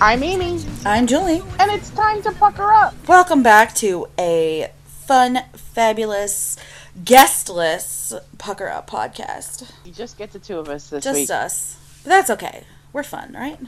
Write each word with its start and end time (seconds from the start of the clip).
I'm 0.00 0.22
Amy, 0.22 0.64
I'm 0.86 1.06
Julie. 1.06 1.42
and 1.58 1.70
it's 1.70 1.90
time 1.90 2.22
to 2.22 2.32
pucker 2.32 2.72
up. 2.72 2.94
Welcome 3.06 3.42
back 3.42 3.74
to 3.76 4.08
a 4.18 4.70
fun, 4.84 5.40
fabulous, 5.54 6.56
guestless 7.04 8.14
Pucker 8.38 8.68
Up 8.68 8.88
podcast. 8.88 9.70
You 9.84 9.92
just 9.92 10.16
get 10.16 10.32
the 10.32 10.38
two 10.38 10.58
of 10.58 10.68
us 10.68 10.88
this 10.88 11.04
Just 11.04 11.16
week. 11.18 11.30
us. 11.30 11.76
But 12.02 12.10
that's 12.10 12.30
okay. 12.30 12.64
We're 12.92 13.02
fun, 13.02 13.34
right? 13.34 13.58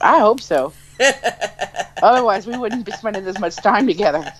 I 0.00 0.20
hope 0.20 0.40
so. 0.40 0.72
Otherwise, 2.02 2.46
we 2.46 2.56
wouldn't 2.56 2.86
be 2.86 2.92
spending 2.92 3.24
this 3.24 3.38
much 3.38 3.56
time 3.56 3.86
together. 3.86 4.32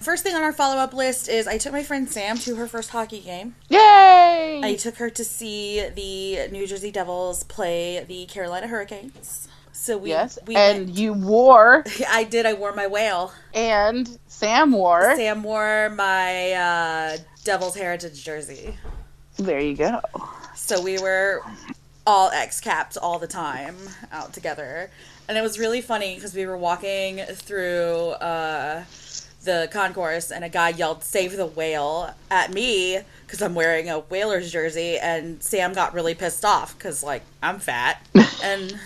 First 0.00 0.22
thing 0.22 0.34
on 0.34 0.42
our 0.42 0.52
follow 0.52 0.76
up 0.76 0.94
list 0.94 1.28
is 1.28 1.46
I 1.46 1.58
took 1.58 1.72
my 1.72 1.82
friend 1.82 2.08
Sam 2.08 2.38
to 2.38 2.54
her 2.56 2.66
first 2.68 2.90
hockey 2.90 3.20
game. 3.20 3.56
Yay! 3.68 4.60
I 4.62 4.76
took 4.78 4.96
her 4.96 5.10
to 5.10 5.24
see 5.24 5.80
the 5.94 6.48
New 6.52 6.66
Jersey 6.66 6.90
Devils 6.92 7.42
play 7.44 8.04
the 8.06 8.26
Carolina 8.26 8.68
Hurricanes. 8.68 9.48
So 9.78 9.98
we, 9.98 10.08
yes, 10.08 10.38
we 10.46 10.56
and 10.56 10.86
went- 10.86 10.98
you 10.98 11.12
wore, 11.12 11.84
I 12.08 12.24
did. 12.24 12.46
I 12.46 12.54
wore 12.54 12.74
my 12.74 12.86
whale. 12.86 13.32
and 13.54 14.18
Sam 14.26 14.72
wore. 14.72 15.14
Sam 15.16 15.42
wore 15.42 15.90
my 15.90 16.52
uh, 16.52 17.16
Devils 17.44 17.76
Heritage 17.76 18.24
jersey. 18.24 18.76
There 19.36 19.60
you 19.60 19.76
go. 19.76 20.00
So 20.54 20.80
we 20.82 20.98
were 20.98 21.42
all 22.06 22.30
ex 22.30 22.60
capped 22.60 22.96
all 22.96 23.18
the 23.18 23.26
time 23.26 23.76
out 24.10 24.32
together. 24.32 24.90
And 25.28 25.36
it 25.36 25.42
was 25.42 25.58
really 25.58 25.80
funny 25.82 26.14
because 26.14 26.34
we 26.34 26.46
were 26.46 26.56
walking 26.56 27.18
through 27.18 28.10
uh, 28.20 28.84
the 29.46 29.70
concourse 29.72 30.30
and 30.30 30.44
a 30.44 30.50
guy 30.50 30.68
yelled, 30.68 31.02
Save 31.02 31.36
the 31.36 31.46
whale 31.46 32.14
at 32.30 32.52
me 32.52 33.00
because 33.24 33.40
I'm 33.40 33.54
wearing 33.54 33.88
a 33.88 34.00
Whalers 34.00 34.52
jersey. 34.52 34.98
And 34.98 35.42
Sam 35.42 35.72
got 35.72 35.94
really 35.94 36.14
pissed 36.14 36.44
off 36.44 36.76
because, 36.76 37.02
like, 37.02 37.22
I'm 37.42 37.58
fat. 37.58 38.06
And 38.42 38.78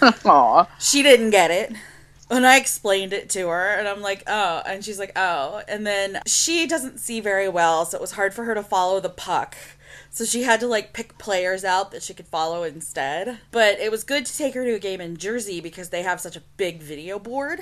she 0.78 1.02
didn't 1.02 1.30
get 1.30 1.50
it. 1.50 1.72
And 2.30 2.46
I 2.46 2.56
explained 2.56 3.12
it 3.12 3.28
to 3.30 3.48
her, 3.48 3.74
and 3.74 3.88
I'm 3.88 4.00
like, 4.00 4.22
oh. 4.28 4.62
And 4.64 4.84
she's 4.84 4.98
like, 4.98 5.12
oh. 5.16 5.62
And 5.66 5.84
then 5.84 6.20
she 6.24 6.66
doesn't 6.68 7.00
see 7.00 7.20
very 7.20 7.48
well, 7.48 7.84
so 7.84 7.98
it 7.98 8.00
was 8.00 8.12
hard 8.12 8.32
for 8.32 8.44
her 8.44 8.54
to 8.54 8.62
follow 8.62 9.00
the 9.00 9.10
puck. 9.10 9.56
So 10.10 10.24
she 10.24 10.42
had 10.42 10.60
to 10.60 10.66
like 10.66 10.92
pick 10.92 11.18
players 11.18 11.64
out 11.64 11.92
that 11.92 12.02
she 12.02 12.14
could 12.14 12.26
follow 12.26 12.62
instead. 12.64 13.38
But 13.50 13.78
it 13.78 13.90
was 13.90 14.04
good 14.04 14.26
to 14.26 14.36
take 14.36 14.54
her 14.54 14.64
to 14.64 14.74
a 14.74 14.78
game 14.78 15.00
in 15.00 15.16
Jersey 15.16 15.60
because 15.60 15.90
they 15.90 16.02
have 16.02 16.20
such 16.20 16.36
a 16.36 16.42
big 16.56 16.80
video 16.80 17.18
board. 17.18 17.60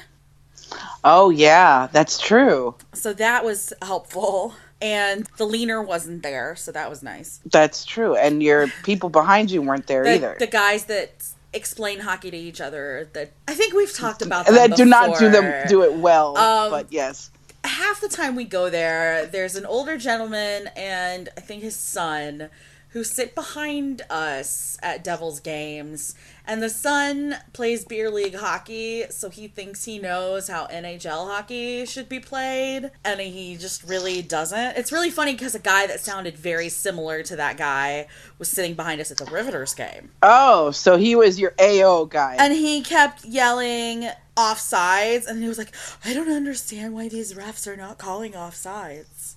Oh 1.04 1.30
yeah, 1.30 1.88
that's 1.92 2.18
true. 2.18 2.74
So 2.92 3.12
that 3.14 3.44
was 3.44 3.72
helpful. 3.82 4.54
And 4.80 5.26
the 5.38 5.44
leaner 5.44 5.82
wasn't 5.82 6.22
there, 6.22 6.54
so 6.54 6.70
that 6.70 6.88
was 6.88 7.02
nice. 7.02 7.40
That's 7.50 7.84
true. 7.84 8.14
And 8.14 8.42
your 8.42 8.68
people 8.84 9.08
behind 9.08 9.50
you 9.50 9.60
weren't 9.60 9.88
there 9.88 10.04
The, 10.04 10.14
either. 10.14 10.36
the 10.38 10.46
guys 10.46 10.84
that 10.84 11.10
explain 11.52 11.98
hockey 12.00 12.30
to 12.30 12.36
each 12.36 12.60
other 12.60 13.08
that 13.14 13.32
I 13.48 13.54
think 13.54 13.74
we've 13.74 13.92
talked 13.92 14.22
about 14.22 14.46
them 14.46 14.54
that 14.54 14.76
do 14.76 14.84
not 14.84 15.18
do 15.18 15.30
them 15.30 15.66
do 15.68 15.82
it 15.82 15.94
well. 15.94 16.36
Um, 16.36 16.70
but 16.70 16.92
yes. 16.92 17.30
half 17.64 18.00
the 18.00 18.08
time 18.08 18.36
we 18.36 18.44
go 18.44 18.70
there, 18.70 19.26
there's 19.26 19.56
an 19.56 19.66
older 19.66 19.96
gentleman 19.96 20.68
and 20.76 21.28
I 21.36 21.40
think 21.40 21.62
his 21.62 21.74
son 21.74 22.50
who 22.90 23.04
sit 23.04 23.34
behind 23.34 24.02
us 24.08 24.78
at 24.82 25.04
Devils 25.04 25.40
games. 25.40 26.14
And 26.46 26.62
the 26.62 26.70
son 26.70 27.36
plays 27.52 27.84
beer 27.84 28.10
league 28.10 28.36
hockey, 28.36 29.04
so 29.10 29.28
he 29.28 29.48
thinks 29.48 29.84
he 29.84 29.98
knows 29.98 30.48
how 30.48 30.66
NHL 30.68 31.28
hockey 31.28 31.84
should 31.84 32.08
be 32.08 32.20
played, 32.20 32.90
and 33.04 33.20
he 33.20 33.56
just 33.56 33.84
really 33.84 34.22
doesn't. 34.22 34.78
It's 34.78 34.90
really 34.90 35.10
funny 35.10 35.32
because 35.32 35.54
a 35.54 35.58
guy 35.58 35.86
that 35.86 36.00
sounded 36.00 36.38
very 36.38 36.70
similar 36.70 37.22
to 37.24 37.36
that 37.36 37.58
guy 37.58 38.06
was 38.38 38.48
sitting 38.48 38.74
behind 38.74 39.00
us 39.00 39.10
at 39.10 39.18
the 39.18 39.26
Riveters 39.26 39.74
game. 39.74 40.12
Oh, 40.22 40.70
so 40.70 40.96
he 40.96 41.14
was 41.14 41.38
your 41.38 41.54
AO 41.60 42.06
guy. 42.06 42.36
And 42.38 42.54
he 42.54 42.80
kept 42.80 43.26
yelling 43.26 44.08
offsides, 44.34 45.26
and 45.26 45.42
he 45.42 45.48
was 45.48 45.58
like, 45.58 45.74
I 46.04 46.14
don't 46.14 46.30
understand 46.30 46.94
why 46.94 47.10
these 47.10 47.34
refs 47.34 47.66
are 47.66 47.76
not 47.76 47.98
calling 47.98 48.32
offsides. 48.32 49.34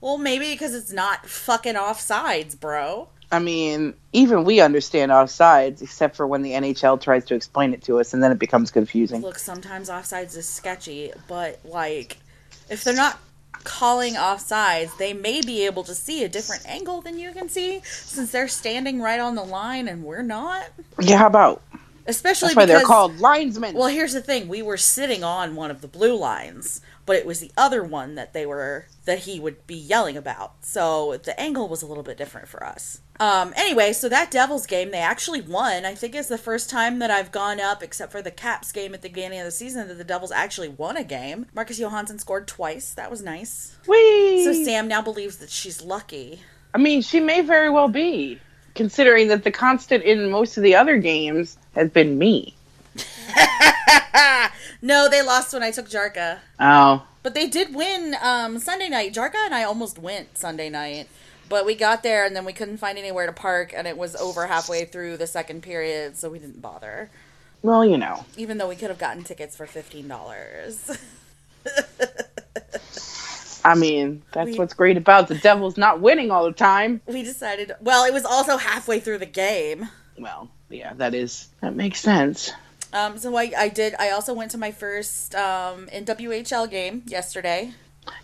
Well, 0.00 0.18
maybe 0.18 0.50
because 0.52 0.74
it's 0.74 0.92
not 0.92 1.26
fucking 1.26 1.74
offsides, 1.74 2.58
bro. 2.58 3.08
I 3.32 3.38
mean, 3.38 3.94
even 4.12 4.44
we 4.44 4.60
understand 4.60 5.12
offsides, 5.12 5.82
except 5.82 6.16
for 6.16 6.26
when 6.26 6.42
the 6.42 6.52
NHL 6.52 7.00
tries 7.00 7.24
to 7.26 7.34
explain 7.34 7.72
it 7.72 7.82
to 7.84 8.00
us, 8.00 8.12
and 8.12 8.22
then 8.22 8.32
it 8.32 8.38
becomes 8.38 8.70
confusing. 8.70 9.20
Look, 9.22 9.38
sometimes 9.38 9.88
offsides 9.88 10.36
is 10.36 10.48
sketchy, 10.48 11.12
but 11.28 11.60
like, 11.64 12.16
if 12.68 12.82
they're 12.82 12.94
not 12.94 13.20
calling 13.64 14.14
offsides, 14.14 14.96
they 14.98 15.12
may 15.12 15.42
be 15.42 15.66
able 15.66 15.84
to 15.84 15.94
see 15.94 16.24
a 16.24 16.28
different 16.28 16.66
angle 16.66 17.02
than 17.02 17.18
you 17.18 17.32
can 17.32 17.48
see 17.48 17.80
since 17.84 18.32
they're 18.32 18.48
standing 18.48 19.00
right 19.00 19.20
on 19.20 19.34
the 19.34 19.44
line 19.44 19.86
and 19.86 20.02
we're 20.02 20.22
not. 20.22 20.64
Yeah, 20.98 21.18
how 21.18 21.26
about? 21.26 21.62
Especially 22.06 22.48
That's 22.48 22.56
why 22.56 22.64
because 22.64 22.78
they're 22.80 22.86
called 22.86 23.20
linesmen. 23.20 23.74
Well, 23.74 23.88
here's 23.88 24.14
the 24.14 24.22
thing: 24.22 24.48
we 24.48 24.62
were 24.62 24.76
sitting 24.76 25.22
on 25.22 25.54
one 25.54 25.70
of 25.70 25.82
the 25.82 25.88
blue 25.88 26.16
lines, 26.16 26.80
but 27.06 27.16
it 27.16 27.26
was 27.26 27.40
the 27.40 27.52
other 27.56 27.82
one 27.82 28.14
that 28.14 28.32
they 28.32 28.46
were 28.46 28.86
that 29.04 29.20
he 29.20 29.40
would 29.40 29.66
be 29.66 29.74
yelling 29.74 30.16
about. 30.16 30.64
So 30.64 31.16
the 31.22 31.38
angle 31.38 31.68
was 31.68 31.82
a 31.82 31.86
little 31.86 32.02
bit 32.02 32.16
different 32.16 32.48
for 32.48 32.64
us. 32.64 33.00
Um, 33.18 33.52
anyway, 33.54 33.92
so 33.92 34.08
that 34.08 34.30
Devils 34.30 34.66
game, 34.66 34.90
they 34.90 34.98
actually 34.98 35.42
won. 35.42 35.84
I 35.84 35.94
think 35.94 36.14
it's 36.14 36.28
the 36.28 36.38
first 36.38 36.70
time 36.70 37.00
that 37.00 37.10
I've 37.10 37.30
gone 37.30 37.60
up, 37.60 37.82
except 37.82 38.12
for 38.12 38.22
the 38.22 38.30
Caps 38.30 38.72
game 38.72 38.94
at 38.94 39.02
the 39.02 39.08
beginning 39.08 39.40
of 39.40 39.44
the 39.44 39.50
season, 39.50 39.88
that 39.88 39.98
the 39.98 40.04
Devils 40.04 40.32
actually 40.32 40.68
won 40.68 40.96
a 40.96 41.04
game. 41.04 41.46
Marcus 41.54 41.78
Johansson 41.78 42.18
scored 42.18 42.48
twice. 42.48 42.94
That 42.94 43.10
was 43.10 43.22
nice. 43.22 43.76
Whee! 43.86 44.44
So 44.44 44.52
Sam 44.64 44.88
now 44.88 45.02
believes 45.02 45.36
that 45.36 45.50
she's 45.50 45.82
lucky. 45.82 46.40
I 46.72 46.78
mean, 46.78 47.02
she 47.02 47.20
may 47.20 47.42
very 47.42 47.68
well 47.68 47.88
be, 47.88 48.38
considering 48.74 49.28
that 49.28 49.44
the 49.44 49.50
constant 49.50 50.02
in 50.04 50.30
most 50.30 50.56
of 50.56 50.62
the 50.62 50.76
other 50.76 50.96
games 50.96 51.58
has 51.74 51.90
been 51.90 52.16
me. 52.18 52.54
no, 54.82 55.08
they 55.08 55.22
lost 55.22 55.52
when 55.52 55.62
I 55.62 55.70
took 55.70 55.88
Jarka. 55.88 56.38
Oh, 56.58 57.06
But 57.22 57.34
they 57.34 57.46
did 57.48 57.74
win 57.74 58.14
um, 58.22 58.58
Sunday 58.58 58.88
night. 58.88 59.12
Jarka 59.14 59.36
and 59.44 59.54
I 59.54 59.62
almost 59.64 59.98
went 59.98 60.36
Sunday 60.38 60.68
night, 60.70 61.08
but 61.48 61.66
we 61.66 61.74
got 61.74 62.02
there 62.02 62.24
and 62.24 62.34
then 62.34 62.44
we 62.44 62.52
couldn't 62.52 62.78
find 62.78 62.98
anywhere 62.98 63.26
to 63.26 63.32
park, 63.32 63.72
and 63.76 63.86
it 63.86 63.96
was 63.96 64.16
over 64.16 64.46
halfway 64.46 64.84
through 64.84 65.16
the 65.16 65.26
second 65.26 65.62
period, 65.62 66.16
so 66.16 66.28
we 66.30 66.38
didn't 66.38 66.60
bother. 66.62 67.10
well, 67.62 67.84
you 67.84 67.98
know. 67.98 68.24
Even 68.36 68.58
though 68.58 68.68
we 68.68 68.76
could 68.76 68.88
have 68.90 68.98
gotten 68.98 69.22
tickets 69.24 69.56
for 69.56 69.66
fifteen 69.66 70.08
dollars. 70.08 70.90
I 73.62 73.74
mean, 73.74 74.22
that's 74.32 74.52
We- 74.52 74.58
what's 74.58 74.72
great 74.72 74.96
about 74.96 75.28
the 75.28 75.34
Devils 75.34 75.76
not 75.76 76.00
winning 76.00 76.30
all 76.30 76.44
the 76.46 76.52
time. 76.52 77.02
we 77.06 77.22
decided. 77.22 77.72
Well, 77.82 78.04
it 78.04 78.14
was 78.14 78.24
also 78.24 78.56
halfway 78.56 79.00
through 79.00 79.18
the 79.18 79.26
game. 79.26 79.88
Well, 80.18 80.48
yeah, 80.70 80.94
that 80.94 81.14
is 81.14 81.48
that 81.60 81.74
makes 81.76 82.00
sense. 82.00 82.52
Um, 82.92 83.18
so 83.18 83.34
I, 83.36 83.52
I 83.56 83.68
did. 83.68 83.94
I 83.98 84.10
also 84.10 84.34
went 84.34 84.50
to 84.52 84.58
my 84.58 84.70
first 84.70 85.34
um, 85.34 85.86
NWHL 85.92 86.70
game 86.70 87.02
yesterday. 87.06 87.72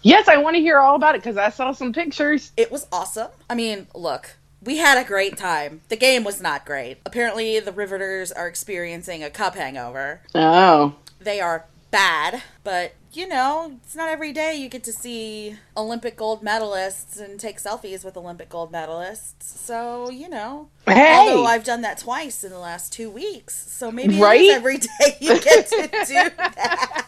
Yes, 0.02 0.28
I 0.28 0.38
want 0.38 0.56
to 0.56 0.60
hear 0.60 0.78
all 0.78 0.96
about 0.96 1.14
it 1.14 1.22
because 1.22 1.36
I 1.36 1.50
saw 1.50 1.72
some 1.72 1.92
pictures. 1.92 2.52
It 2.56 2.72
was 2.72 2.86
awesome. 2.90 3.28
I 3.48 3.54
mean, 3.54 3.86
look, 3.94 4.36
we 4.62 4.78
had 4.78 4.98
a 4.98 5.06
great 5.06 5.36
time. 5.36 5.82
The 5.88 5.96
game 5.96 6.24
was 6.24 6.40
not 6.40 6.64
great. 6.64 6.98
Apparently, 7.06 7.60
the 7.60 7.72
Riveters 7.72 8.32
are 8.32 8.48
experiencing 8.48 9.22
a 9.22 9.30
cup 9.30 9.54
hangover. 9.54 10.22
Oh, 10.34 10.96
They 11.20 11.40
are 11.40 11.66
bad, 11.90 12.42
but 12.64 12.94
you 13.16 13.26
know, 13.28 13.78
it's 13.82 13.96
not 13.96 14.08
every 14.08 14.32
day 14.32 14.54
you 14.56 14.68
get 14.68 14.84
to 14.84 14.92
see 14.92 15.56
Olympic 15.76 16.16
gold 16.16 16.42
medalists 16.42 17.18
and 17.20 17.40
take 17.40 17.58
selfies 17.58 18.04
with 18.04 18.16
Olympic 18.16 18.48
gold 18.48 18.72
medalists. 18.72 19.42
So, 19.42 20.10
you 20.10 20.28
know, 20.28 20.68
hey, 20.86 21.16
although 21.16 21.44
I've 21.46 21.64
done 21.64 21.80
that 21.82 21.98
twice 21.98 22.44
in 22.44 22.50
the 22.50 22.58
last 22.58 22.92
two 22.92 23.10
weeks, 23.10 23.54
so 23.72 23.90
maybe 23.90 24.20
Right? 24.20 24.50
every 24.50 24.78
day 24.78 25.16
you 25.20 25.40
get 25.40 25.66
to 25.68 25.88
do 26.06 26.30
that. 26.36 27.06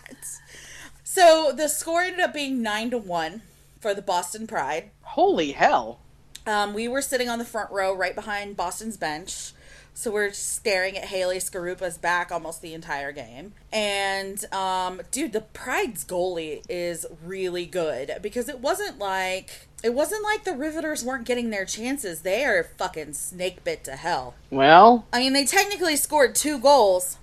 So 1.05 1.53
the 1.55 1.69
score 1.69 2.03
ended 2.03 2.21
up 2.21 2.35
being 2.35 2.63
nine 2.63 2.91
to 2.91 2.99
one 2.99 3.43
for 3.81 3.95
the 3.95 4.03
Boston 4.03 4.47
Pride. 4.47 4.91
holy 5.03 5.53
hell! 5.53 6.01
Um, 6.47 6.73
we 6.75 6.89
were 6.89 7.03
sitting 7.03 7.29
on 7.29 7.39
the 7.39 7.45
front 7.45 7.71
row 7.71 7.95
right 7.95 8.15
behind 8.15 8.57
Boston's 8.57 8.97
bench. 8.97 9.53
So 9.99 10.13
we're 10.13 10.33
staring 10.33 10.97
at 10.97 11.07
Haley 11.07 11.39
Skarupa's 11.39 11.99
back 11.99 12.31
almost 12.31 12.63
the 12.63 12.73
entire 12.73 13.11
game. 13.11 13.55
And 13.73 14.45
um, 14.55 15.01
dude, 15.11 15.33
the 15.33 15.41
Pride's 15.41 16.05
goalie 16.05 16.63
is 16.69 17.05
really 17.25 17.67
good 17.67 18.19
because 18.23 18.49
it 18.49 18.61
wasn't 18.61 19.01
like 19.01 19.67
it 19.83 19.95
wasn't 19.95 20.23
like 20.23 20.45
the 20.45 20.53
Riveters 20.53 21.05
weren't 21.05 21.27
getting 21.27 21.51
their 21.51 21.65
chances. 21.65 22.21
They 22.21 22.45
are 22.45 22.63
fucking 22.63 23.15
snake 23.15 23.65
bit 23.65 23.83
to 23.85 23.97
hell. 23.97 24.37
Well, 24.53 25.05
I 25.13 25.19
mean, 25.19 25.33
they 25.33 25.45
technically 25.45 25.97
scored 25.97 26.37
two 26.37 26.61
goals, 26.61 27.19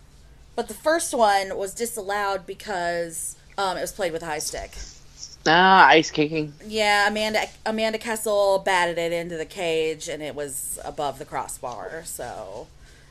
but 0.58 0.68
the 0.68 0.74
first 0.74 1.14
one 1.14 1.56
was 1.56 1.74
disallowed 1.74 2.46
because 2.46 3.38
um, 3.58 3.78
it 3.78 3.82
was 3.82 3.94
played 3.94 4.12
with 4.12 4.22
a 4.22 4.26
high 4.26 4.40
stick. 4.40 4.72
Ah, 5.48 5.88
ice 5.88 6.12
kicking. 6.12 6.54
Yeah, 6.66 7.08
Amanda 7.08 7.46
Amanda 7.66 7.98
Kessel 7.98 8.60
batted 8.60 8.98
it 8.98 9.12
into 9.12 9.38
the 9.38 9.46
cage 9.46 10.08
and 10.08 10.22
it 10.22 10.36
was 10.36 10.80
above 10.84 11.20
the 11.20 11.26
crossbar, 11.26 12.04
so 12.06 12.68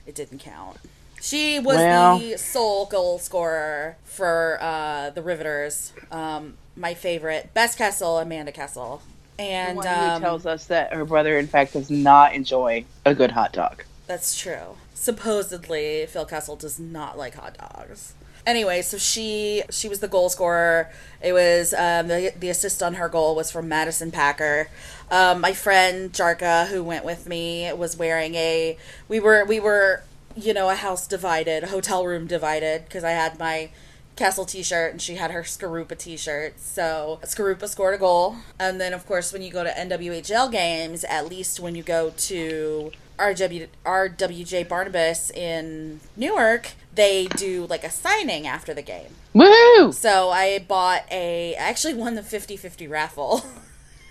it 0.06 0.14
didn't 0.14 0.38
count. 0.38 0.78
She 1.20 1.58
was 1.58 1.76
Well. 1.76 2.18
the 2.18 2.36
sole 2.36 2.84
goal 2.86 3.18
scorer 3.18 3.96
for 4.04 4.58
uh, 4.60 5.10
the 5.10 5.22
Riveters. 5.22 5.92
Um, 6.10 6.54
my 6.76 6.92
favorite, 6.92 7.54
best 7.54 7.78
Kessel, 7.78 8.18
Amanda 8.18 8.52
Kessel, 8.52 9.00
and 9.38 9.78
One 9.78 9.86
um, 9.86 10.14
who 10.14 10.20
tells 10.20 10.44
us 10.44 10.66
that 10.66 10.92
her 10.92 11.04
brother, 11.04 11.38
in 11.38 11.46
fact, 11.46 11.72
does 11.72 11.90
not 11.90 12.34
enjoy 12.34 12.84
a 13.06 13.14
good 13.14 13.30
hot 13.30 13.52
dog. 13.52 13.84
That's 14.06 14.38
true. 14.38 14.76
supposedly 14.94 16.06
Phil 16.06 16.26
Kessel 16.26 16.56
does 16.56 16.78
not 16.78 17.16
like 17.16 17.34
hot 17.36 17.56
dogs. 17.58 18.14
Anyway, 18.46 18.82
so 18.82 18.98
she 18.98 19.62
she 19.70 19.88
was 19.88 20.00
the 20.00 20.08
goal 20.08 20.28
scorer. 20.28 20.90
It 21.22 21.32
was 21.32 21.72
um, 21.72 22.08
the 22.08 22.32
the 22.38 22.50
assist 22.50 22.82
on 22.82 22.94
her 22.94 23.08
goal 23.08 23.34
was 23.34 23.50
from 23.50 23.68
Madison 23.68 24.10
Packer. 24.10 24.68
Um, 25.10 25.40
my 25.40 25.52
friend 25.52 26.12
Jarka, 26.12 26.68
who 26.68 26.84
went 26.84 27.04
with 27.04 27.26
me, 27.26 27.72
was 27.72 27.96
wearing 27.96 28.34
a. 28.34 28.76
We 29.08 29.20
were 29.20 29.44
we 29.44 29.60
were 29.60 30.02
you 30.36 30.52
know 30.52 30.68
a 30.68 30.74
house 30.74 31.06
divided, 31.06 31.64
a 31.64 31.68
hotel 31.68 32.04
room 32.04 32.26
divided 32.26 32.84
because 32.84 33.04
I 33.04 33.10
had 33.10 33.38
my 33.38 33.70
Kessel 34.16 34.44
t-shirt 34.44 34.92
and 34.92 35.02
she 35.02 35.16
had 35.16 35.30
her 35.30 35.42
Skarupa 35.42 35.98
t-shirt. 35.98 36.60
So 36.60 37.20
Skarupa 37.24 37.68
scored 37.68 37.94
a 37.94 37.98
goal, 37.98 38.36
and 38.60 38.80
then 38.80 38.92
of 38.92 39.06
course 39.06 39.32
when 39.32 39.42
you 39.42 39.50
go 39.50 39.64
to 39.64 39.70
NWHL 39.70 40.52
games, 40.52 41.04
at 41.04 41.28
least 41.28 41.60
when 41.60 41.74
you 41.74 41.82
go 41.82 42.12
to 42.16 42.92
RW, 43.18 43.68
RWJ 43.84 44.68
Barnabas 44.68 45.30
in 45.30 46.00
Newark, 46.16 46.72
they 46.94 47.26
do 47.26 47.66
like 47.66 47.84
a 47.84 47.90
signing 47.90 48.46
after 48.46 48.72
the 48.74 48.82
game. 48.82 49.14
Woohoo! 49.34 49.92
So 49.92 50.30
I 50.30 50.58
bought 50.60 51.02
a. 51.10 51.54
I 51.56 51.58
actually 51.58 51.94
won 51.94 52.14
the 52.14 52.22
50-50 52.22 52.88
raffle. 52.88 53.44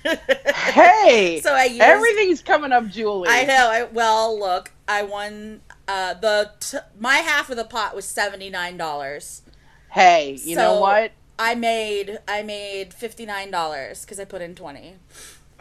Hey, 0.05 1.39
So 1.41 1.53
I 1.53 1.63
used- 1.65 1.81
everything's 1.81 2.41
coming 2.41 2.71
up, 2.73 2.88
Julie. 2.89 3.29
I 3.29 3.45
know. 3.45 3.69
I 3.71 3.83
well, 3.83 4.38
look, 4.38 4.71
I 4.88 5.03
won. 5.03 5.61
Uh, 5.88 6.13
the 6.15 6.51
t- 6.59 6.77
my 6.99 7.15
half 7.17 7.49
of 7.49 7.56
the 7.57 7.63
pot 7.63 7.95
was 7.95 8.06
seventy 8.06 8.49
nine 8.49 8.75
dollars. 8.77 9.44
Hey, 9.91 10.38
you 10.44 10.56
know 10.56 10.79
what? 10.79 11.11
I 11.39 11.56
made 11.56 12.19
I 12.27 12.41
made 12.44 12.94
fifty 12.94 13.25
nine 13.25 13.49
dollars 13.51 14.01
because 14.01 14.19
I 14.19 14.25
put 14.25 14.41
in 14.41 14.56
twenty. 14.56 14.95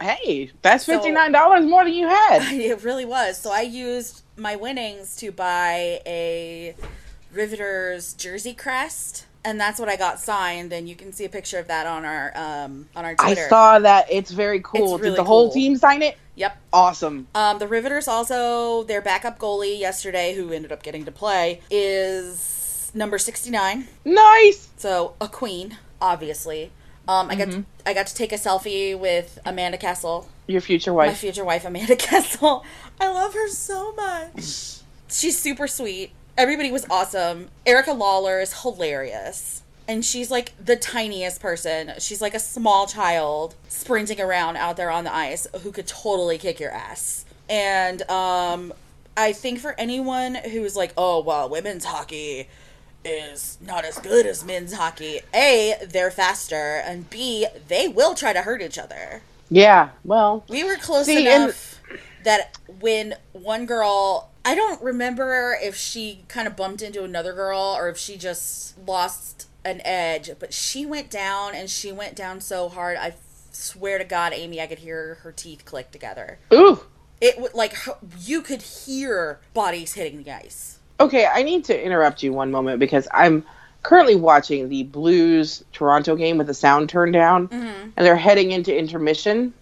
Hey, 0.03 0.51
that's 0.61 0.85
fifty 0.85 1.11
nine 1.11 1.31
dollars 1.31 1.65
more 1.65 1.85
than 1.85 1.93
you 1.93 2.07
had. 2.07 2.41
It 2.53 2.83
really 2.83 3.05
was. 3.05 3.37
So 3.37 3.51
I 3.51 3.61
used 3.61 4.21
my 4.35 4.55
winnings 4.57 5.15
to 5.17 5.31
buy 5.31 6.01
a 6.05 6.75
Riveters 7.31 8.13
jersey 8.13 8.53
crest, 8.53 9.25
and 9.45 9.59
that's 9.59 9.79
what 9.79 9.87
I 9.87 9.95
got 9.95 10.19
signed. 10.19 10.73
And 10.73 10.89
you 10.89 10.95
can 10.95 11.13
see 11.13 11.23
a 11.25 11.29
picture 11.29 11.57
of 11.57 11.67
that 11.67 11.87
on 11.87 12.03
our 12.03 12.31
um 12.35 12.89
on 12.97 13.05
our 13.05 13.15
Twitter. 13.15 13.45
I 13.45 13.49
saw 13.49 13.79
that. 13.79 14.07
It's 14.11 14.31
very 14.31 14.59
cool. 14.59 14.95
It's 14.95 15.01
really 15.01 15.11
Did 15.11 15.19
the 15.19 15.23
whole 15.23 15.45
cool. 15.47 15.53
team 15.53 15.77
sign 15.77 16.01
it? 16.01 16.17
Yep. 16.35 16.57
Awesome. 16.73 17.27
Um, 17.33 17.59
the 17.59 17.67
Riveters 17.67 18.07
also 18.07 18.83
their 18.83 19.01
backup 19.01 19.39
goalie 19.39 19.79
yesterday, 19.79 20.35
who 20.35 20.51
ended 20.51 20.71
up 20.73 20.83
getting 20.83 21.05
to 21.05 21.11
play, 21.11 21.61
is 21.71 22.91
number 22.93 23.17
sixty 23.17 23.51
nine. 23.51 23.87
Nice. 24.03 24.67
So 24.75 25.15
a 25.21 25.29
queen, 25.29 25.77
obviously. 26.01 26.71
Um, 27.07 27.29
I 27.29 27.35
got 27.35 27.51
to, 27.51 27.65
I 27.85 27.93
got 27.93 28.07
to 28.07 28.15
take 28.15 28.31
a 28.31 28.35
selfie 28.37 28.97
with 28.97 29.39
Amanda 29.45 29.77
Kessel, 29.77 30.29
Your 30.47 30.61
future 30.61 30.93
wife, 30.93 31.09
my 31.09 31.15
future 31.15 31.43
wife, 31.43 31.65
Amanda 31.65 31.95
Kessel. 31.97 32.63
I 32.99 33.09
love 33.09 33.33
her 33.33 33.49
so 33.49 33.93
much. 33.93 34.79
She's 35.09 35.37
super 35.37 35.67
sweet. 35.67 36.11
Everybody 36.37 36.71
was 36.71 36.85
awesome. 36.89 37.49
Erica 37.65 37.91
Lawler 37.91 38.39
is 38.39 38.61
hilarious. 38.61 39.61
And 39.87 40.03
she's 40.05 40.31
like 40.31 40.53
the 40.63 40.77
tiniest 40.77 41.41
person. 41.41 41.91
She's 41.99 42.21
like 42.21 42.33
a 42.33 42.39
small 42.39 42.87
child 42.87 43.55
sprinting 43.67 44.21
around 44.21 44.55
out 44.55 44.77
there 44.77 44.89
on 44.89 45.03
the 45.03 45.13
ice 45.13 45.45
who 45.61 45.71
could 45.73 45.87
totally 45.87 46.37
kick 46.37 46.59
your 46.59 46.71
ass. 46.71 47.25
And 47.49 48.01
um, 48.09 48.73
I 49.17 49.33
think 49.33 49.59
for 49.59 49.75
anyone 49.77 50.35
who's 50.35 50.77
like, 50.77 50.93
oh, 50.97 51.21
well, 51.21 51.49
women's 51.49 51.83
hockey 51.83 52.47
is 53.05 53.57
not 53.61 53.85
as 53.85 53.97
good 53.99 54.25
as 54.25 54.43
men's 54.45 54.73
hockey, 54.73 55.21
A, 55.33 55.75
they're 55.87 56.11
faster, 56.11 56.81
and 56.85 57.09
B, 57.09 57.47
they 57.67 57.87
will 57.87 58.15
try 58.15 58.33
to 58.33 58.41
hurt 58.41 58.61
each 58.61 58.77
other. 58.77 59.21
yeah. 59.49 59.89
Well, 60.03 60.43
We 60.47 60.63
were 60.63 60.75
close 60.75 61.05
See, 61.05 61.27
and- 61.27 61.43
enough 61.43 61.81
that 62.23 62.57
when 62.79 63.15
one 63.33 63.65
girl, 63.65 64.29
I 64.45 64.55
don't 64.55 64.81
remember 64.81 65.57
if 65.61 65.75
she 65.75 66.23
kind 66.29 66.47
of 66.47 66.55
bumped 66.55 66.81
into 66.81 67.03
another 67.03 67.33
girl 67.33 67.59
or 67.77 67.89
if 67.89 67.97
she 67.97 68.17
just 68.17 68.77
lost 68.87 69.47
an 69.65 69.81
edge, 69.85 70.31
but 70.39 70.53
she 70.53 70.85
went 70.85 71.09
down 71.09 71.53
and 71.55 71.69
she 71.69 71.91
went 71.91 72.15
down 72.15 72.39
so 72.41 72.69
hard. 72.69 72.97
I 72.97 73.13
swear 73.51 73.97
to 73.97 74.03
God, 74.05 74.31
Amy, 74.33 74.61
I 74.61 74.67
could 74.67 74.79
hear 74.79 75.15
her 75.23 75.31
teeth 75.31 75.65
click 75.65 75.91
together. 75.91 76.39
ooh. 76.53 76.79
It 77.21 77.39
would 77.39 77.53
like 77.53 77.75
you 78.19 78.41
could 78.41 78.61
hear 78.61 79.39
bodies 79.53 79.93
hitting 79.93 80.23
the 80.23 80.31
ice. 80.31 80.79
Okay, 80.99 81.25
I 81.25 81.43
need 81.43 81.65
to 81.65 81.85
interrupt 81.85 82.23
you 82.23 82.31
one 82.33 82.51
moment 82.51 82.79
because 82.79 83.07
I'm 83.11 83.45
currently 83.81 84.15
watching 84.15 84.69
the 84.69 84.83
Blues 84.83 85.63
Toronto 85.73 86.15
game 86.15 86.37
with 86.37 86.47
the 86.47 86.53
sound 86.53 86.89
turned 86.89 87.13
down, 87.13 87.47
Mm-hmm. 87.49 87.89
and 87.97 88.05
they're 88.05 88.15
heading 88.15 88.51
into 88.51 88.75
intermission. 88.77 89.53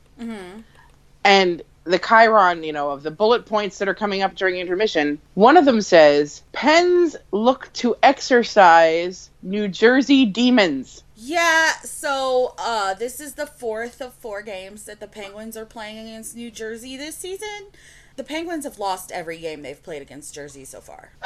And 1.24 1.62
the 1.84 1.98
Chiron, 2.00 2.64
you 2.64 2.74
know, 2.74 2.92
of 2.92 3.02
the 3.04 3.12
bullet 3.12 3.46
points 3.46 3.80
that 3.80 3.88
are 3.88 3.94
coming 3.96 4.22
up 4.22 4.36
during 4.36 4.56
intermission, 4.58 5.20
one 5.34 5.58
of 5.58 5.66
them 5.66 5.82
says, 5.82 6.44
Pens 6.52 7.16
look 7.32 7.72
to 7.74 7.96
exorcise 8.04 9.30
New 9.42 9.68
Jersey 9.68 10.26
demons. 10.26 11.04
Yeah, 11.16 11.72
so 11.84 12.56
uh 12.58 12.96
this 12.96 13.20
is 13.20 13.34
the 13.34 13.46
fourth 13.46 14.02
of 14.02 14.14
four 14.14 14.42
games 14.42 14.86
that 14.86 15.00
the 15.00 15.08
Penguins 15.08 15.56
are 15.56 15.66
playing 15.66 16.00
against 16.00 16.36
New 16.36 16.50
Jersey 16.50 16.98
this 16.98 17.16
season. 17.16 17.68
The 18.16 18.24
Penguins 18.24 18.66
have 18.66 18.78
lost 18.80 19.12
every 19.12 19.38
game 19.40 19.62
they've 19.62 19.82
played 19.82 20.02
against 20.02 20.34
Jersey 20.36 20.66
so 20.66 20.82
far. 20.82 21.14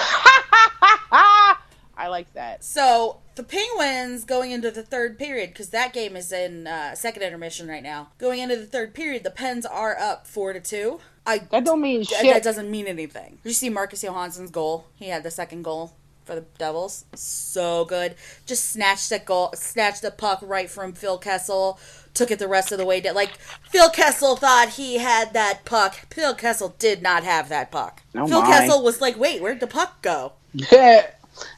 I 1.98 2.08
like 2.10 2.34
that. 2.34 2.64
So 2.64 3.20
the 3.36 3.44
Penguins 3.44 4.26
going 4.26 4.52
into 4.52 4.70
the 4.70 4.84
third 4.84 5.18
period 5.18 5.50
because 5.52 5.70
that 5.70 5.94
game 5.94 6.16
is 6.16 6.32
in 6.32 6.68
uh, 6.68 6.94
second 6.96 7.24
intermission 7.24 7.68
right 7.68 7.84
now. 7.84 8.10
Going 8.18 8.40
into 8.40 8.58
the 8.58 8.66
third 8.66 8.94
period, 8.94 9.24
the 9.24 9.32
Pens 9.32 9.66
are 9.66 9.98
up 9.98 10.28
four 10.28 10.52
to 10.54 10.60
two. 10.60 11.00
I 11.26 11.40
That 11.40 11.64
don't 11.66 11.82
mean 11.82 12.04
shit. 12.04 12.22
that 12.24 12.44
doesn't 12.44 12.70
mean 12.70 12.88
anything. 12.88 13.40
Did 13.44 13.50
you 13.50 13.54
see 13.54 13.70
Marcus 13.70 14.02
Johansson's 14.04 14.52
goal? 14.52 14.86
He 14.96 15.08
had 15.08 15.24
the 15.24 15.32
second 15.32 15.64
goal 15.64 15.96
for 16.26 16.36
the 16.36 16.46
Devils. 16.58 17.06
So 17.16 17.86
good. 17.86 18.16
Just 18.46 18.70
snatched 18.72 19.10
that 19.12 19.26
goal, 19.26 19.52
snatched 19.56 20.02
the 20.02 20.12
puck 20.12 20.40
right 20.44 20.70
from 20.70 20.94
Phil 20.94 21.18
Kessel. 21.18 21.80
Took 22.16 22.32
it 22.32 22.40
the 22.40 22.48
rest 22.48 22.72
of 22.72 22.78
the 22.80 22.86
way 22.86 23.00
down. 23.02 23.14
Like 23.14 23.38
Phil 23.70 23.90
Kessel 23.90 24.36
thought 24.36 24.70
he 24.70 24.98
had 24.98 25.34
that 25.34 25.66
puck. 25.66 26.12
Phil 26.12 26.34
Kessel 26.34 26.76
did 26.80 27.02
not 27.02 27.24
have 27.24 27.50
that 27.50 27.72
puck. 27.72 28.02
Oh 28.16 28.28
Phil 28.28 28.42
my. 28.42 28.48
Kessel 28.48 28.84
was 28.84 29.00
like, 29.02 29.18
"Wait, 29.18 29.42
where'd 29.42 29.60
the 29.60 29.68
puck 29.68 30.02
go?" 30.02 30.34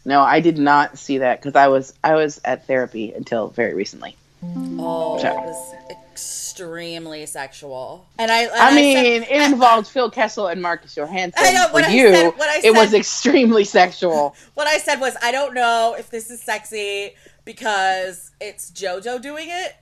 no, 0.06 0.21
I 0.21 0.39
did 0.39 0.57
not 0.57 0.98
see 0.98 1.19
that 1.19 1.39
because 1.42 1.56
I 1.56 1.68
was 1.68 1.94
I 2.04 2.15
was 2.15 2.42
at 2.44 2.68
therapy 2.68 3.13
until 3.13 3.48
very 3.50 3.74
recently. 3.74 4.17
Oh, 4.43 5.17
it 5.17 5.34
was 5.34 5.74
extremely 5.89 7.25
sexual. 7.25 8.05
And 8.17 8.31
I, 8.31 8.43
and 8.43 8.51
I 8.53 8.70
said- 8.70 8.75
mean, 8.75 9.24
it 9.24 9.41
involved 9.51 9.88
Phil 9.88 10.10
Kessel 10.10 10.48
and 10.48 10.62
Marcus 10.62 10.96
Johansson. 10.96 11.43
I 11.43 11.51
know, 11.53 11.67
For 11.67 11.74
what 11.74 11.86
I 11.86 11.89
you, 11.91 12.10
said- 12.12 12.34
I 12.39 12.62
it 12.63 12.74
was 12.74 12.93
extremely 12.93 13.63
sexual. 13.63 14.36
What 14.55 14.67
I 14.67 14.77
said 14.79 15.00
was, 15.00 15.15
I 15.22 15.31
don't 15.31 15.53
know 15.53 15.96
if 15.98 16.10
this 16.10 16.29
is 16.31 16.41
sexy 16.41 17.15
because 17.46 18.31
it's 18.41 18.72
JoJo 18.72 19.22
doing 19.22 19.48
it, 19.50 19.75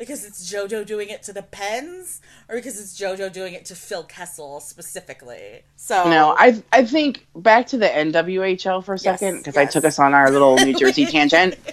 because 0.00 0.24
it's 0.24 0.52
JoJo 0.52 0.84
doing 0.86 1.10
it 1.10 1.22
to 1.24 1.32
the 1.32 1.42
Pens, 1.42 2.20
or 2.48 2.56
because 2.56 2.80
it's 2.80 2.98
JoJo 2.98 3.32
doing 3.32 3.54
it 3.54 3.66
to 3.66 3.76
Phil 3.76 4.02
Kessel 4.02 4.58
specifically. 4.60 5.60
So 5.76 6.10
No, 6.10 6.34
I 6.36 6.60
I 6.72 6.84
think 6.84 7.26
back 7.36 7.68
to 7.68 7.76
the 7.78 7.86
NWHL 7.86 8.82
for 8.84 8.94
a 8.94 8.98
second 8.98 9.38
because 9.38 9.56
I 9.56 9.62
yes. 9.62 9.72
took 9.74 9.84
us 9.84 9.98
on 10.00 10.14
our 10.14 10.30
little 10.30 10.56
New 10.56 10.74
Jersey 10.78 11.06
tangent. 11.06 11.56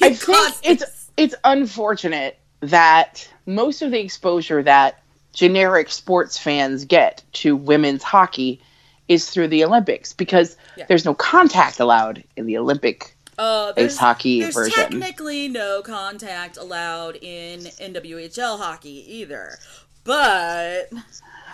You 0.00 0.06
I 0.06 0.14
think 0.14 0.56
it's 0.62 0.84
this. 0.84 1.10
it's 1.18 1.34
unfortunate 1.44 2.38
that 2.60 3.28
most 3.44 3.82
of 3.82 3.90
the 3.90 4.00
exposure 4.00 4.62
that 4.62 5.02
generic 5.34 5.90
sports 5.90 6.38
fans 6.38 6.86
get 6.86 7.22
to 7.34 7.54
women's 7.56 8.02
hockey 8.02 8.62
is 9.08 9.28
through 9.28 9.48
the 9.48 9.64
Olympics 9.64 10.14
because 10.14 10.56
Yeah. 10.76 10.86
there's 10.88 11.04
no 11.04 11.12
contact 11.14 11.78
allowed 11.78 12.24
in 12.36 12.46
the 12.46 12.56
Olympic. 12.56 13.11
Uh, 13.38 13.72
there's, 13.72 13.92
ice 13.94 13.98
hockey 13.98 14.40
there's 14.42 14.54
version. 14.54 14.74
technically 14.74 15.48
no 15.48 15.82
contact 15.82 16.56
allowed 16.56 17.16
in 17.16 17.60
NWHL 17.60 18.58
hockey 18.58 19.04
either. 19.16 19.58
But 20.04 20.90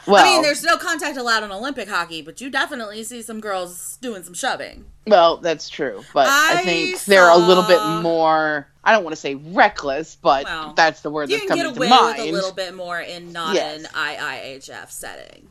Well, 0.06 0.24
I 0.24 0.28
mean, 0.32 0.42
there's 0.42 0.64
no 0.64 0.76
contact 0.76 1.16
allowed 1.16 1.42
in 1.44 1.52
Olympic 1.52 1.88
hockey, 1.88 2.22
but 2.22 2.40
you 2.40 2.50
definitely 2.50 3.02
see 3.04 3.22
some 3.22 3.40
girls 3.40 3.98
doing 4.00 4.22
some 4.24 4.34
shoving. 4.34 4.86
well, 5.06 5.36
that's 5.36 5.68
true, 5.68 6.02
but 6.14 6.26
I, 6.28 6.54
I 6.60 6.62
think 6.64 7.04
they're 7.04 7.28
a 7.30 7.36
little 7.36 7.62
bit 7.64 7.80
more. 8.02 8.66
I 8.84 8.92
don't 8.92 9.04
want 9.04 9.14
to 9.14 9.20
say 9.20 9.34
reckless, 9.34 10.16
but 10.16 10.44
Well, 10.46 10.72
that's 10.74 11.02
the 11.02 11.10
word 11.10 11.28
You 11.30 11.36
that's 11.38 11.48
can 11.48 11.56
get 11.58 11.64
coming 11.66 11.76
away 11.76 11.88
to 11.88 11.94
mind. 11.94 12.18
with 12.18 12.28
a 12.28 12.32
little 12.32 12.52
bit 12.52 12.74
more 12.74 12.98
in 13.00 13.32
not 13.32 13.54
Yes. 13.54 13.80
an 13.84 13.86
IIHF 13.94 14.90
setting. 14.90 15.48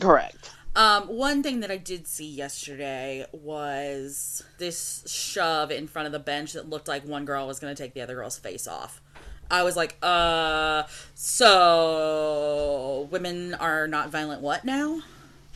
Correct. 0.00 0.50
Um, 0.78 1.08
one 1.08 1.42
thing 1.42 1.58
that 1.60 1.72
I 1.72 1.76
did 1.76 2.06
see 2.06 2.28
yesterday 2.28 3.26
was 3.32 4.44
this 4.58 5.02
shove 5.08 5.72
in 5.72 5.88
front 5.88 6.06
of 6.06 6.12
the 6.12 6.20
bench 6.20 6.52
that 6.52 6.70
looked 6.70 6.86
like 6.86 7.04
one 7.04 7.24
girl 7.24 7.48
was 7.48 7.58
going 7.58 7.74
to 7.74 7.82
take 7.82 7.94
the 7.94 8.00
other 8.00 8.14
girl's 8.14 8.38
face 8.38 8.68
off. 8.68 9.02
I 9.50 9.64
was 9.64 9.74
like, 9.74 9.96
uh, 10.04 10.84
so 11.14 13.08
women 13.10 13.54
are 13.54 13.88
not 13.88 14.10
violent 14.10 14.40
what 14.40 14.64
now? 14.64 15.00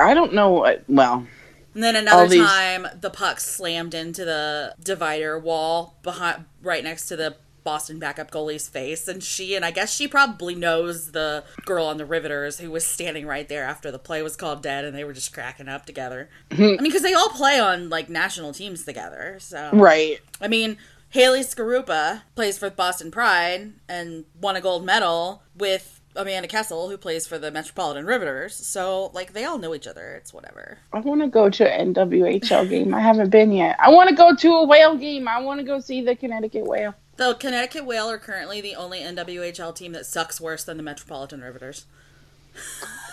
I 0.01 0.13
don't 0.13 0.33
know 0.33 0.49
what. 0.51 0.83
Well, 0.89 1.29
And 1.75 1.85
then 1.85 1.95
another 1.95 2.27
these- 2.27 2.45
time, 2.45 2.89
the 3.01 3.11
puck 3.11 3.39
slammed 3.39 3.95
into 3.95 4.25
the 4.25 4.75
divider 4.83 5.39
wall 5.39 5.95
behind, 6.03 6.47
right 6.63 6.83
next 6.83 7.07
to 7.09 7.17
the 7.17 7.37
Boston 7.65 7.99
backup 7.99 8.31
goalie's 8.31 8.69
face, 8.69 9.09
and 9.09 9.23
she 9.23 9.55
and 9.55 9.65
I 9.65 9.71
guess 9.71 9.95
she 9.95 10.09
probably 10.09 10.55
knows 10.55 11.13
the 11.13 11.45
girl 11.65 11.87
on 11.87 11.97
the 11.97 12.07
Riveters 12.07 12.59
who 12.59 12.71
was 12.71 12.85
standing 12.85 13.27
right 13.27 13.49
there 13.49 13.65
after 13.65 13.91
the 13.91 13.99
play 13.99 14.23
was 14.23 14.37
called 14.37 14.63
dead, 14.63 14.85
and 14.85 14.97
they 14.97 15.05
were 15.05 15.13
just 15.13 15.33
cracking 15.33 15.69
up 15.69 15.87
together. 15.87 16.29
Mm-hmm. 16.51 16.63
I 16.63 16.67
mean, 16.67 16.79
because 16.85 17.03
they 17.03 17.15
all 17.15 17.31
play 17.31 17.59
on 17.59 17.89
like 17.89 18.09
national 18.09 18.53
teams 18.53 18.85
together, 18.85 19.37
so 19.39 19.71
Right. 19.73 20.21
I 20.41 20.49
mean, 20.49 20.77
Haley 21.11 21.41
Skarupa 21.41 22.23
plays 22.35 22.59
for 22.59 22.71
Boston 22.71 23.11
Pride 23.11 23.73
and 23.89 24.25
won 24.41 24.57
a 24.57 24.61
gold 24.61 24.85
medal 24.85 25.43
with 25.57 26.01
Amanda 26.15 26.49
Kessel, 26.49 26.89
who 26.89 26.97
plays 26.97 27.27
for 27.27 27.39
the 27.39 27.51
Metropolitan 27.51 28.07
Riveters. 28.07 28.55
So, 28.55 29.11
like, 29.15 29.33
they 29.33 29.45
all 29.45 29.59
know 29.59 29.75
each 29.75 29.87
other. 29.87 30.15
It's 30.15 30.33
whatever. 30.33 30.79
I 30.93 31.01
want 31.01 31.23
to 31.23 31.29
go 31.29 31.49
to 31.49 31.71
an 31.71 31.95
NWHL 31.95 32.69
game. 32.69 32.95
I 32.95 33.01
haven't 33.01 33.31
been 33.31 33.53
yet. 33.53 33.77
I 33.79 33.91
want 33.91 34.11
to 34.11 34.15
go 34.15 34.35
to 34.35 34.49
a 34.49 34.65
whale 34.65 34.97
game. 34.97 35.27
I 35.29 35.41
want 35.41 35.61
to 35.61 35.67
go 35.67 35.81
see 35.81 36.03
the 36.03 36.15
Connecticut 36.15 36.65
whale. 36.65 36.95
The 37.17 37.35
Connecticut 37.35 37.85
Whale 37.85 38.09
are 38.11 38.19
currently 38.19 38.61
the 38.61 38.75
only 38.75 39.01
NWHL 39.01 39.75
team 39.75 39.93
that 39.93 40.07
sucks 40.07 40.41
worse 40.41 40.65
than 40.65 40.77
the 40.77 40.83
Metropolitan 40.83 41.41
Riveters. 41.43 41.85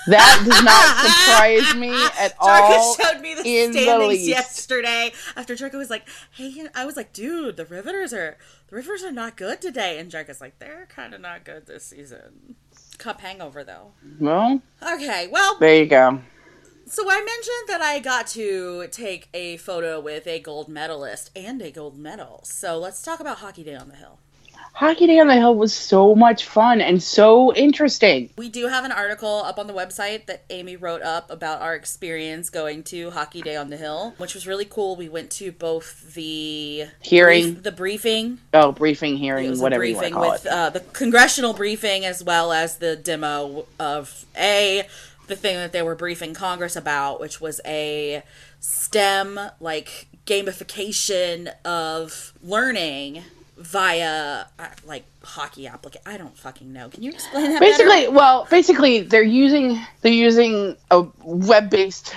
That 0.07 0.43
does 0.45 0.63
not 0.63 1.67
surprise 1.69 1.75
me 1.75 1.93
at 2.19 2.33
all. 2.39 2.95
Jarka 2.95 3.01
showed 3.13 3.21
me 3.21 3.35
the 3.35 3.41
in 3.45 3.71
the 3.71 3.81
standings 3.83 4.27
yesterday 4.27 5.11
after 5.35 5.55
Jarka 5.55 5.77
was 5.77 5.89
like, 5.89 6.07
"Hey," 6.31 6.67
I 6.75 6.85
was 6.85 6.97
like, 6.97 7.13
"Dude, 7.13 7.55
the 7.57 7.65
Riveters 7.65 8.13
are 8.13 8.37
the 8.69 8.75
Riveters 8.75 9.03
are 9.03 9.11
not 9.11 9.37
good 9.37 9.61
today," 9.61 9.97
and 9.99 10.11
Jarka's 10.11 10.41
like, 10.41 10.59
"They're 10.59 10.87
kind 10.89 11.13
of 11.13 11.21
not 11.21 11.43
good 11.43 11.67
this 11.67 11.85
season." 11.85 12.55
Cup 12.97 13.21
hangover 13.21 13.63
though. 13.63 13.91
Well, 14.19 14.61
Okay, 14.81 15.27
well, 15.31 15.57
there 15.59 15.75
you 15.77 15.85
go. 15.85 16.21
So 16.89 17.03
I 17.09 17.17
mentioned 17.23 17.67
that 17.67 17.81
I 17.81 17.99
got 17.99 18.27
to 18.27 18.87
take 18.91 19.29
a 19.33 19.57
photo 19.57 19.99
with 19.99 20.27
a 20.27 20.39
gold 20.39 20.67
medalist 20.67 21.31
and 21.35 21.61
a 21.61 21.71
gold 21.71 21.97
medal. 21.97 22.41
So 22.43 22.77
let's 22.77 23.01
talk 23.01 23.19
about 23.19 23.37
Hockey 23.37 23.63
Day 23.63 23.75
on 23.75 23.89
the 23.89 23.95
Hill. 23.95 24.19
Hockey 24.73 25.07
Day 25.07 25.19
on 25.19 25.27
the 25.27 25.33
Hill 25.35 25.55
was 25.55 25.73
so 25.73 26.15
much 26.15 26.45
fun 26.45 26.79
and 26.79 27.01
so 27.03 27.53
interesting. 27.53 28.29
We 28.37 28.47
do 28.49 28.67
have 28.67 28.85
an 28.85 28.91
article 28.93 29.41
up 29.43 29.59
on 29.59 29.67
the 29.67 29.73
website 29.73 30.27
that 30.27 30.45
Amy 30.49 30.77
wrote 30.77 31.01
up 31.01 31.29
about 31.29 31.61
our 31.61 31.75
experience 31.75 32.49
going 32.49 32.83
to 32.83 33.09
Hockey 33.11 33.41
Day 33.41 33.57
on 33.57 33.71
the 33.71 33.77
Hill, 33.77 34.13
which 34.17 34.33
was 34.33 34.47
really 34.47 34.63
cool. 34.65 34.95
We 34.95 35.09
went 35.09 35.31
to 35.31 35.51
both 35.51 36.13
the 36.13 36.85
Hearing. 37.01 37.53
brief- 37.53 37.63
the 37.63 37.71
briefing, 37.73 38.37
Oh, 38.53 38.71
briefing, 38.71 39.17
hearing, 39.17 39.59
whatever 39.59 39.83
you 39.83 39.95
want 39.95 40.07
to 40.07 40.13
call 40.13 40.31
with 40.31 40.45
it. 40.45 40.51
uh, 40.51 40.69
the 40.69 40.79
congressional 40.79 41.53
briefing 41.53 42.05
as 42.05 42.23
well 42.23 42.53
as 42.53 42.77
the 42.77 42.95
demo 42.95 43.65
of 43.79 44.25
a 44.37 44.87
the 45.29 45.35
thing 45.35 45.55
that 45.55 45.71
they 45.71 45.81
were 45.81 45.95
briefing 45.95 46.33
Congress 46.33 46.75
about, 46.75 47.19
which 47.21 47.39
was 47.39 47.61
a 47.65 48.21
STEM 48.59 49.39
like 49.59 50.07
gamification 50.25 51.51
of 51.63 52.33
learning 52.43 53.23
via 53.57 54.45
uh, 54.57 54.67
like 54.85 55.05
hockey 55.23 55.67
application. 55.67 56.03
I 56.05 56.17
don't 56.17 56.37
fucking 56.37 56.71
know. 56.71 56.89
Can 56.89 57.03
you 57.03 57.11
explain 57.11 57.51
that? 57.51 57.59
better? 57.59 57.71
basically, 57.71 58.07
well, 58.09 58.47
basically, 58.49 59.01
they're 59.01 59.23
using 59.23 59.79
they're 60.01 60.11
using 60.11 60.75
a 60.91 61.05
web-based 61.23 62.13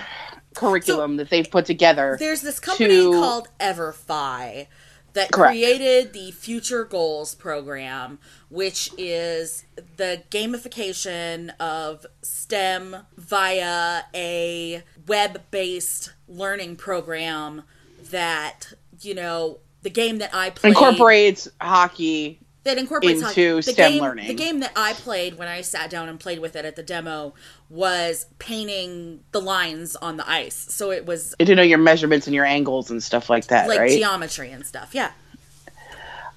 curriculum 0.55 1.17
that 1.17 1.31
they've 1.31 1.51
put 1.51 1.67
together. 1.67 2.17
There's 2.19 2.43
this 2.43 2.61
company 2.61 2.89
to- 2.89 3.13
called 3.13 3.49
Everfi 3.61 4.67
that 5.15 5.31
Correct. 5.33 5.53
created 5.53 6.13
the 6.13 6.31
Future 6.31 6.85
Goals 6.85 7.35
program, 7.35 8.19
which 8.49 8.91
is 8.97 9.65
the 9.97 10.23
gamification 10.31 11.51
of 11.61 12.07
STEM 12.23 12.97
via 13.17 14.03
a 14.15 14.83
web 15.07 15.43
based 15.51 16.13
learning 16.29 16.77
program 16.77 17.63
that, 18.11 18.73
you 19.01 19.15
know, 19.15 19.59
the 19.83 19.91
game 19.91 20.19
that 20.19 20.35
I 20.35 20.51
played 20.51 20.71
Incorporates 20.71 21.49
hockey. 21.61 22.39
that 22.65 22.79
incorporates 22.79 23.21
into 23.21 23.27
hockey. 23.27 23.51
the 23.53 23.63
STEM 23.63 23.93
game, 23.93 24.03
learning. 24.03 24.29
The 24.29 24.35
game 24.35 24.61
that 24.61 24.73
I 24.77 24.93
played 24.95 25.37
when 25.37 25.49
I 25.49 25.61
sat 25.61 25.91
down 25.91 26.09
and 26.09 26.19
played 26.19 26.39
with 26.39 26.57
it 26.57 26.65
at 26.65 26.77
the 26.77 26.83
demo 26.83 27.35
was 27.73 28.27
painting 28.39 29.21
the 29.33 29.41
lines 29.41 29.97
on 29.97 30.19
the 30.19 30.31
ice. 30.31 30.55
So 30.55 30.91
it 30.91 31.07
was 31.07 31.35
to 31.39 31.55
know 31.55 31.63
your 31.63 31.79
measurements 31.79 32.27
and 32.27 32.35
your 32.35 32.45
angles 32.45 32.91
and 32.91 33.03
stuff 33.03 33.31
like 33.31 33.47
that, 33.47 33.67
like 33.67 33.79
right? 33.81 33.91
geometry 33.91 34.51
and 34.51 34.67
stuff. 34.67 34.91
Yeah. 34.95 35.11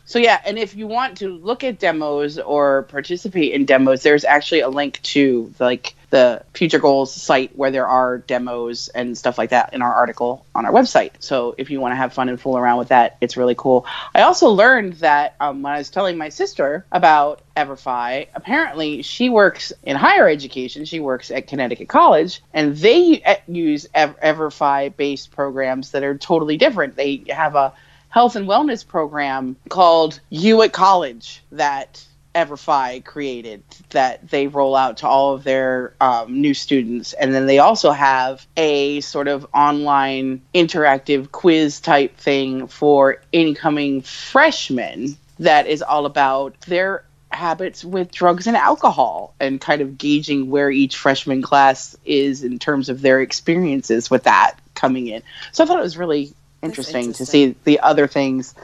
So 0.05 0.17
yeah, 0.17 0.39
and 0.45 0.57
if 0.57 0.75
you 0.75 0.87
want 0.87 1.17
to 1.17 1.29
look 1.29 1.63
at 1.63 1.79
demos 1.79 2.39
or 2.39 2.83
participate 2.83 3.51
in 3.51 3.65
demos, 3.65 4.03
there's 4.03 4.23
actually 4.23 4.61
a 4.61 4.69
link 4.69 5.01
to 5.01 5.53
like 5.59 5.93
the 6.15 6.41
Future 6.53 6.79
Goals 6.79 7.13
site 7.13 7.57
where 7.57 7.71
there 7.71 7.87
are 7.87 8.19
demos 8.19 8.87
and 8.87 9.17
stuff 9.17 9.37
like 9.37 9.49
that 9.49 9.73
in 9.73 9.81
our 9.81 9.93
article 9.93 10.45
on 10.55 10.65
our 10.65 10.71
website. 10.71 11.11
So 11.19 11.53
if 11.57 11.69
you 11.69 11.81
want 11.81 11.91
to 11.91 11.97
have 11.97 12.13
fun 12.13 12.29
and 12.29 12.39
fool 12.39 12.57
around 12.57 12.77
with 12.77 12.87
that, 12.87 13.17
it's 13.19 13.35
really 13.35 13.53
cool. 13.57 13.85
I 14.15 14.21
also 14.21 14.47
learned 14.47 14.93
that 14.93 15.35
um, 15.41 15.61
when 15.61 15.73
I 15.73 15.77
was 15.77 15.89
telling 15.89 16.17
my 16.17 16.29
sister 16.29 16.85
about 16.89 17.41
Everfi, 17.57 18.27
apparently 18.33 19.01
she 19.01 19.27
works 19.27 19.73
in 19.83 19.97
higher 19.97 20.29
education. 20.29 20.85
She 20.85 21.01
works 21.01 21.31
at 21.31 21.47
Connecticut 21.47 21.89
College, 21.89 22.41
and 22.53 22.77
they 22.77 23.21
use 23.45 23.85
Everfi 23.93 24.95
based 24.95 25.31
programs 25.31 25.91
that 25.91 26.03
are 26.03 26.17
totally 26.17 26.55
different. 26.55 26.95
They 26.95 27.25
have 27.27 27.55
a 27.55 27.73
health 28.07 28.37
and 28.37 28.47
wellness 28.47 28.87
program 28.87 29.57
called 29.67 30.21
You 30.29 30.61
at 30.61 30.71
College 30.71 31.43
that 31.51 32.05
Everfi 32.35 33.03
created 33.05 33.63
that 33.91 34.29
they 34.29 34.47
roll 34.47 34.75
out 34.75 34.97
to 34.97 35.07
all 35.07 35.33
of 35.33 35.43
their 35.43 35.93
um, 36.01 36.41
new 36.41 36.53
students. 36.53 37.13
And 37.13 37.33
then 37.33 37.45
they 37.45 37.59
also 37.59 37.91
have 37.91 38.45
a 38.57 38.99
sort 39.01 39.27
of 39.29 39.47
online 39.53 40.41
interactive 40.53 41.31
quiz 41.31 41.79
type 41.79 42.17
thing 42.17 42.67
for 42.67 43.21
incoming 43.31 44.01
freshmen 44.01 45.17
that 45.39 45.67
is 45.67 45.81
all 45.81 46.05
about 46.05 46.59
their 46.61 47.05
habits 47.31 47.83
with 47.83 48.11
drugs 48.11 48.47
and 48.47 48.55
alcohol 48.55 49.33
and 49.39 49.59
kind 49.59 49.81
of 49.81 49.97
gauging 49.97 50.49
where 50.49 50.71
each 50.71 50.97
freshman 50.97 51.41
class 51.41 51.95
is 52.05 52.43
in 52.43 52.59
terms 52.59 52.89
of 52.89 53.01
their 53.01 53.21
experiences 53.21 54.09
with 54.09 54.23
that 54.23 54.57
coming 54.73 55.07
in. 55.07 55.21
So 55.51 55.63
I 55.63 55.67
thought 55.67 55.79
it 55.79 55.83
was 55.83 55.97
really 55.97 56.33
interesting, 56.61 57.13
to 57.13 57.25
see 57.25 57.55
the 57.63 57.79
other 57.79 58.07
things 58.07 58.55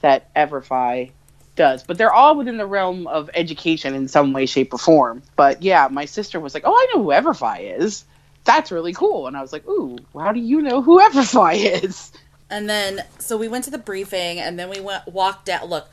that 0.00 0.32
Everfi 0.34 1.12
does. 1.56 1.82
But 1.82 1.98
they're 1.98 2.12
all 2.12 2.36
within 2.36 2.56
the 2.56 2.66
realm 2.66 3.06
of 3.06 3.30
education 3.34 3.94
in 3.94 4.08
some 4.08 4.32
way, 4.32 4.46
shape, 4.46 4.72
or 4.72 4.78
form. 4.78 5.22
But 5.34 5.62
yeah, 5.62 5.88
my 5.90 6.04
sister 6.04 6.38
was 6.38 6.54
like, 6.54 6.62
"Oh, 6.66 6.72
I 6.72 6.86
know 6.94 7.02
who 7.02 7.10
Everfi 7.10 7.78
is. 7.80 8.04
That's 8.44 8.70
really 8.70 8.92
cool." 8.92 9.26
And 9.26 9.36
I 9.36 9.42
was 9.42 9.52
like, 9.52 9.66
"Ooh, 9.66 9.98
how 10.14 10.32
do 10.32 10.40
you 10.40 10.62
know 10.62 10.82
who 10.82 11.00
Everfi 11.00 11.82
is?" 11.84 12.12
And 12.48 12.70
then, 12.70 13.02
so 13.18 13.36
we 13.36 13.48
went 13.48 13.64
to 13.64 13.70
the 13.70 13.78
briefing, 13.78 14.38
and 14.38 14.58
then 14.58 14.68
we 14.70 14.80
went 14.80 15.06
walked 15.08 15.48
out. 15.48 15.68
Look, 15.68 15.88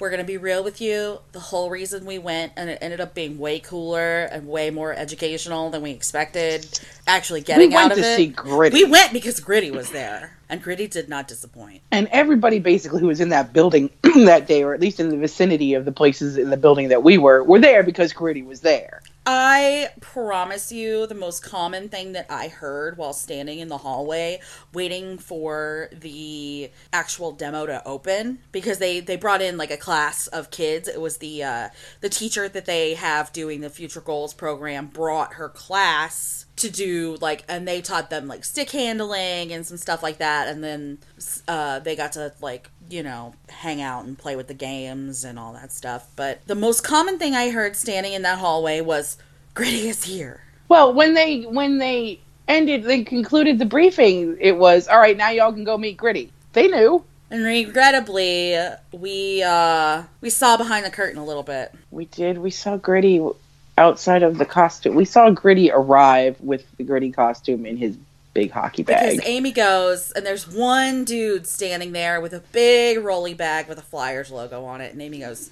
we're 0.00 0.10
gonna 0.10 0.24
be 0.24 0.36
real 0.36 0.64
with 0.64 0.80
you. 0.80 1.20
The 1.32 1.40
whole 1.40 1.70
reason 1.70 2.04
we 2.04 2.18
went, 2.18 2.52
and 2.56 2.68
it 2.68 2.78
ended 2.80 3.00
up 3.00 3.14
being 3.14 3.38
way 3.38 3.60
cooler 3.60 4.24
and 4.24 4.48
way 4.48 4.70
more 4.70 4.92
educational 4.92 5.70
than 5.70 5.82
we 5.82 5.92
expected. 5.92 6.66
Actually, 7.06 7.42
getting 7.42 7.72
went 7.72 7.92
out 7.92 7.98
of 7.98 7.98
to 7.98 8.12
it, 8.12 8.16
see 8.16 8.26
Gritty. 8.26 8.84
we 8.84 8.90
went 8.90 9.12
because 9.12 9.38
Gritty 9.40 9.70
was 9.70 9.90
there, 9.90 10.36
and 10.48 10.62
Gritty 10.62 10.88
did 10.88 11.08
not 11.08 11.28
disappoint. 11.28 11.82
And 11.92 12.08
everybody 12.08 12.58
basically 12.58 13.00
who 13.00 13.06
was 13.06 13.20
in 13.20 13.28
that 13.28 13.52
building 13.52 13.90
that 14.02 14.46
day, 14.48 14.64
or 14.64 14.74
at 14.74 14.80
least 14.80 14.98
in 14.98 15.10
the 15.10 15.16
vicinity 15.16 15.74
of 15.74 15.84
the 15.84 15.92
places 15.92 16.36
in 16.36 16.50
the 16.50 16.56
building 16.56 16.88
that 16.88 17.02
we 17.02 17.18
were, 17.18 17.42
were 17.44 17.60
there 17.60 17.82
because 17.82 18.12
Gritty 18.12 18.42
was 18.42 18.60
there. 18.60 19.02
I 19.26 19.88
promise 20.00 20.70
you, 20.70 21.06
the 21.06 21.14
most 21.14 21.42
common 21.42 21.88
thing 21.88 22.12
that 22.12 22.26
I 22.28 22.48
heard 22.48 22.98
while 22.98 23.14
standing 23.14 23.58
in 23.58 23.68
the 23.68 23.78
hallway 23.78 24.40
waiting 24.74 25.16
for 25.16 25.88
the 25.92 26.70
actual 26.92 27.32
demo 27.32 27.64
to 27.64 27.86
open, 27.86 28.40
because 28.52 28.78
they 28.78 29.00
they 29.00 29.16
brought 29.16 29.40
in 29.40 29.56
like 29.56 29.70
a 29.70 29.78
class 29.78 30.26
of 30.26 30.50
kids. 30.50 30.88
It 30.88 31.00
was 31.00 31.18
the 31.18 31.42
uh, 31.42 31.68
the 32.02 32.10
teacher 32.10 32.48
that 32.50 32.66
they 32.66 32.94
have 32.94 33.32
doing 33.32 33.62
the 33.62 33.70
Future 33.70 34.02
Goals 34.02 34.34
program 34.34 34.88
brought 34.88 35.34
her 35.34 35.48
class 35.48 36.44
to 36.56 36.70
do 36.70 37.16
like, 37.20 37.44
and 37.48 37.66
they 37.66 37.80
taught 37.80 38.10
them 38.10 38.28
like 38.28 38.44
stick 38.44 38.70
handling 38.70 39.52
and 39.52 39.66
some 39.66 39.78
stuff 39.78 40.02
like 40.02 40.18
that, 40.18 40.48
and 40.48 40.62
then 40.62 40.98
uh, 41.48 41.78
they 41.78 41.96
got 41.96 42.12
to 42.12 42.32
like 42.42 42.68
you 42.90 43.02
know 43.02 43.34
hang 43.48 43.80
out 43.80 44.04
and 44.04 44.18
play 44.18 44.36
with 44.36 44.48
the 44.48 44.54
games 44.54 45.24
and 45.24 45.38
all 45.38 45.52
that 45.54 45.72
stuff. 45.72 46.08
But 46.16 46.46
the 46.46 46.54
most 46.54 46.82
common 46.82 47.18
thing 47.18 47.34
I 47.34 47.50
heard 47.50 47.76
standing 47.76 48.12
in 48.12 48.22
that 48.22 48.38
hallway 48.38 48.80
was 48.80 49.18
Gritty 49.54 49.88
is 49.88 50.04
here. 50.04 50.42
Well, 50.68 50.92
when 50.92 51.14
they 51.14 51.42
when 51.42 51.78
they 51.78 52.20
ended, 52.48 52.84
they 52.84 53.04
concluded 53.04 53.58
the 53.58 53.66
briefing. 53.66 54.36
It 54.40 54.56
was 54.56 54.88
all 54.88 54.98
right. 54.98 55.16
Now 55.16 55.30
y'all 55.30 55.52
can 55.52 55.64
go 55.64 55.78
meet 55.78 55.96
Gritty. 55.96 56.32
They 56.52 56.68
knew. 56.68 57.04
And 57.30 57.44
regrettably, 57.44 58.56
we 58.92 59.42
uh 59.42 60.04
we 60.20 60.30
saw 60.30 60.56
behind 60.56 60.84
the 60.84 60.90
curtain 60.90 61.18
a 61.18 61.24
little 61.24 61.42
bit. 61.42 61.74
We 61.90 62.06
did. 62.06 62.38
We 62.38 62.50
saw 62.50 62.76
Gritty 62.76 63.26
outside 63.76 64.22
of 64.22 64.38
the 64.38 64.44
costume. 64.44 64.94
We 64.94 65.04
saw 65.04 65.30
Gritty 65.30 65.70
arrive 65.70 66.40
with 66.40 66.64
the 66.76 66.84
Gritty 66.84 67.10
costume 67.12 67.66
in 67.66 67.76
his 67.76 67.96
big 68.34 68.50
hockey 68.50 68.82
Because 68.82 69.16
bag. 69.16 69.22
Amy 69.24 69.52
goes, 69.52 70.12
and 70.12 70.26
there's 70.26 70.46
one 70.46 71.04
dude 71.04 71.46
standing 71.46 71.92
there 71.92 72.20
with 72.20 72.34
a 72.34 72.40
big 72.52 72.98
rolly 72.98 73.34
bag 73.34 73.68
with 73.68 73.78
a 73.78 73.82
Flyers 73.82 74.30
logo 74.30 74.64
on 74.64 74.80
it. 74.80 74.92
And 74.92 75.00
Amy 75.00 75.20
goes, 75.20 75.50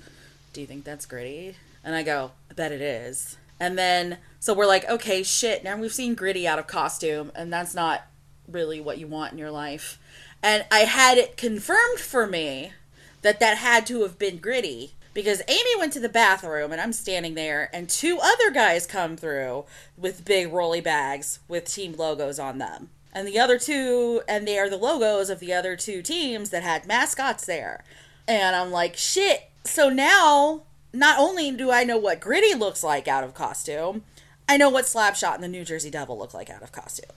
Do 0.53 0.61
you 0.61 0.67
think 0.67 0.85
that's 0.85 1.07
Gritty? 1.07 1.55
And 1.85 1.95
I 1.95 2.03
go, 2.03 2.33
I 2.51 2.55
bet 2.55 2.73
it 2.73 2.81
is. 2.81 3.39
And 3.59 3.79
then, 3.79 4.19
so 4.41 4.55
we're 4.55 4.67
like, 4.67 4.89
okay, 4.89 5.23
shit, 5.23 5.65
now 5.65 5.77
we've 5.77 5.93
seen 5.93 6.15
Gritty 6.15 6.47
out 6.47 6.59
of 6.59 6.67
costume, 6.67 7.33
and 7.35 7.53
that's 7.53 7.75
not 7.75 8.03
really 8.49 8.81
what 8.81 8.99
you 8.99 9.07
want 9.07 9.33
in 9.33 9.39
your 9.39 9.51
life. 9.51 9.99
And 10.43 10.65
I 10.71 10.81
had 10.81 11.19
it 11.19 11.37
confirmed 11.37 12.01
for 12.01 12.27
me 12.27 12.73
that 13.23 13.39
that 13.41 13.59
had 13.59 13.87
to 13.87 14.03
have 14.03 14.19
been 14.19 14.39
gritty 14.39 14.95
because 15.14 15.42
Amy 15.49 15.76
went 15.78 15.92
to 15.92 16.00
the 16.00 16.09
bathroom 16.09 16.73
and 16.73 16.81
I'm 16.81 16.92
standing 16.92 17.35
there 17.35 17.71
and 17.73 17.88
two 17.88 18.19
other 18.23 18.50
guys 18.50 18.87
come 18.87 19.16
through 19.16 19.64
with 19.97 20.25
big 20.25 20.52
rolly 20.52 20.81
bags 20.81 21.38
with 21.49 21.64
team 21.64 21.95
logos 21.97 22.38
on 22.38 22.59
them. 22.59 22.90
And 23.12 23.28
the 23.28 23.38
other 23.38 23.59
two 23.59 24.23
and 24.26 24.47
they 24.47 24.59
are 24.59 24.71
the 24.71 24.76
logos 24.76 25.28
of 25.28 25.40
the 25.40 25.52
other 25.52 25.76
two 25.76 26.02
teams 26.02 26.50
that 26.50 26.62
had 26.62 26.87
mascots 26.87 27.45
there. 27.45 27.85
And 28.26 28.57
I'm 28.57 28.71
like, 28.71 28.97
"Shit. 28.97 29.50
So 29.64 29.90
now 29.90 30.62
not 30.92 31.19
only 31.19 31.50
do 31.50 31.71
I 31.71 31.85
know 31.85 31.99
what 31.99 32.21
Gritty 32.21 32.54
looks 32.54 32.83
like 32.83 33.07
out 33.07 33.25
of 33.25 33.35
costume, 33.35 34.02
I 34.49 34.57
know 34.57 34.71
what 34.71 34.87
Slapshot 34.87 35.35
and 35.35 35.45
the 35.45 35.49
New 35.49 35.64
Jersey 35.64 35.90
Devil 35.90 36.19
look 36.19 36.33
like 36.33 36.49
out 36.49 36.62
of 36.62 36.73
costume." 36.73 37.11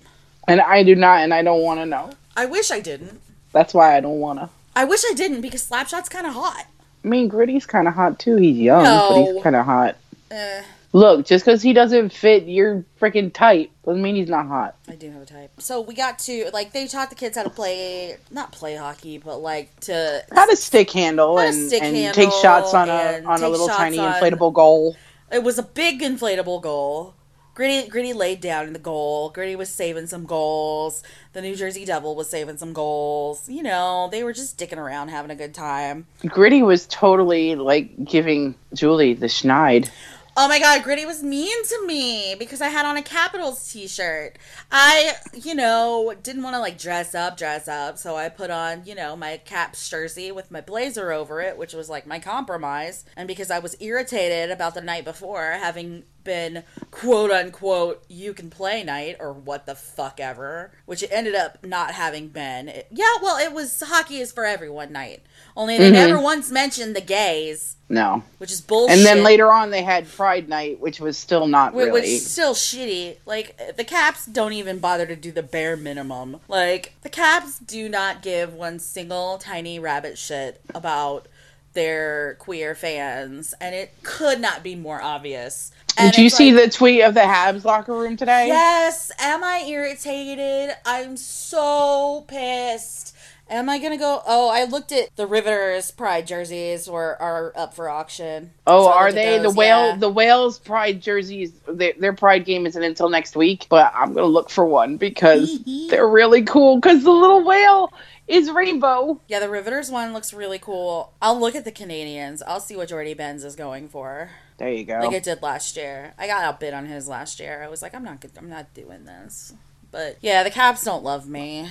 And 0.47 0.61
I 0.61 0.83
do 0.83 0.95
not, 0.95 1.21
and 1.21 1.33
I 1.33 1.41
don't 1.41 1.61
want 1.61 1.79
to 1.79 1.85
know. 1.85 2.11
I 2.35 2.45
wish 2.45 2.71
I 2.71 2.79
didn't. 2.79 3.21
That's 3.51 3.73
why 3.73 3.95
I 3.95 4.01
don't 4.01 4.19
want 4.19 4.39
to. 4.39 4.49
I 4.75 4.83
wish 4.83 5.03
I 5.09 5.13
didn't 5.13 5.41
because 5.41 5.67
Slapshot's 5.67 6.09
kind 6.09 6.27
of 6.27 6.33
hot. 6.33 6.67
I 7.05 7.07
mean, 7.07 7.27
Gritty's 7.29 7.67
kind 7.67 7.87
of 7.87 7.93
hot 7.93 8.17
too. 8.17 8.35
He's 8.35 8.57
young, 8.57 8.83
but 8.83 9.33
he's 9.33 9.43
kind 9.43 9.55
of 9.55 9.65
hot. 9.65 9.95
Eh, 10.31 10.63
Look, 10.91 11.25
just 11.25 11.45
because 11.45 11.61
he 11.61 11.73
doesn't 11.73 12.13
fit 12.13 12.45
your 12.47 12.83
freaking 13.01 13.31
type 13.31 13.69
doesn't 13.85 14.01
mean 14.01 14.15
he's 14.15 14.29
not 14.29 14.47
hot. 14.47 14.75
I 14.87 14.95
do 14.95 15.11
have 15.11 15.21
a 15.21 15.25
type. 15.25 15.51
So 15.59 15.81
we 15.81 15.93
got 15.93 16.17
to 16.19 16.49
like 16.53 16.71
they 16.71 16.87
taught 16.87 17.09
the 17.09 17.15
kids 17.15 17.37
how 17.37 17.43
to 17.43 17.49
play 17.49 18.15
not 18.31 18.51
play 18.53 18.75
hockey, 18.75 19.17
but 19.17 19.37
like 19.39 19.77
to 19.81 20.23
How 20.33 20.45
to 20.49 20.55
stick 20.55 20.89
handle 20.91 21.37
and, 21.37 21.53
stick 21.67 21.83
and 21.83 21.95
handle 21.95 22.13
take 22.13 22.33
shots 22.41 22.73
on 22.73 22.89
a 22.89 23.21
on 23.25 23.43
a 23.43 23.49
little 23.49 23.67
tiny 23.67 23.99
on- 23.99 24.13
inflatable 24.13 24.53
goal. 24.53 24.95
it 25.31 25.43
was 25.43 25.59
a 25.59 25.63
big 25.63 25.99
inflatable 26.01 26.61
goal. 26.61 27.13
Gritty 27.55 27.87
Gritty 27.87 28.11
laid 28.11 28.41
down 28.41 28.67
in 28.67 28.73
the 28.73 28.79
goal. 28.79 29.29
Gritty 29.29 29.55
was 29.55 29.69
saving 29.69 30.07
some 30.07 30.25
goals. 30.25 31.03
The 31.31 31.41
New 31.41 31.55
Jersey 31.55 31.85
Devil 31.85 32.13
was 32.13 32.29
saving 32.29 32.57
some 32.57 32.73
goals. 32.73 33.47
You 33.47 33.63
know, 33.63 34.09
they 34.11 34.25
were 34.25 34.33
just 34.33 34.59
dicking 34.59 34.77
around 34.77 35.07
having 35.07 35.31
a 35.31 35.35
good 35.35 35.53
time. 35.53 36.05
Gritty 36.27 36.63
was 36.63 36.85
totally 36.85 37.55
like 37.55 38.03
giving 38.03 38.55
Julie 38.73 39.13
the 39.13 39.27
schneid. 39.27 39.89
Oh 40.37 40.49
my 40.49 40.59
god, 40.59 40.83
Gritty 40.83 41.05
was 41.05 41.23
mean 41.23 41.63
to 41.63 41.87
me 41.87 42.35
because 42.37 42.59
I 42.59 42.67
had 42.67 42.85
on 42.85 42.97
a 42.97 43.01
Capitals 43.01 43.71
t-shirt. 43.71 44.37
I, 44.69 45.13
you 45.33 45.55
know, 45.55 46.13
didn't 46.23 46.43
want 46.43 46.55
to 46.55 46.59
like 46.59 46.77
dress 46.77 47.15
up, 47.15 47.37
dress 47.37 47.69
up, 47.69 47.97
so 47.97 48.17
I 48.17 48.27
put 48.27 48.49
on, 48.49 48.83
you 48.85 48.95
know, 48.95 49.15
my 49.15 49.37
Caps 49.37 49.89
jersey 49.89 50.33
with 50.33 50.51
my 50.51 50.59
blazer 50.59 51.13
over 51.13 51.39
it, 51.39 51.57
which 51.57 51.73
was 51.73 51.89
like 51.89 52.05
my 52.05 52.19
compromise. 52.19 53.05
And 53.15 53.29
because 53.29 53.49
I 53.49 53.59
was 53.59 53.77
irritated 53.79 54.51
about 54.51 54.73
the 54.73 54.81
night 54.81 55.05
before 55.05 55.51
having 55.51 56.03
been 56.25 56.63
quote 56.91 57.31
unquote 57.31 58.03
you 58.09 58.33
can 58.33 58.49
play 58.49 58.83
night 58.83 59.15
or 59.21 59.31
what 59.31 59.65
the 59.65 59.75
fuck 59.75 60.19
ever, 60.19 60.73
which 60.85 61.01
it 61.01 61.11
ended 61.13 61.35
up 61.35 61.65
not 61.65 61.91
having 61.91 62.27
been. 62.27 62.67
It- 62.67 62.87
yeah, 62.91 63.15
well, 63.21 63.37
it 63.37 63.53
was 63.53 63.81
hockey 63.85 64.17
is 64.17 64.33
for 64.33 64.43
everyone 64.43 64.91
night. 64.91 65.23
Only 65.55 65.77
they 65.77 65.85
mm-hmm. 65.85 65.93
never 65.93 66.19
once 66.19 66.51
mentioned 66.51 66.93
the 66.93 67.01
gays, 67.01 67.74
No. 67.87 68.23
which 68.39 68.51
is 68.51 68.61
bullshit. 68.61 68.97
And 68.97 69.05
then 69.05 69.23
later 69.23 69.51
on 69.51 69.69
they 69.69 69.83
had 69.83 70.09
Pride 70.09 70.49
Night, 70.49 70.79
which 70.79 70.99
was 70.99 71.17
still 71.17 71.47
not 71.47 71.73
Which 71.73 71.85
really. 71.85 72.15
is 72.15 72.29
still 72.29 72.55
shitty. 72.55 73.17
Like 73.25 73.75
the 73.77 73.83
Caps 73.83 74.25
don't 74.25 74.53
even 74.53 74.79
bother 74.79 75.05
to 75.05 75.15
do 75.15 75.31
the 75.31 75.43
bare 75.43 75.77
minimum. 75.77 76.39
Like 76.47 76.93
the 77.03 77.09
Caps 77.09 77.59
do 77.59 77.87
not 77.87 78.21
give 78.23 78.53
one 78.53 78.79
single 78.79 79.37
tiny 79.37 79.77
rabbit 79.77 80.17
shit 80.17 80.61
about 80.73 81.27
their 81.73 82.35
queer 82.39 82.73
fans, 82.73 83.53
and 83.61 83.75
it 83.75 83.91
could 84.01 84.39
not 84.39 84.63
be 84.63 84.75
more 84.75 85.01
obvious. 85.01 85.71
And 85.97 86.11
Did 86.11 86.21
you 86.21 86.29
see 86.29 86.51
like, 86.51 86.65
the 86.65 86.69
tweet 86.71 87.01
of 87.03 87.13
the 87.13 87.19
Habs 87.21 87.63
locker 87.65 87.93
room 87.93 88.17
today? 88.17 88.47
Yes. 88.47 89.11
Am 89.19 89.43
I 89.43 89.63
irritated? 89.67 90.75
I'm 90.85 91.17
so 91.17 92.25
pissed. 92.27 93.14
Am 93.47 93.69
I 93.69 93.77
gonna 93.77 93.97
go? 93.97 94.21
Oh, 94.25 94.49
I 94.49 94.63
looked 94.63 94.91
at 94.91 95.15
the 95.15 95.27
Riveters 95.27 95.91
Pride 95.91 96.25
jerseys 96.25 96.89
were 96.89 97.15
are 97.21 97.53
up 97.55 97.75
for 97.75 97.87
auction. 97.89 98.51
Oh, 98.65 98.85
So 98.85 98.91
are 98.91 99.11
they 99.11 99.37
the 99.37 99.51
whale? 99.51 99.89
yeah. 99.89 99.95
The 99.97 100.09
whales 100.09 100.57
Pride 100.57 100.99
jerseys. 101.01 101.51
Their, 101.67 101.93
their 101.99 102.13
Pride 102.13 102.43
game 102.45 102.65
isn't 102.65 102.81
until 102.81 103.09
next 103.09 103.35
week, 103.35 103.67
but 103.69 103.91
I'm 103.95 104.13
gonna 104.13 104.25
look 104.25 104.49
for 104.49 104.65
one 104.65 104.97
because 104.97 105.59
they're 105.89 106.07
really 106.07 106.41
cool. 106.43 106.77
Because 106.77 107.03
the 107.03 107.11
little 107.11 107.43
whale 107.45 107.93
is 108.27 108.49
rainbow. 108.49 109.21
Yeah, 109.27 109.39
the 109.39 109.49
Riveters 109.49 109.91
one 109.91 110.11
looks 110.11 110.33
really 110.33 110.57
cool. 110.57 111.13
I'll 111.21 111.39
look 111.39 111.53
at 111.53 111.65
the 111.65 111.71
Canadiens. 111.71 112.41
I'll 112.47 112.59
see 112.59 112.75
what 112.75 112.89
Jordie 112.89 113.13
Benn's 113.13 113.43
is 113.43 113.55
going 113.55 113.87
for, 113.89 114.31
There 114.57 114.71
you 114.71 114.83
go. 114.85 115.01
like 115.01 115.15
I 115.15 115.19
did 115.19 115.43
last 115.43 115.77
year. 115.77 116.15
I 116.17 116.25
got 116.25 116.43
outbid 116.43 116.73
on 116.73 116.87
his 116.87 117.07
last 117.07 117.39
year. 117.39 117.61
I 117.63 117.67
was 117.67 117.83
like, 117.83 117.93
I'm 117.93 118.03
not, 118.03 118.21
good- 118.21 118.31
I'm 118.39 118.49
not 118.49 118.73
doing 118.73 119.05
this. 119.05 119.53
But 119.91 120.17
yeah, 120.21 120.41
the 120.41 120.49
Caps 120.49 120.83
don't 120.83 121.03
love 121.03 121.29
me. 121.29 121.69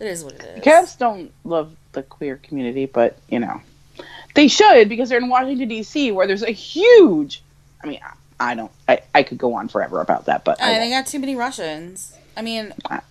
It 0.00 0.06
is 0.06 0.24
what 0.24 0.34
it 0.34 0.42
is. 0.42 0.62
Caps 0.64 0.96
don't 0.96 1.30
love 1.44 1.76
the 1.92 2.02
queer 2.02 2.36
community, 2.36 2.86
but 2.86 3.18
you 3.28 3.38
know 3.38 3.60
they 4.34 4.48
should 4.48 4.88
because 4.88 5.08
they're 5.08 5.18
in 5.18 5.28
Washington 5.28 5.68
D.C., 5.68 6.10
where 6.12 6.26
there's 6.26 6.42
a 6.42 6.50
huge. 6.50 7.42
I 7.82 7.86
mean, 7.86 8.00
I, 8.02 8.52
I 8.52 8.54
don't. 8.54 8.70
I, 8.88 9.00
I 9.14 9.22
could 9.22 9.38
go 9.38 9.54
on 9.54 9.68
forever 9.68 10.00
about 10.00 10.26
that, 10.26 10.44
but 10.44 10.60
I 10.60 10.76
I, 10.76 10.78
they 10.78 10.90
got 10.90 11.06
too 11.06 11.18
many 11.18 11.36
Russians. 11.36 12.14
I 12.36 12.42
mean, 12.42 12.72
Wow. 12.90 13.02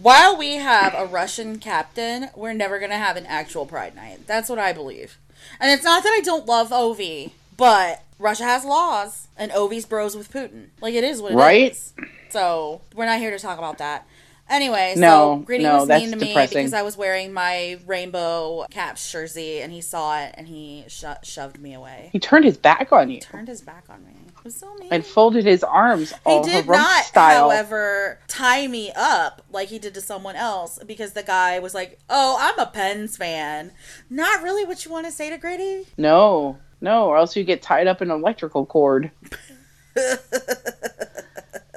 while 0.00 0.36
we 0.36 0.54
have 0.56 0.94
a 0.94 1.06
Russian 1.06 1.58
captain, 1.58 2.28
we're 2.34 2.52
never 2.52 2.78
gonna 2.78 2.98
have 2.98 3.16
an 3.16 3.26
actual 3.26 3.64
Pride 3.64 3.94
night. 3.96 4.26
That's 4.26 4.48
what 4.48 4.58
I 4.58 4.72
believe. 4.72 5.16
And 5.60 5.70
it's 5.70 5.84
not 5.84 6.02
that 6.02 6.10
I 6.10 6.20
don't 6.22 6.46
love 6.46 6.70
Ovi, 6.70 7.30
but 7.56 8.02
Russia 8.18 8.44
has 8.44 8.64
laws, 8.64 9.28
and 9.36 9.52
Ovi's 9.52 9.86
bros 9.86 10.16
with 10.16 10.30
Putin. 10.32 10.66
Like 10.80 10.94
it 10.94 11.04
is 11.04 11.22
what 11.22 11.32
it 11.32 11.34
is. 11.34 11.38
Right? 11.38 12.08
So 12.30 12.80
we're 12.94 13.06
not 13.06 13.18
here 13.18 13.30
to 13.30 13.38
talk 13.38 13.56
about 13.58 13.78
that. 13.78 14.06
Anyway, 14.48 14.94
so 14.96 15.42
Gritty 15.44 15.64
no, 15.64 15.78
was 15.80 15.88
mean 15.88 16.10
to 16.12 16.16
me 16.16 16.28
depressing. 16.28 16.58
because 16.58 16.72
I 16.72 16.82
was 16.82 16.96
wearing 16.96 17.32
my 17.32 17.78
rainbow 17.86 18.64
Caps 18.70 19.10
jersey, 19.10 19.60
and 19.60 19.72
he 19.72 19.80
saw 19.80 20.20
it 20.20 20.34
and 20.34 20.46
he 20.46 20.84
sho- 20.86 21.16
shoved 21.24 21.58
me 21.60 21.74
away. 21.74 22.10
he 22.12 22.20
turned 22.20 22.44
his 22.44 22.56
back 22.56 22.92
on 22.92 23.10
you 23.10 23.20
Turned 23.20 23.48
his 23.48 23.60
back 23.62 23.84
on 23.88 24.04
me. 24.06 24.12
It 24.28 24.44
was 24.44 24.54
so 24.54 24.72
mean. 24.76 24.88
and 24.92 25.04
folded 25.04 25.44
his 25.44 25.64
arms 25.64 26.12
He 26.24 26.40
did 26.42 26.68
not, 26.68 27.04
style. 27.04 27.50
however, 27.50 28.20
tie 28.28 28.68
me 28.68 28.92
up 28.94 29.42
like 29.50 29.68
he 29.68 29.80
did 29.80 29.94
to 29.94 30.00
someone 30.00 30.36
else 30.36 30.78
because 30.86 31.14
the 31.14 31.24
guy 31.24 31.58
was 31.58 31.74
like, 31.74 31.98
"Oh, 32.08 32.36
I'm 32.38 32.56
a 32.60 32.66
Pens 32.66 33.16
fan." 33.16 33.72
Not 34.08 34.44
really 34.44 34.64
what 34.64 34.84
you 34.84 34.92
want 34.92 35.06
to 35.06 35.12
say 35.12 35.28
to 35.30 35.38
Gritty. 35.38 35.86
No, 35.98 36.58
no, 36.80 37.06
or 37.06 37.16
else 37.16 37.34
you 37.34 37.42
get 37.42 37.62
tied 37.62 37.88
up 37.88 38.00
in 38.00 38.12
an 38.12 38.16
electrical 38.20 38.64
cord. 38.66 39.10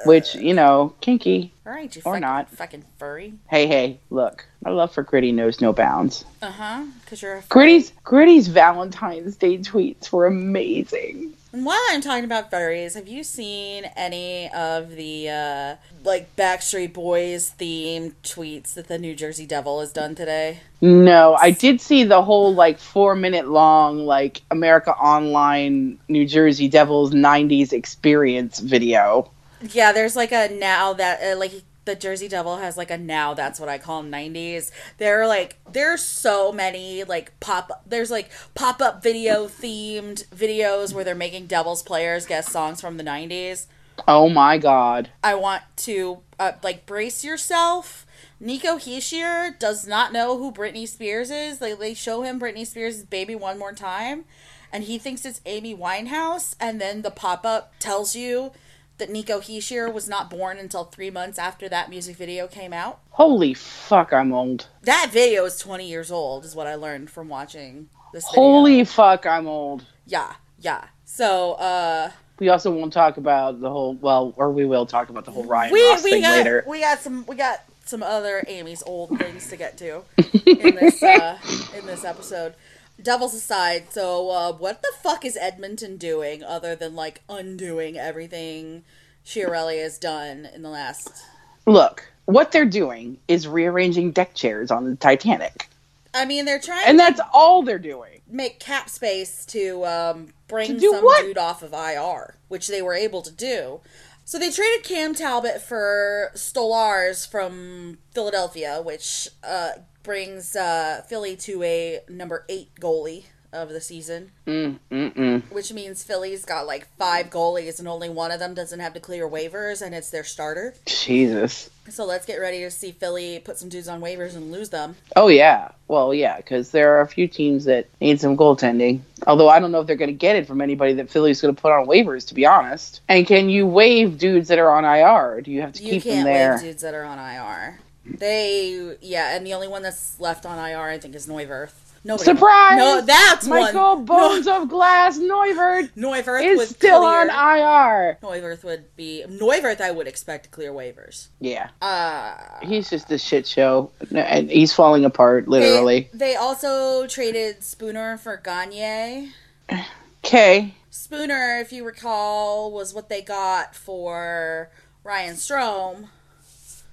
Which, 0.06 0.34
you 0.34 0.54
know, 0.54 0.94
kinky. 1.00 1.52
All 1.66 1.72
right, 1.72 1.94
you 1.94 2.02
Or 2.04 2.14
fucking, 2.14 2.20
not. 2.20 2.50
fucking 2.50 2.84
furry. 2.98 3.34
Hey, 3.48 3.66
hey, 3.66 4.00
look. 4.10 4.46
My 4.64 4.70
love 4.70 4.92
for 4.92 5.02
Gritty 5.02 5.32
knows 5.32 5.60
no 5.60 5.72
bounds. 5.72 6.24
Uh 6.42 6.50
huh. 6.50 6.84
Because 7.02 7.22
you're 7.22 7.36
a 7.36 7.42
furry. 7.42 7.48
Gritty's 7.48 7.92
Gritty's 8.04 8.48
Valentine's 8.48 9.36
Day 9.36 9.58
tweets 9.58 10.12
were 10.12 10.26
amazing. 10.26 11.34
And 11.52 11.66
while 11.66 11.80
I'm 11.90 12.00
talking 12.00 12.24
about 12.24 12.48
furries, 12.52 12.94
have 12.94 13.08
you 13.08 13.24
seen 13.24 13.84
any 13.96 14.48
of 14.52 14.90
the 14.90 15.28
uh, 15.30 15.76
like 16.04 16.36
Backstreet 16.36 16.92
Boys 16.92 17.52
themed 17.58 18.12
tweets 18.22 18.74
that 18.74 18.86
the 18.86 18.98
New 18.98 19.16
Jersey 19.16 19.46
Devil 19.46 19.80
has 19.80 19.92
done 19.92 20.14
today? 20.14 20.60
No, 20.80 21.34
I 21.34 21.50
did 21.50 21.80
see 21.80 22.04
the 22.04 22.22
whole 22.22 22.54
like 22.54 22.78
four 22.78 23.16
minute 23.16 23.48
long 23.48 24.06
like 24.06 24.42
America 24.52 24.92
Online 24.92 25.98
New 26.08 26.24
Jersey 26.24 26.68
Devils 26.68 27.12
'90s 27.12 27.72
experience 27.72 28.60
video. 28.60 29.28
Yeah, 29.62 29.92
there's 29.92 30.16
like 30.16 30.32
a 30.32 30.48
now 30.48 30.92
that 30.94 31.22
uh, 31.22 31.38
like 31.38 31.52
the 31.84 31.94
Jersey 31.94 32.28
Devil 32.28 32.58
has 32.58 32.76
like 32.76 32.90
a 32.90 32.98
now 32.98 33.34
that's 33.34 33.58
what 33.58 33.68
I 33.68 33.78
call 33.78 34.02
90s. 34.02 34.70
There 34.98 35.20
are 35.20 35.26
like 35.26 35.58
there's 35.70 36.02
so 36.02 36.52
many 36.52 37.04
like 37.04 37.38
pop 37.40 37.82
there's 37.86 38.10
like 38.10 38.30
pop 38.54 38.80
up 38.80 39.02
video 39.02 39.46
themed 39.46 40.26
videos 40.28 40.94
where 40.94 41.04
they're 41.04 41.14
making 41.14 41.46
Devils 41.46 41.82
players 41.82 42.26
guess 42.26 42.50
songs 42.50 42.80
from 42.80 42.96
the 42.96 43.04
90s. 43.04 43.66
Oh 44.06 44.28
my 44.28 44.58
god. 44.58 45.10
I 45.22 45.34
want 45.34 45.62
to 45.78 46.20
uh, 46.38 46.52
like 46.62 46.86
brace 46.86 47.24
yourself. 47.24 48.06
Nico 48.38 48.76
Hischier 48.76 49.58
does 49.58 49.86
not 49.86 50.12
know 50.12 50.38
who 50.38 50.52
Britney 50.52 50.88
Spears 50.88 51.30
is. 51.30 51.60
Like 51.60 51.78
they 51.78 51.94
show 51.94 52.22
him 52.22 52.40
Britney 52.40 52.66
Spears' 52.66 53.04
baby 53.04 53.34
one 53.34 53.58
more 53.58 53.72
time, 53.72 54.24
and 54.72 54.84
he 54.84 54.96
thinks 54.98 55.26
it's 55.26 55.42
Amy 55.44 55.76
Winehouse. 55.76 56.54
And 56.58 56.80
then 56.80 57.02
the 57.02 57.10
pop 57.10 57.44
up 57.44 57.74
tells 57.78 58.16
you 58.16 58.52
that 59.00 59.10
Nico 59.10 59.40
Hischier 59.40 59.92
was 59.92 60.08
not 60.08 60.30
born 60.30 60.56
until 60.56 60.84
three 60.84 61.10
months 61.10 61.38
after 61.38 61.68
that 61.68 61.90
music 61.90 62.16
video 62.16 62.46
came 62.46 62.72
out. 62.72 63.00
Holy 63.10 63.52
fuck, 63.54 64.12
I'm 64.12 64.32
old. 64.32 64.68
That 64.82 65.10
video 65.12 65.44
is 65.44 65.58
twenty 65.58 65.88
years 65.88 66.10
old, 66.12 66.44
is 66.44 66.54
what 66.54 66.66
I 66.68 66.76
learned 66.76 67.10
from 67.10 67.28
watching 67.28 67.88
this. 68.12 68.24
Video. 68.30 68.42
Holy 68.42 68.84
fuck, 68.84 69.26
I'm 69.26 69.46
old. 69.48 69.84
yeah, 70.06 70.34
yeah. 70.60 70.84
So, 71.04 71.54
uh, 71.54 72.12
We 72.38 72.48
also 72.50 72.70
won't 72.70 72.92
talk 72.92 73.16
about 73.16 73.60
the 73.60 73.68
whole 73.68 73.94
well, 73.94 74.32
or 74.36 74.52
we 74.52 74.64
will 74.64 74.86
talk 74.86 75.08
about 75.10 75.24
the 75.24 75.32
whole 75.32 75.44
Ryan 75.44 75.72
we 75.72 75.84
Ross 75.88 76.04
we 76.04 76.10
thing 76.12 76.22
got 76.22 76.36
later. 76.38 76.64
we 76.68 76.80
got 76.80 77.00
some 77.00 77.26
we 77.26 77.34
got 77.36 77.60
some 77.84 78.02
other 78.04 78.44
Amy's 78.46 78.82
old 78.86 79.18
things 79.18 79.48
to 79.48 79.56
get 79.56 79.76
to 79.78 80.02
in 80.46 80.76
this 80.76 81.02
uh, 81.02 81.36
in 81.76 81.84
this 81.86 82.04
episode. 82.04 82.54
Devils 83.02 83.34
aside, 83.34 83.92
so 83.92 84.30
uh, 84.30 84.52
what 84.52 84.82
the 84.82 84.92
fuck 85.02 85.24
is 85.24 85.36
Edmonton 85.40 85.96
doing 85.96 86.42
other 86.42 86.74
than 86.76 86.94
like 86.94 87.22
undoing 87.28 87.96
everything 87.98 88.84
Chiarelli 89.24 89.82
has 89.82 89.98
done 89.98 90.46
in 90.54 90.62
the 90.62 90.68
last? 90.70 91.22
Look, 91.66 92.10
what 92.24 92.52
they're 92.52 92.64
doing 92.64 93.18
is 93.28 93.46
rearranging 93.48 94.12
deck 94.12 94.34
chairs 94.34 94.70
on 94.70 94.84
the 94.84 94.96
Titanic. 94.96 95.68
I 96.12 96.24
mean, 96.24 96.44
they're 96.44 96.58
trying 96.60 96.84
And 96.86 96.98
that's 96.98 97.20
all 97.32 97.62
they're 97.62 97.78
doing. 97.78 98.20
make 98.28 98.58
cap 98.58 98.88
space 98.88 99.44
to 99.46 99.84
um, 99.86 100.28
bring 100.48 100.78
To 100.78 100.90
some 100.90 101.04
what? 101.04 101.24
dude 101.24 101.38
off 101.38 101.62
of 101.62 101.72
IR, 101.72 102.34
which 102.48 102.66
they 102.68 102.82
were 102.82 102.94
able 102.94 103.22
to 103.22 103.30
do. 103.30 103.80
So 104.24 104.38
they 104.38 104.50
traded 104.50 104.84
Cam 104.84 105.14
Talbot 105.14 105.60
for 105.60 106.30
Stolarz 106.34 107.28
from 107.28 107.98
Philadelphia, 108.12 108.80
which 108.82 109.28
uh, 109.42 109.70
brings 110.02 110.56
uh, 110.56 111.02
Philly 111.08 111.36
to 111.36 111.62
a 111.62 112.00
number 112.08 112.44
eight 112.48 112.70
goalie 112.80 113.24
of 113.52 113.68
the 113.70 113.80
season, 113.80 114.30
Mm, 114.46 114.78
mm-mm. 114.92 115.42
which 115.50 115.72
means 115.72 116.04
Philly's 116.04 116.44
got 116.44 116.68
like 116.68 116.86
five 116.98 117.30
goalies 117.30 117.80
and 117.80 117.88
only 117.88 118.08
one 118.08 118.30
of 118.30 118.38
them 118.38 118.54
doesn't 118.54 118.78
have 118.78 118.94
to 118.94 119.00
clear 119.00 119.28
waivers, 119.28 119.82
and 119.82 119.92
it's 119.92 120.08
their 120.10 120.22
starter. 120.22 120.72
Jesus. 120.86 121.68
So 121.88 122.04
let's 122.04 122.24
get 122.26 122.36
ready 122.36 122.60
to 122.60 122.70
see 122.70 122.92
Philly 122.92 123.40
put 123.40 123.58
some 123.58 123.68
dudes 123.68 123.88
on 123.88 124.00
waivers 124.00 124.36
and 124.36 124.52
lose 124.52 124.68
them. 124.70 124.94
Oh 125.16 125.26
yeah. 125.26 125.72
Well, 125.88 126.14
yeah, 126.14 126.36
because 126.36 126.70
there 126.70 126.94
are 126.96 127.00
a 127.00 127.08
few 127.08 127.26
teams 127.26 127.64
that 127.64 127.88
need 128.00 128.20
some 128.20 128.36
goaltending. 128.36 129.00
Although 129.26 129.48
I 129.48 129.58
don't 129.58 129.72
know 129.72 129.80
if 129.80 129.88
they're 129.88 129.96
going 129.96 130.10
to 130.10 130.14
get 130.14 130.36
it 130.36 130.46
from 130.46 130.60
anybody 130.60 130.92
that 130.94 131.10
Philly's 131.10 131.40
going 131.40 131.52
to 131.52 131.60
put 131.60 131.72
on 131.72 131.86
waivers, 131.88 132.28
to 132.28 132.34
be 132.34 132.46
honest. 132.46 133.00
And 133.08 133.26
can 133.26 133.48
you 133.48 133.66
waive 133.66 134.16
dudes 134.18 134.46
that 134.46 134.60
are 134.60 134.70
on 134.70 134.84
IR? 134.84 135.40
Do 135.40 135.50
you 135.50 135.62
have 135.62 135.72
to 135.72 135.82
You 135.82 135.90
keep 135.94 136.04
them 136.04 136.12
can't 136.12 136.24
there? 136.26 136.52
waive 136.52 136.60
dudes 136.62 136.82
that 136.82 136.94
are 136.94 137.02
on 137.02 137.18
IR. 137.18 137.80
They, 138.04 138.96
yeah, 139.00 139.36
and 139.36 139.46
the 139.46 139.54
only 139.54 139.68
one 139.68 139.82
that's 139.82 140.18
left 140.20 140.46
on 140.46 140.58
IR, 140.58 140.88
I 140.88 140.98
think, 140.98 141.14
is 141.14 141.26
Neuvirth. 141.26 141.72
Nobody 142.02 142.24
Surprise! 142.24 142.78
No, 142.78 143.02
that's 143.02 143.46
Michael 143.46 143.96
one. 143.96 144.04
Bones 144.06 144.46
of 144.46 144.70
Glass 144.70 145.18
Neuvirth 145.18 145.90
No, 145.96 146.12
Neuvirth 146.14 146.42
is 146.42 146.70
still 146.70 147.00
clear. 147.00 147.20
on 147.20 147.28
IR. 147.28 148.18
Neuvirth 148.22 148.64
would 148.64 148.96
be 148.96 149.22
Neuvirth. 149.28 149.82
I 149.82 149.90
would 149.90 150.06
expect 150.08 150.44
to 150.44 150.50
clear 150.50 150.72
waivers. 150.72 151.28
Yeah, 151.40 151.68
Uh, 151.82 152.36
he's 152.62 152.88
just 152.88 153.10
a 153.10 153.18
shit 153.18 153.46
show, 153.46 153.90
and 154.14 154.50
he's 154.50 154.72
falling 154.72 155.04
apart 155.04 155.46
literally. 155.46 156.08
They, 156.12 156.18
they 156.30 156.36
also 156.36 157.06
traded 157.06 157.62
Spooner 157.62 158.16
for 158.16 158.38
Gagne. 158.38 159.32
Okay, 160.22 160.74
Spooner, 160.90 161.60
if 161.62 161.72
you 161.72 161.82
recall, 161.84 162.70
was 162.70 162.92
what 162.92 163.08
they 163.08 163.22
got 163.22 163.74
for 163.74 164.68
Ryan 165.02 165.36
Strome. 165.36 166.08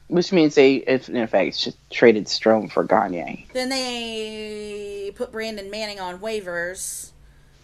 Which 0.07 0.31
means 0.31 0.55
they, 0.55 0.75
if, 0.75 1.09
in 1.09 1.17
effect, 1.17 1.59
just 1.59 1.77
traded 1.91 2.25
Strome 2.25 2.71
for 2.71 2.83
Gagne. 2.83 3.45
Then 3.53 3.69
they 3.69 5.11
put 5.15 5.31
Brandon 5.31 5.69
Manning 5.69 5.99
on 5.99 6.19
waivers, 6.19 7.11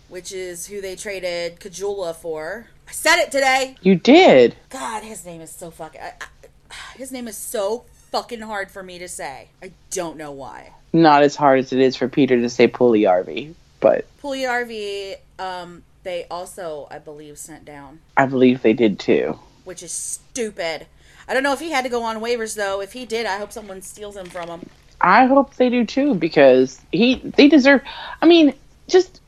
which 0.09 0.31
is 0.31 0.67
who 0.67 0.81
they 0.81 0.95
traded 0.95 1.59
Caggiula 1.59 2.13
for. 2.15 2.67
I 2.87 2.91
said 2.91 3.17
it 3.17 3.31
today. 3.31 3.75
You 3.81 3.95
did. 3.95 4.55
God, 4.69 5.03
his 5.03 5.25
name 5.25 5.39
is 5.41 5.51
so 5.51 5.71
fucking. 5.71 6.01
I, 6.01 6.13
I, 6.19 6.73
his 6.97 7.11
name 7.11 7.27
is 7.29 7.37
so 7.37 7.85
fucking 8.11 8.41
hard 8.41 8.69
for 8.69 8.83
me 8.83 8.99
to 8.99 9.07
say. 9.07 9.47
I 9.61 9.71
don't 9.89 10.17
know 10.17 10.31
why. 10.31 10.73
Not 10.91 11.23
as 11.23 11.35
hard 11.35 11.59
as 11.59 11.71
it 11.73 11.79
is 11.79 11.95
for 11.95 12.07
Peter 12.07 12.39
to 12.39 12.49
say 12.49 12.67
Puljujarvi, 12.67 13.53
but 13.79 14.05
Puljujarvi, 14.21 15.15
um, 15.39 15.83
they 16.03 16.25
also, 16.29 16.87
I 16.91 16.99
believe, 16.99 17.37
sent 17.37 17.65
down, 17.65 18.01
I 18.17 18.25
believe 18.27 18.61
they 18.61 18.73
did 18.73 18.99
too. 18.99 19.39
which 19.63 19.81
is 19.81 19.91
stupid. 19.91 20.85
I 21.27 21.33
don't 21.33 21.43
know 21.43 21.53
if 21.53 21.59
he 21.59 21.71
had 21.71 21.83
to 21.83 21.89
go 21.89 22.03
on 22.03 22.17
waivers 22.17 22.55
though. 22.55 22.81
If 22.81 22.93
he 22.93 23.05
did, 23.05 23.25
I 23.25 23.37
hope 23.37 23.51
someone 23.51 23.81
steals 23.81 24.15
him 24.17 24.25
from 24.25 24.49
him. 24.49 24.69
I 25.01 25.25
hope 25.25 25.55
they 25.55 25.69
do 25.69 25.85
too 25.85 26.15
because 26.15 26.79
he 26.91 27.15
they 27.15 27.47
deserve. 27.47 27.81
I 28.21 28.25
mean, 28.25 28.53
just 28.87 29.21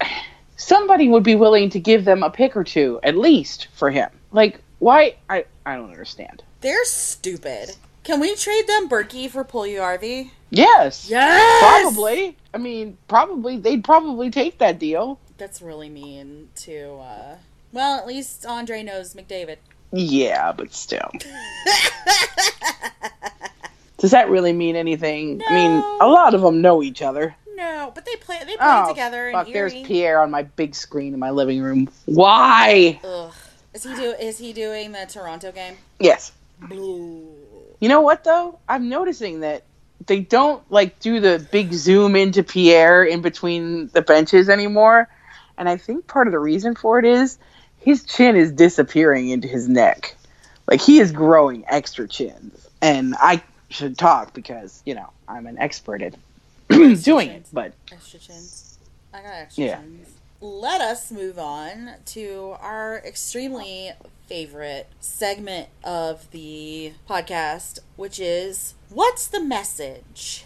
somebody 0.58 1.08
would 1.08 1.24
be 1.24 1.36
willing 1.36 1.70
to 1.72 1.80
give 1.80 2.06
them 2.06 2.24
a 2.24 2.30
pick 2.30 2.56
or 2.56 2.64
two 2.64 3.00
at 3.04 3.18
least 3.18 3.68
for 3.74 3.90
him. 3.92 4.10
Like 4.32 4.60
why? 4.80 5.16
I 5.30 5.46
I 5.66 5.76
don't 5.76 5.90
understand. 5.92 6.44
They're 6.62 6.86
stupid. 6.86 7.76
Can 8.04 8.20
we 8.20 8.36
trade 8.36 8.68
them 8.68 8.88
Berkey 8.88 9.30
for 9.30 9.44
Puljujarvi? 9.44 10.30
Yes, 10.52 11.10
Yes! 11.10 11.84
probably. 11.84 12.38
I 12.54 12.60
mean, 12.60 12.98
probably 13.08 13.58
they'd 13.58 13.84
probably 13.84 14.30
take 14.30 14.60
that 14.60 14.78
deal. 14.78 15.20
That's 15.38 15.62
really 15.62 15.90
mean 15.90 16.50
to, 16.58 16.94
uh. 16.98 17.36
Well, 17.74 17.98
at 18.00 18.08
least 18.08 18.46
Andre 18.46 18.84
knows 18.84 19.16
McDavid. 19.16 19.58
Yeah, 19.96 20.52
but 20.52 20.74
still. 20.74 21.10
Does 23.98 24.12
that 24.12 24.30
really 24.30 24.52
mean 24.52 24.76
anything? 24.76 25.42
I 25.48 25.54
mean, 25.54 25.72
a 26.02 26.08
lot 26.08 26.34
of 26.34 26.42
them 26.42 26.62
know 26.62 26.84
each 26.84 27.02
other. 27.02 27.34
No, 27.56 27.94
but 27.96 28.06
they 28.06 28.16
play 28.18 28.40
they 28.40 28.58
play 28.58 28.58
Oh, 28.60 28.90
together 28.90 29.32
fuck! 29.32 29.48
There's 29.48 29.74
Pierre 29.74 30.22
on 30.22 30.30
my 30.30 30.44
big 30.44 30.76
screen 30.76 31.14
in 31.14 31.20
my 31.20 31.32
living 31.32 31.62
room. 31.62 31.90
Why? 32.06 33.00
Ugh. 33.06 33.34
Is 33.74 33.84
he 33.84 33.96
do 33.96 34.12
is 34.12 34.38
he 34.38 34.52
doing 34.52 34.92
the 34.92 35.06
Toronto 35.10 35.54
game? 35.54 35.78
Yes. 36.00 36.34
You 36.70 37.30
know 37.82 38.02
what 38.02 38.26
though? 38.26 38.60
I'm 38.68 38.90
noticing 38.90 39.40
that 39.40 39.64
they 40.06 40.20
don't 40.20 40.62
like 40.70 41.00
do 41.00 41.22
the 41.22 41.48
big 41.52 41.72
zoom 41.74 42.18
into 42.18 42.44
Pierre 42.44 43.06
in 43.06 43.22
between 43.22 43.88
the 43.88 44.02
benches 44.02 44.50
anymore. 44.50 45.08
And 45.58 45.70
I 45.70 45.78
think 45.78 46.08
part 46.08 46.28
of 46.28 46.34
the 46.34 46.40
reason 46.40 46.76
for 46.76 47.00
it 47.00 47.06
is 47.06 47.38
his 47.86 48.04
chin 48.04 48.36
is 48.36 48.52
disappearing 48.52 49.30
into 49.30 49.48
his 49.48 49.70
neck. 49.70 50.16
Like 50.68 50.82
he 50.82 50.98
is 51.00 51.12
growing 51.12 51.64
extra 51.68 52.08
chins. 52.08 52.68
And 52.82 53.16
I 53.20 53.44
should 53.70 53.96
talk 53.98 54.34
because, 54.34 54.82
you 54.86 54.96
know, 54.96 55.10
I'm 55.28 55.46
an 55.46 55.60
expert 55.60 56.02
at 56.02 56.16
doing 56.70 57.30
it. 57.30 57.46
But 57.54 57.74
Extra 57.92 58.20
chins. 58.20 58.80
I 59.14 59.22
got 59.22 59.34
extra 59.34 59.64
Yeah. 59.64 59.76
chins. 59.78 60.10
Let 60.42 60.82
us 60.82 61.12
move 61.12 61.38
on 61.38 61.92
to 62.08 62.56
our 62.60 62.98
extremely 63.06 63.92
favorite 64.28 64.88
segment 65.00 65.70
of 65.84 66.30
the 66.32 66.94
podcast, 67.08 67.80
which 67.96 68.20
is 68.20 68.74
what's 68.90 69.28
the 69.28 69.40
message? 69.40 70.46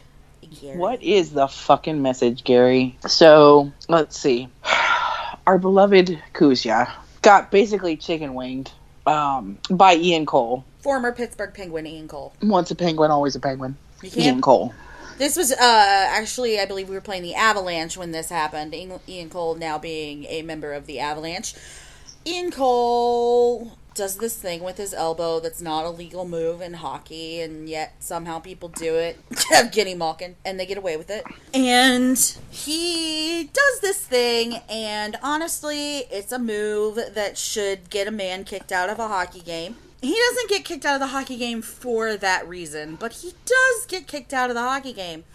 Gary? 0.61 0.77
what 0.77 1.01
is 1.03 1.31
the 1.31 1.47
fucking 1.47 2.01
message, 2.01 2.43
Gary? 2.43 2.97
So, 3.07 3.71
let's 3.87 4.19
see. 4.19 4.49
Our 5.47 5.57
beloved 5.57 6.21
Kuzya 6.33 6.91
got 7.21 7.51
basically 7.51 7.97
chicken 7.97 8.33
winged 8.33 8.71
um, 9.05 9.57
by 9.69 9.95
Ian 9.95 10.25
Cole. 10.25 10.63
Former 10.81 11.11
Pittsburgh 11.11 11.53
Penguin 11.53 11.85
Ian 11.85 12.07
Cole. 12.07 12.33
Once 12.41 12.71
a 12.71 12.75
penguin, 12.75 13.11
always 13.11 13.35
a 13.35 13.39
penguin. 13.39 13.75
Ian. 14.15 14.41
Cole. 14.41 14.73
This 15.17 15.35
was 15.35 15.51
uh 15.51 15.57
actually 15.59 16.59
I 16.59 16.65
believe 16.65 16.87
we 16.87 16.95
were 16.95 17.01
playing 17.01 17.23
the 17.23 17.35
Avalanche 17.35 17.97
when 17.97 18.13
this 18.13 18.29
happened. 18.29 18.73
Ian 18.73 18.99
Ian 19.07 19.29
Cole 19.29 19.55
now 19.55 19.77
being 19.77 20.23
a 20.25 20.41
member 20.43 20.71
of 20.71 20.85
the 20.85 20.99
Avalanche. 20.99 21.55
Ian 22.25 22.51
Cole 22.51 23.77
does 23.99 24.15
this 24.15 24.37
thing 24.37 24.63
with 24.63 24.77
his 24.77 24.93
elbow 24.93 25.41
that's 25.41 25.59
not 25.59 25.83
a 25.83 25.89
legal 25.89 26.25
move 26.25 26.61
in 26.61 26.75
hockey, 26.75 27.41
and 27.41 27.67
yet 27.67 27.95
somehow 27.99 28.39
people 28.39 28.69
do 28.69 28.95
it. 28.95 29.19
Evgeny 29.51 29.95
Malkin, 29.97 30.37
and 30.45 30.57
they 30.57 30.65
get 30.65 30.77
away 30.77 30.95
with 30.95 31.09
it. 31.09 31.25
And 31.53 32.17
he 32.49 33.49
does 33.51 33.81
this 33.81 33.99
thing, 33.99 34.61
and 34.69 35.17
honestly, 35.21 35.97
it's 36.09 36.31
a 36.31 36.39
move 36.39 36.97
that 37.13 37.37
should 37.37 37.89
get 37.89 38.07
a 38.07 38.11
man 38.11 38.45
kicked 38.45 38.71
out 38.71 38.89
of 38.89 38.99
a 38.99 39.09
hockey 39.09 39.41
game. 39.41 39.75
He 40.01 40.17
doesn't 40.17 40.49
get 40.49 40.63
kicked 40.63 40.85
out 40.85 40.93
of 40.93 41.01
the 41.01 41.07
hockey 41.07 41.35
game 41.35 41.61
for 41.61 42.15
that 42.15 42.47
reason, 42.47 42.95
but 42.95 43.11
he 43.11 43.33
does 43.45 43.85
get 43.85 44.07
kicked 44.07 44.33
out 44.33 44.49
of 44.49 44.55
the 44.55 44.61
hockey 44.61 44.93
game. 44.93 45.25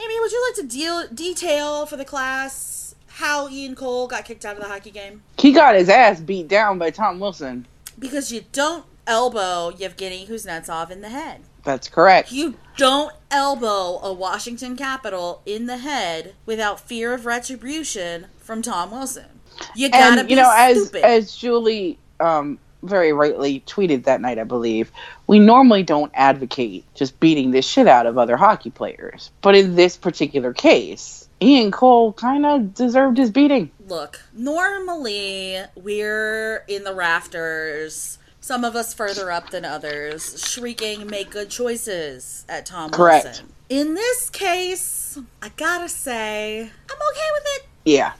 Amy, 0.00 0.18
would 0.18 0.32
you 0.32 0.44
like 0.48 0.56
to 0.56 0.66
deal 0.66 1.06
detail 1.14 1.86
for 1.86 1.96
the 1.96 2.04
class 2.04 2.96
how 3.06 3.48
Ian 3.48 3.76
Cole 3.76 4.08
got 4.08 4.24
kicked 4.24 4.44
out 4.44 4.56
of 4.56 4.62
the 4.62 4.68
hockey 4.68 4.90
game? 4.90 5.22
He 5.38 5.52
got 5.52 5.76
his 5.76 5.88
ass 5.88 6.18
beat 6.18 6.48
down 6.48 6.78
by 6.78 6.90
Tom 6.90 7.20
Wilson. 7.20 7.64
Because 7.98 8.32
you 8.32 8.44
don't 8.52 8.84
elbow 9.06 9.70
Yevgeny 9.76 10.26
Kuznetsov 10.26 10.90
in 10.90 11.00
the 11.00 11.08
head. 11.08 11.40
That's 11.64 11.88
correct. 11.88 12.32
You 12.32 12.54
don't 12.76 13.12
elbow 13.30 13.98
a 14.02 14.12
Washington 14.12 14.76
Capital 14.76 15.42
in 15.44 15.66
the 15.66 15.78
head 15.78 16.34
without 16.46 16.80
fear 16.80 17.12
of 17.12 17.26
retribution 17.26 18.26
from 18.38 18.62
Tom 18.62 18.90
Wilson. 18.90 19.26
You 19.74 19.90
gotta 19.90 20.20
and 20.20 20.28
be 20.28 20.34
you 20.34 20.40
know, 20.40 20.52
as 20.54 20.94
as 20.94 21.34
Julie 21.34 21.98
um, 22.20 22.58
very 22.82 23.12
rightly 23.12 23.60
tweeted 23.66 24.04
that 24.04 24.20
night, 24.20 24.38
I 24.38 24.44
believe, 24.44 24.92
we 25.26 25.38
normally 25.38 25.82
don't 25.82 26.12
advocate 26.14 26.84
just 26.94 27.18
beating 27.18 27.50
the 27.50 27.62
shit 27.62 27.88
out 27.88 28.06
of 28.06 28.18
other 28.18 28.36
hockey 28.36 28.70
players, 28.70 29.30
but 29.42 29.54
in 29.54 29.74
this 29.74 29.96
particular 29.96 30.52
case, 30.52 31.27
Ian 31.40 31.70
Cole 31.70 32.12
kind 32.12 32.44
of 32.44 32.74
deserved 32.74 33.18
his 33.18 33.30
beating. 33.30 33.70
Look, 33.86 34.20
normally 34.34 35.58
we're 35.76 36.64
in 36.68 36.84
the 36.84 36.94
rafters, 36.94 38.18
some 38.40 38.64
of 38.64 38.74
us 38.74 38.92
further 38.92 39.30
up 39.30 39.50
than 39.50 39.64
others, 39.64 40.44
shrieking, 40.50 41.06
make 41.06 41.30
good 41.30 41.48
choices 41.50 42.44
at 42.48 42.66
Tom 42.66 42.90
Watson. 42.90 42.98
Correct. 42.98 43.24
Wilson. 43.24 43.52
In 43.68 43.94
this 43.94 44.30
case, 44.30 45.18
I 45.42 45.50
gotta 45.56 45.88
say, 45.88 46.60
I'm 46.62 46.96
okay 47.10 47.28
with 47.34 47.44
it. 47.56 47.66
Yeah, 47.84 48.12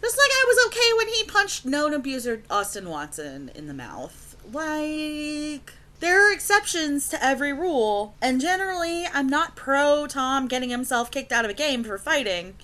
Just 0.00 0.16
like 0.18 0.30
I 0.30 0.44
was 0.46 0.66
okay 0.68 0.92
when 0.98 1.08
he 1.08 1.24
punched 1.24 1.64
known 1.66 1.94
abuser 1.94 2.42
Austin 2.50 2.88
Watson 2.88 3.50
in 3.54 3.66
the 3.66 3.74
mouth. 3.74 4.36
Like, 4.52 5.72
there 6.00 6.28
are 6.28 6.32
exceptions 6.32 7.08
to 7.10 7.24
every 7.24 7.52
rule, 7.52 8.14
and 8.20 8.40
generally, 8.40 9.06
I'm 9.12 9.28
not 9.28 9.54
pro 9.56 10.06
Tom 10.06 10.48
getting 10.48 10.70
himself 10.70 11.10
kicked 11.10 11.32
out 11.32 11.44
of 11.44 11.50
a 11.50 11.54
game 11.54 11.84
for 11.84 11.98
fighting, 11.98 12.54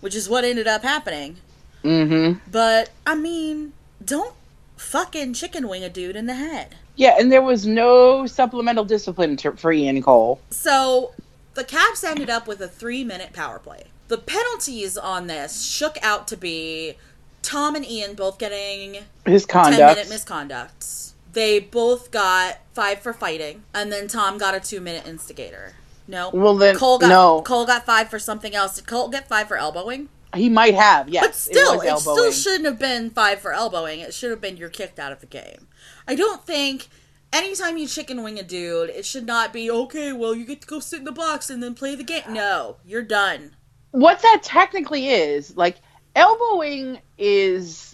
which 0.00 0.14
is 0.14 0.28
what 0.28 0.44
ended 0.44 0.66
up 0.68 0.82
happening. 0.82 1.36
mm-hmm. 1.82 2.38
But, 2.50 2.90
I 3.06 3.14
mean, 3.14 3.72
don't 4.04 4.34
fucking 4.76 5.34
chicken 5.34 5.68
wing 5.68 5.82
a 5.84 5.88
dude 5.88 6.16
in 6.16 6.26
the 6.26 6.34
head. 6.34 6.76
Yeah, 6.96 7.16
and 7.18 7.32
there 7.32 7.42
was 7.42 7.66
no 7.66 8.26
supplemental 8.26 8.84
discipline 8.84 9.36
for 9.38 9.72
Ian 9.72 10.02
Cole. 10.02 10.40
So, 10.50 11.12
the 11.54 11.64
Caps 11.64 12.04
ended 12.04 12.28
up 12.30 12.46
with 12.46 12.60
a 12.60 12.68
three 12.68 13.04
minute 13.04 13.32
power 13.32 13.58
play. 13.58 13.84
the 14.08 14.18
penalties 14.18 14.98
on 14.98 15.26
this 15.26 15.62
shook 15.64 15.96
out 16.02 16.28
to 16.28 16.36
be 16.36 16.96
Tom 17.42 17.74
and 17.74 17.84
Ian 17.88 18.14
both 18.14 18.38
getting 18.38 18.98
His 19.24 19.46
10 19.46 19.62
conduct. 19.62 19.96
minute 19.98 20.12
misconducts. 20.12 21.11
They 21.32 21.58
both 21.60 22.10
got 22.10 22.58
five 22.74 23.00
for 23.00 23.12
fighting, 23.12 23.64
and 23.74 23.90
then 23.92 24.08
Tom 24.08 24.38
got 24.38 24.54
a 24.54 24.60
two 24.60 24.80
minute 24.80 25.06
instigator. 25.06 25.74
No. 26.08 26.30
Well, 26.30 26.56
then- 26.56 26.76
Cole 26.76 26.98
got 26.98 27.08
no. 27.08 27.42
Cole 27.42 27.66
got 27.66 27.86
five 27.86 28.08
for 28.08 28.18
something 28.18 28.54
else. 28.54 28.76
Did 28.76 28.86
Cole 28.86 29.08
get 29.08 29.28
five 29.28 29.48
for 29.48 29.56
elbowing? 29.56 30.08
he 30.34 30.48
might 30.48 30.74
have, 30.74 31.10
yes. 31.10 31.26
But 31.26 31.34
still, 31.34 31.76
was 31.76 31.84
it, 31.84 31.98
still 32.00 32.32
shouldn't 32.32 32.64
have 32.64 32.78
been 32.78 33.10
five 33.10 33.40
for 33.40 33.52
elbowing. 33.52 34.00
It 34.00 34.14
should 34.14 34.30
have 34.30 34.40
been 34.40 34.56
you're 34.56 34.70
kicked 34.70 34.98
out 34.98 35.12
of 35.12 35.20
the 35.20 35.26
game. 35.26 35.68
I 36.08 36.14
don't 36.14 36.42
think 36.46 36.88
anytime 37.32 37.76
you 37.76 37.86
chicken 37.86 38.22
wing 38.22 38.38
a 38.38 38.42
dude, 38.42 38.88
it 38.90 39.04
should 39.04 39.26
not 39.26 39.52
be 39.52 39.70
okay. 39.70 40.12
Well, 40.12 40.34
you 40.34 40.46
get 40.46 40.62
to 40.62 40.66
go 40.66 40.80
sit 40.80 41.00
in 41.00 41.04
the 41.04 41.12
box 41.12 41.50
and 41.50 41.62
then 41.62 41.74
play 41.74 41.94
the 41.96 42.02
game. 42.04 42.22
No, 42.30 42.76
you're 42.84 43.02
done. 43.02 43.56
what 43.90 44.22
that 44.22 44.40
technically 44.42 45.10
is, 45.10 45.54
like 45.54 45.76
elbowing 46.16 46.98
is 47.18 47.91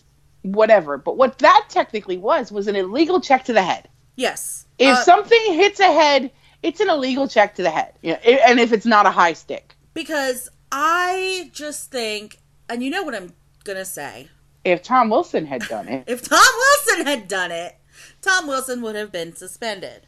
whatever, 0.55 0.99
but 0.99 1.17
what 1.17 1.39
that 1.39 1.67
technically 1.69 2.17
was 2.19 2.51
was 2.53 2.67
an 2.69 2.77
illegal 2.77 3.21
check 3.21 3.45
to 3.45 3.53
the 3.53 3.63
head. 3.63 3.89
Yes. 4.17 4.67
If 4.79 4.97
Uh, 4.97 5.03
something 5.05 5.55
hits 5.55 5.81
a 5.81 5.93
head, 5.93 6.31
it's 6.63 6.81
an 6.81 6.89
illegal 6.91 7.29
check 7.29 7.55
to 7.57 7.63
the 7.63 7.71
head. 7.71 7.95
Yeah, 8.03 8.15
and 8.25 8.59
if 8.61 8.73
it's 8.73 8.87
not 8.87 9.07
a 9.07 9.11
high 9.11 9.33
stick. 9.35 9.75
because 9.95 10.49
I 10.71 11.51
just 11.53 11.91
think, 11.91 12.39
and 12.69 12.83
you 12.83 12.91
know 12.91 13.03
what 13.03 13.15
I'm 13.15 13.33
gonna 13.65 13.85
say. 13.85 14.29
If 14.65 14.83
Tom 14.83 15.09
Wilson 15.11 15.47
had 15.47 15.63
done 15.63 15.89
it, 15.89 16.05
If 16.09 16.23
Tom 16.29 16.39
Wilson 16.87 17.07
had 17.07 17.27
done 17.29 17.51
it, 17.51 17.77
Tom 18.23 18.47
Wilson 18.47 18.83
would 18.83 18.95
have 18.97 19.11
been 19.13 19.35
suspended. 19.35 20.07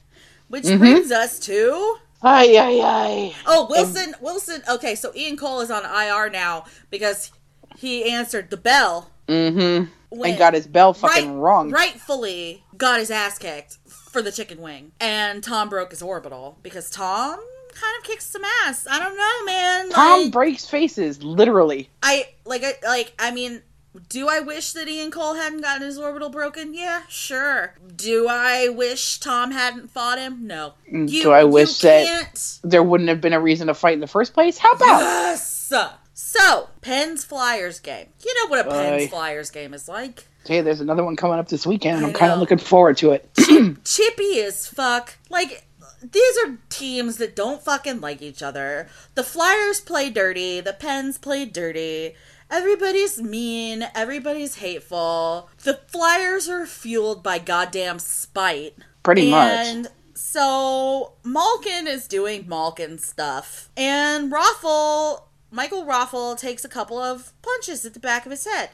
Which 0.49 0.65
Mm-hmm. 0.65 0.79
brings 0.79 1.11
us 1.13 1.39
to 1.41 1.97
ay 2.23 2.57
ay 2.59 2.81
ay. 2.85 3.35
Oh, 3.47 3.67
Wilson, 3.71 4.15
Wilson. 4.21 4.63
Okay, 4.69 4.95
so 4.95 5.13
Ian 5.15 5.37
Cole 5.37 5.61
is 5.61 5.71
on 5.71 5.85
IR 5.85 6.29
now 6.31 6.65
because 6.91 7.31
he 7.79 8.05
answered 8.11 8.51
the 8.51 8.57
bell 8.57 9.11
Mm-hmm. 9.31 9.91
when 10.11 10.31
And 10.31 10.39
got 10.39 10.55
his 10.55 10.67
bell 10.67 10.93
fucking 10.93 11.39
wrong. 11.39 11.71
Rightfully 11.71 12.65
got 12.77 12.99
his 12.99 13.11
ass 13.11 13.39
kicked 13.39 13.79
for 13.87 14.23
the 14.23 14.33
chicken 14.33 14.61
wing, 14.61 14.93
and 15.01 15.43
Tom 15.43 15.69
broke 15.69 15.91
his 15.91 16.03
orbital 16.03 16.59
because 16.63 16.91
Tom 16.91 17.39
kind 17.73 17.97
of 17.99 18.05
kicks 18.05 18.27
some 18.27 18.43
ass. 18.65 18.87
I 18.91 18.99
don't 18.99 19.17
know, 19.17 19.45
man. 19.47 19.91
Tom 19.91 20.23
Like, 20.25 20.33
breaks 20.33 20.67
faces, 20.67 21.23
literally. 21.23 21.89
I 22.03 22.29
like, 22.45 22.65
I 22.65 22.75
like. 22.87 23.13
I 23.19 23.31
mean. 23.31 23.63
Do 24.09 24.29
I 24.29 24.39
wish 24.39 24.73
that 24.75 24.87
Ian 24.87 25.11
Cole 25.11 25.35
hadn't 25.35 25.63
gotten 25.63 25.83
his 25.83 25.99
orbital 25.99 26.29
broken? 26.29 26.75
Yeah, 26.75 27.03
sure. 27.09 27.75
Do 27.97 28.29
I 28.31 28.69
wish 28.69 29.19
Tom 29.19 29.51
hadn't 29.51 29.91
fought 29.91 30.17
him? 30.17 30.47
No. 30.47 30.75
You, 30.87 30.99
Mm, 30.99 31.23
Do 31.23 31.33
I 31.33 31.43
wish 31.43 31.83
you 31.83 31.89
that- 31.91 32.59
There 32.63 32.85
wouldn't 32.85 33.09
have 33.09 33.21
been 33.21 33.33
a 33.33 33.41
reason 33.41 33.67
to 33.67 33.75
fight 33.75 33.95
in 33.95 34.01
the 34.01 34.07
first 34.07 34.33
place. 34.33 34.59
How 34.59 34.71
about? 34.75 35.01
Yes. 35.01 35.73
So, 36.23 36.69
Pens 36.83 37.25
Flyers 37.25 37.81
game. 37.81 38.07
You 38.23 38.35
know 38.35 38.51
what 38.51 38.67
a 38.67 38.71
Pens 38.71 39.05
Aye. 39.05 39.07
Flyers 39.07 39.51
game 39.51 39.73
is 39.73 39.89
like. 39.89 40.25
Hey, 40.45 40.61
there's 40.61 40.83
another 40.83 41.03
one 41.03 41.17
coming 41.17 41.39
up 41.39 41.49
this 41.49 41.67
weekend, 41.67 41.97
and 41.97 42.07
I'm 42.07 42.13
kind 42.13 42.31
of 42.31 42.39
looking 42.39 42.59
forward 42.59 42.99
to 42.99 43.13
it. 43.13 43.29
Chippy 43.85 44.41
as 44.41 44.67
fuck. 44.67 45.17
Like, 45.31 45.67
these 46.03 46.39
are 46.45 46.59
teams 46.69 47.17
that 47.17 47.35
don't 47.35 47.63
fucking 47.63 48.03
like 48.03 48.21
each 48.21 48.43
other. 48.43 48.87
The 49.15 49.25
Flyers 49.25 49.81
play 49.81 50.11
dirty. 50.11 50.61
The 50.61 50.75
Pens 50.75 51.17
play 51.17 51.47
dirty. 51.47 52.15
Everybody's 52.51 53.21
mean. 53.21 53.87
Everybody's 53.95 54.57
hateful. 54.57 55.49
The 55.65 55.81
Flyers 55.87 56.51
are 56.51 56.67
fueled 56.67 57.23
by 57.23 57.39
goddamn 57.39 57.99
spite. 57.99 58.75
Pretty 59.03 59.31
much. 59.31 59.67
And 59.67 59.89
so 60.13 61.15
Malkin 61.25 61.87
is 61.87 62.07
doing 62.07 62.47
Malkin 62.47 62.99
stuff. 62.99 63.71
And 63.75 64.31
Raffl, 64.31 65.23
Michael 65.51 65.85
Raffl 65.85 66.39
takes 66.39 66.65
a 66.65 66.69
couple 66.69 66.99
of 66.99 67.33
punches 67.43 67.85
at 67.85 67.95
the 67.95 68.01
back 68.01 68.25
of 68.25 68.31
his 68.31 68.47
head. 68.47 68.71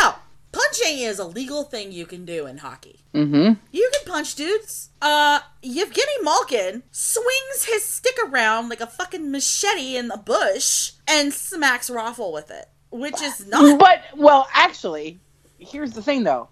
Now, 0.00 0.20
punching 0.52 0.98
is 0.98 1.18
a 1.18 1.24
legal 1.24 1.64
thing 1.64 1.92
you 1.92 2.06
can 2.06 2.24
do 2.24 2.46
in 2.46 2.58
hockey. 2.58 3.00
Mm-hmm. 3.14 3.54
You 3.72 3.90
can 3.92 4.12
punch 4.12 4.34
dudes. 4.34 4.90
Uh, 5.00 5.40
Yevgeny 5.62 6.22
Malkin 6.22 6.82
swings 6.90 7.64
his 7.64 7.84
stick 7.84 8.16
around 8.26 8.68
like 8.68 8.80
a 8.80 8.86
fucking 8.86 9.30
machete 9.30 9.96
in 9.96 10.08
the 10.08 10.16
bush 10.16 10.92
and 11.06 11.32
smacks 11.32 11.88
Raffl 11.88 12.32
with 12.32 12.50
it, 12.50 12.68
which 12.90 13.20
is 13.22 13.46
not. 13.46 13.78
But 13.80 14.02
well, 14.16 14.48
actually, 14.52 15.18
here's 15.58 15.92
the 15.92 16.02
thing 16.02 16.24
though. 16.24 16.48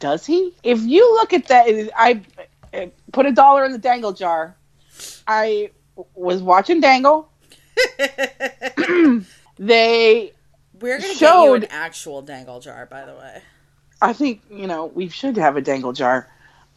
Does 0.00 0.24
he? 0.24 0.54
If 0.62 0.80
you 0.80 1.12
look 1.14 1.32
at 1.32 1.46
that, 1.48 1.66
I 1.94 2.22
put 3.12 3.26
a 3.26 3.32
dollar 3.32 3.64
in 3.64 3.72
the 3.72 3.78
dangle 3.78 4.12
jar. 4.12 4.56
I 5.26 5.70
was 6.14 6.42
watching 6.42 6.80
Dangle. 6.80 7.29
They, 9.60 10.32
We're 10.80 10.96
gonna 10.96 11.02
get 11.02 11.10
you 11.10 11.16
showed- 11.18 11.64
an 11.64 11.70
actual 11.70 12.22
dangle 12.22 12.60
jar, 12.60 12.86
by 12.86 13.04
the 13.04 13.14
way. 13.14 13.42
I 14.00 14.14
think 14.14 14.40
you 14.50 14.66
know, 14.66 14.86
we 14.86 15.10
should 15.10 15.36
have 15.36 15.58
a 15.58 15.60
dangle 15.60 15.92
jar. 15.92 16.26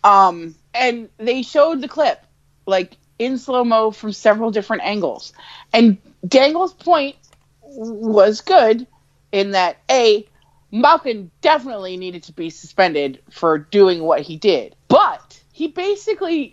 Um, 0.04 0.56
and 0.74 1.08
they 1.18 1.44
showed 1.44 1.80
the 1.80 1.88
clip 1.88 2.22
like 2.66 2.98
in 3.18 3.38
slow 3.38 3.64
mo 3.64 3.92
from 3.92 4.12
several 4.12 4.52
different 4.52 4.84
angles, 4.84 5.32
and 5.72 5.98
Dangle's 6.28 6.74
point 6.74 7.16
was 7.62 8.42
good 8.42 8.86
in 9.32 9.52
that 9.52 9.78
a 9.90 10.28
Malkin 10.72 11.32
definitely 11.40 11.96
needed 11.96 12.24
to 12.24 12.34
be 12.34 12.50
suspended 12.50 13.22
for 13.30 13.60
doing 13.60 14.04
what 14.04 14.22
he 14.22 14.36
did, 14.36 14.76
but 14.90 15.42
he 15.54 15.68
basically 15.68 16.48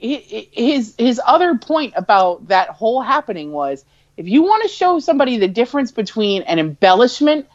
his 0.53 0.95
his 0.97 1.21
other 1.27 1.57
point 1.57 1.95
about 1.97 2.47
that 2.49 2.69
whole 2.69 3.03
happening 3.03 3.51
was 3.51 3.85
if 4.21 4.29
you 4.29 4.43
want 4.43 4.63
to 4.65 4.69
show 4.69 4.99
somebody 4.99 5.39
the 5.39 5.49
difference 5.49 5.93
between 5.93 6.43
an 6.43 6.59
embellishment 6.59 7.47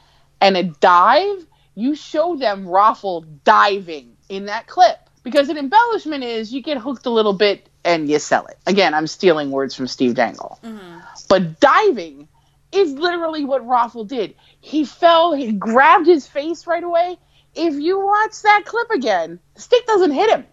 and 0.41 0.57
a 0.57 0.63
dive, 0.63 1.45
you 1.75 1.93
show 1.95 2.35
them 2.37 2.65
Raffl 2.65 3.23
diving 3.43 4.17
in 4.29 4.47
that 4.47 4.65
clip 4.65 4.97
because 5.21 5.49
an 5.49 5.59
embellishment 5.59 6.23
is 6.23 6.51
you 6.51 6.63
get 6.63 6.79
hooked 6.79 7.05
a 7.05 7.11
little 7.11 7.33
bit 7.33 7.69
and 7.83 8.09
you 8.09 8.17
sell 8.17 8.47
it. 8.47 8.57
Again, 8.65 8.95
I'm 8.95 9.05
stealing 9.05 9.51
words 9.51 9.75
from 9.75 9.85
Steve 9.85 10.15
Dangle. 10.15 10.57
Mm-hmm. 10.63 11.01
But 11.29 11.59
diving 11.59 12.29
is 12.71 12.93
literally 12.93 13.45
what 13.45 13.61
Raffl 13.61 14.07
did. 14.07 14.33
He 14.59 14.85
fell, 14.85 15.33
he 15.33 15.51
grabbed 15.51 16.07
his 16.07 16.25
face 16.25 16.65
right 16.65 16.83
away. 16.83 17.19
If 17.53 17.75
you 17.75 18.03
watch 18.03 18.41
that 18.41 18.63
clip 18.65 18.89
again, 18.89 19.39
the 19.53 19.61
stick 19.61 19.85
doesn't 19.85 20.13
hit 20.13 20.31
him. 20.31 20.47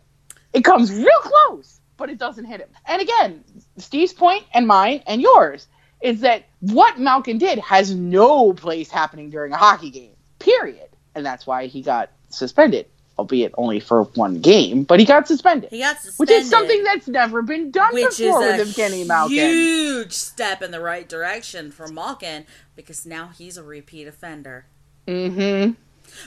It 0.53 0.63
comes 0.63 0.93
real 0.93 1.09
close, 1.21 1.81
but 1.97 2.11
it 2.11 2.19
doesn't 2.19 2.45
hit 2.45 2.61
him. 2.61 2.69
And 2.85 3.01
again, 3.01 3.45
Steve's 3.79 4.13
point 4.13 4.45
and 4.53 4.67
mine 4.67 5.03
and 5.07 5.23
yours 5.23 5.69
is 6.03 6.21
that 6.21 6.45
what 6.61 6.99
Malkin 6.99 7.39
did 7.39 7.59
has 7.61 7.95
no 7.95 8.53
place 8.53 8.91
happening 8.91 9.31
during 9.31 9.53
a 9.53 9.57
hockey 9.57 9.91
game, 9.91 10.15
period. 10.39 10.89
And 11.15 11.25
that's 11.25 11.47
why 11.47 11.67
he 11.67 11.83
got 11.83 12.11
suspended, 12.29 12.87
albeit 13.19 13.53
only 13.57 13.81
for 13.81 14.05
one 14.05 14.41
game, 14.41 14.83
but 14.85 14.99
he 14.99 15.07
got 15.07 15.29
suspended. 15.29 15.71
He 15.71 15.81
got 15.81 15.97
Which 16.17 16.31
is 16.31 16.49
something 16.49 16.83
that's 16.85 17.07
never 17.09 17.43
been 17.43 17.71
done 17.71 17.95
which 17.95 18.05
is 18.07 18.19
before 18.19 18.43
a 18.45 18.57
with 18.59 18.77
Evgeny 18.77 19.07
Malkin. 19.07 19.37
huge 19.37 20.13
step 20.13 20.63
in 20.63 20.71
the 20.71 20.81
right 20.81 21.09
direction 21.09 21.71
for 21.71 21.89
Malkin 21.89 22.47
because 22.75 23.07
now 23.07 23.29
he's 23.29 23.57
a 23.57 23.63
repeat 23.63 24.09
offender. 24.09 24.67
Mm-hmm. 25.07 25.73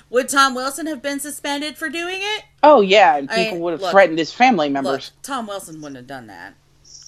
Would 0.10 0.30
Tom 0.30 0.56
Wilson 0.56 0.88
have 0.88 1.02
been 1.02 1.20
suspended 1.20 1.78
for 1.78 1.90
doing 1.90 2.20
it? 2.20 2.44
Oh 2.64 2.82
yeah, 2.82 3.18
and 3.18 3.30
I- 3.30 3.46
people 3.46 3.60
would 3.60 3.72
have 3.72 3.82
look, 3.82 3.92
threatened 3.92 4.20
his 4.20 4.32
family 4.32 4.68
Look, 4.68 4.74
members. 4.74 5.12
Tom 5.22 5.48
Wilson 5.48 5.82
wouldn't 5.82 5.98
have 5.98 6.08
done 6.08 6.28
that. 6.28 6.56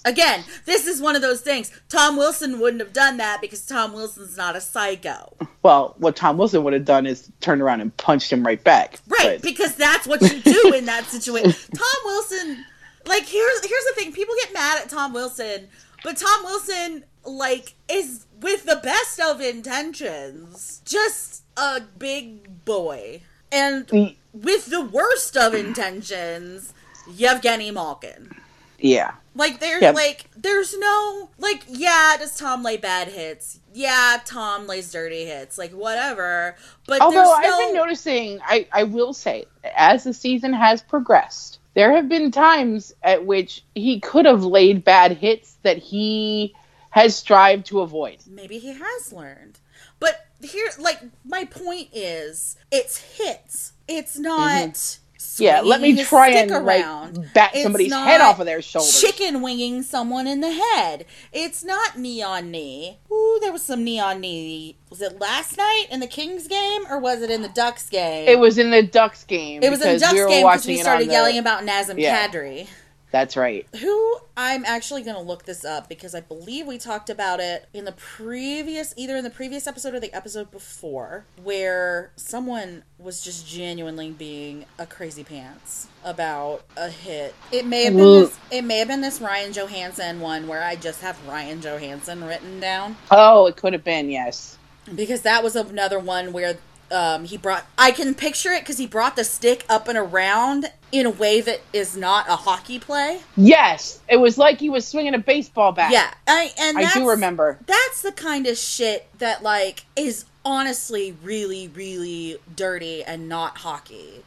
Again, 0.08 0.44
this 0.66 0.88
is 0.88 1.02
one 1.02 1.16
of 1.18 1.22
those 1.22 1.42
things. 1.42 1.70
Tom 1.90 2.16
Wilson 2.16 2.60
wouldn't 2.60 2.82
have 2.82 2.94
done 2.94 3.18
that 3.18 3.42
because 3.42 3.66
Tom 3.66 3.92
Wilson's 3.94 4.38
not 4.38 4.56
a 4.56 4.62
psycho. 4.62 5.34
Well, 5.64 5.96
what 5.98 6.16
Tom 6.16 6.38
Wilson 6.38 6.64
would 6.64 6.74
have 6.74 6.86
done 6.86 7.06
is 7.06 7.30
turned 7.42 7.62
around 7.62 7.82
and 7.82 7.96
punched 7.98 8.32
him 8.32 8.46
right 8.46 8.64
back. 8.64 9.00
Right, 9.08 9.34
But- 9.38 9.42
because 9.42 9.76
that's 9.76 10.08
what 10.08 10.22
you 10.22 10.40
do 10.42 10.74
in 10.76 10.86
that 10.86 11.06
situation. 11.06 11.52
Tom 11.76 12.02
Wilson, 12.06 12.64
like 13.06 13.26
here's 13.26 13.66
here's 13.66 13.86
the 13.86 13.94
thing: 13.96 14.14
people 14.14 14.34
get 14.44 14.54
mad 14.54 14.82
at 14.82 14.90
Tom 14.90 15.12
Wilson, 15.14 15.68
but 16.04 16.16
Tom 16.18 16.44
Wilson, 16.46 17.04
like, 17.26 17.76
is 17.90 18.26
with 18.40 18.64
the 18.66 18.78
best 18.78 19.20
of 19.20 19.42
intentions, 19.42 20.82
just 20.86 21.44
a 21.58 21.82
big 21.98 22.64
boy, 22.66 23.22
and 23.52 23.88
Mm, 23.88 24.16
with 24.34 24.68
the 24.68 24.82
worst 24.82 25.36
of 25.36 25.54
intentions, 25.54 26.74
Yevgeny 27.10 27.72
Malkin. 27.72 28.36
Yeah. 28.80 29.12
Like 29.36 29.60
there's 29.60 29.82
Yeah. 29.84 29.92
like 29.92 30.30
there's 30.36 30.78
no 30.78 31.30
like 31.38 31.64
yeah 31.68 32.16
does 32.18 32.36
Tom 32.36 32.64
lay 32.64 32.78
bad 32.78 33.08
hits 33.08 33.60
yeah 33.74 34.20
Tom 34.26 34.66
lays 34.66 34.92
dirty 34.92 35.26
hits 35.26 35.58
like 35.60 35.72
whatever 35.72 36.56
but 36.88 37.02
Although 37.02 37.18
there's 37.18 37.52
I've 37.54 37.60
been 37.60 37.76
noticing, 37.76 38.40
I, 38.44 38.68
I 38.72 38.84
will 38.84 39.14
say, 39.14 39.46
as 39.76 40.06
the 40.06 40.14
season 40.14 40.54
has 40.54 40.82
progressed, 40.82 41.60
there 41.76 41.96
have 41.96 42.10
been 42.10 42.32
times 42.32 42.96
at 43.04 43.26
which 43.26 43.64
he 43.76 44.00
could 44.00 44.26
have 44.26 44.44
laid 44.44 44.84
bad 44.84 45.12
hits 45.12 45.58
that 45.62 45.78
he 45.78 46.56
has 46.90 47.16
strived 47.16 47.68
to 47.68 47.82
avoid. 47.82 48.18
maybe 48.28 48.58
he 48.58 48.74
has 48.74 49.14
learned 49.14 49.60
but 50.00 50.26
here 50.42 50.70
like 50.80 51.00
my 51.26 51.46
point 51.46 51.90
is 51.94 52.56
it's 52.72 52.98
hits 53.18 53.74
it's 53.88 54.18
not 54.18 54.50
mm-hmm. 54.74 55.04
Yeah, 55.38 55.62
let 55.62 55.82
me 55.82 56.04
try 56.04 56.30
and 56.30 56.50
like 56.52 56.62
around. 56.62 57.30
bat 57.34 57.52
It's 57.54 57.64
somebody's 57.64 57.94
head 57.94 58.22
off 58.22 58.40
of 58.40 58.46
their 58.46 58.62
shoulders. 58.62 59.00
Chicken 59.02 59.42
winging 59.42 59.84
someone 59.84 60.28
in 60.28 60.42
the 60.42 60.52
head. 60.52 61.06
It's 61.32 61.64
not 61.64 61.98
neon 61.98 62.52
knee. 62.52 62.98
Ooh, 63.12 63.38
there 63.42 63.52
was 63.52 63.64
some 63.64 63.84
neon 63.84 64.22
knee. 64.22 64.78
Was 64.90 65.02
it 65.02 65.20
last 65.20 65.58
night 65.58 65.86
in 65.92 66.00
the 66.00 66.08
Kings 66.08 66.48
game 66.48 66.82
or 66.90 67.00
was 67.00 67.22
it 67.22 67.30
in 67.30 67.42
the 67.42 67.50
Ducks 67.50 67.90
game? 67.90 68.28
It 68.28 68.40
was 68.40 68.58
in 68.58 68.72
the 68.72 68.84
Ducks 68.84 69.24
game. 69.24 69.62
It 69.64 69.70
was 69.70 69.82
in 69.82 69.94
the 69.94 70.00
Ducks 70.00 70.14
we 70.14 70.28
game 70.28 70.46
because 70.46 70.68
we 70.68 70.78
started 70.78 71.04
on 71.04 71.08
the- 71.08 71.14
yelling 71.14 71.38
about 71.38 71.64
Nazem 71.64 72.00
Yeah. 72.00 72.28
Kadri. 72.28 72.68
That's 73.12 73.38
right. 73.38 73.66
Who 73.80 74.18
I'm 74.36 74.66
actually 74.66 75.02
going 75.04 75.16
to 75.16 75.22
look 75.22 75.46
this 75.46 75.64
up 75.64 75.88
because 75.88 76.14
I 76.14 76.20
believe 76.22 76.68
we 76.68 76.78
talked 76.78 77.10
about 77.10 77.40
it 77.40 77.68
in 77.74 77.86
the 77.86 77.94
previous, 77.94 78.94
either 78.98 79.16
in 79.16 79.24
the 79.24 79.30
previous 79.30 79.66
episode 79.66 79.94
or 79.94 80.00
the 80.00 80.14
episode 80.14 80.52
before, 80.52 81.24
where 81.42 82.12
someone 82.18 82.84
was 83.00 83.22
just 83.22 83.48
genuinely 83.48 84.12
being 84.12 84.66
a 84.78 84.86
crazy 84.86 85.24
pants 85.24 85.88
about 86.04 86.66
a 86.76 86.90
hit. 86.90 87.34
It 87.52 87.66
may 87.66 87.86
have 87.86 87.94
been 87.94 88.04
Well- 88.04 88.20
this. 88.26 88.38
It 88.52 88.64
may 88.64 88.80
have 88.80 88.88
been 88.90 89.02
this 89.02 89.22
Ryan 89.22 89.54
Johansen 89.54 90.20
one 90.20 90.48
where 90.48 90.64
I 90.64 90.76
just 90.76 91.02
have 91.02 91.18
Ryan 91.28 91.62
Johansen 91.62 92.28
written 92.28 92.60
down 92.60 92.98
Oh, 93.10 93.46
it 93.48 93.56
could 93.56 93.72
have 93.74 93.84
been 93.84 94.10
yes. 94.10 94.58
because 94.94 95.22
that 95.22 95.44
was 95.44 95.56
another 95.56 96.00
one 96.00 96.34
where 96.34 96.58
um, 96.92 97.26
he 97.26 97.38
brought. 97.38 97.66
I 97.78 97.92
can 97.92 98.16
picture 98.16 98.52
it 98.52 98.62
because 98.62 98.78
he 98.78 98.88
brought 98.88 99.16
the 99.18 99.26
stick 99.26 99.66
up 99.68 99.88
and 99.90 99.98
around 99.98 100.72
in 100.92 101.06
a 101.06 101.10
way 101.10 101.42
that 101.42 101.62
is 101.74 101.98
not 101.98 102.28
a 102.30 102.36
hockey 102.36 102.80
play. 102.80 103.22
Yes, 103.36 104.00
it 104.08 104.18
was 104.18 104.38
like 104.38 104.60
he 104.60 104.70
was 104.70 104.88
swinging 104.88 105.14
a 105.14 105.20
baseball 105.20 105.72
bat. 105.72 105.92
Yeah, 105.92 106.14
I 106.28 106.52
and 106.60 106.78
I 106.78 106.94
do 106.94 107.10
remember. 107.10 107.60
That's 107.66 108.02
the 108.02 108.12
kind 108.12 108.48
of 108.48 108.58
shit 108.58 109.08
that 109.20 109.44
like 109.44 109.86
is 109.96 110.26
honestly 110.46 111.16
really 111.24 111.68
really 111.68 112.38
dirty 112.56 113.04
and 113.04 113.28
not 113.28 113.60
hockey. 113.60 114.24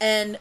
And 0.00 0.38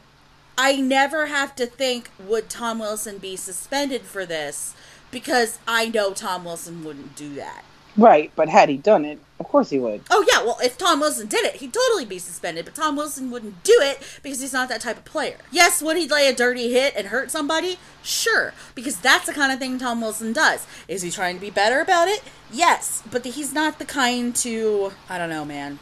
I 0.58 0.76
never 0.76 1.28
have 1.28 1.56
to 1.56 1.66
think 1.66 2.10
would 2.20 2.50
Tom 2.50 2.80
Wilson 2.80 3.18
be 3.18 3.36
suspended 3.36 4.02
for 4.02 4.26
this 4.26 4.76
because 5.10 5.60
I 5.68 5.90
know 5.90 6.14
Tom 6.14 6.46
Wilson 6.46 6.84
wouldn't 6.84 7.16
do 7.16 7.36
that. 7.36 7.64
Right, 7.98 8.32
but 8.36 8.48
had 8.48 8.70
he 8.70 8.78
done 8.78 9.04
it, 9.04 9.20
of 9.42 9.48
course 9.48 9.72
he 9.72 9.80
would. 9.80 10.02
Oh 10.10 10.24
yeah, 10.32 10.44
well 10.44 10.58
if 10.64 10.78
Tom 10.78 11.00
Wilson 11.00 11.28
did 11.28 11.44
it, 11.44 11.56
he'd 11.56 11.74
totally 11.74 12.06
be 12.06 12.20
suspended, 12.20 12.64
but 12.64 12.76
Tom 12.76 12.96
Wilson 12.96 13.32
wouldn't 13.32 13.64
do 13.64 13.76
it 13.82 14.02
because 14.22 14.40
he's 14.40 14.54
not 14.54 14.70
that 14.70 14.82
type 14.82 14.98
of 14.98 15.06
player. 15.06 15.38
Yes, 15.52 15.82
would 15.82 15.98
he 15.98 16.08
lay 16.08 16.28
a 16.28 16.34
dirty 16.34 16.72
hit 16.72 16.94
and 16.96 17.08
hurt 17.08 17.32
somebody? 17.32 17.78
Sure, 18.04 18.54
because 18.76 19.00
that's 19.00 19.26
the 19.26 19.34
kind 19.34 19.52
of 19.52 19.60
thing 19.60 19.80
Tom 19.80 20.00
Wilson 20.00 20.32
does. 20.32 20.66
Is 20.88 21.02
he 21.02 21.10
trying 21.10 21.36
to 21.36 21.42
be 21.42 21.50
better 21.50 21.82
about 21.82 22.08
it? 22.08 22.22
Yes, 22.52 23.02
but 23.10 23.26
he's 23.26 23.52
not 23.52 23.80
the 23.80 23.86
kind 23.86 24.36
to 24.38 24.94
I 25.10 25.18
don't 25.18 25.30
know, 25.30 25.44
man. 25.44 25.80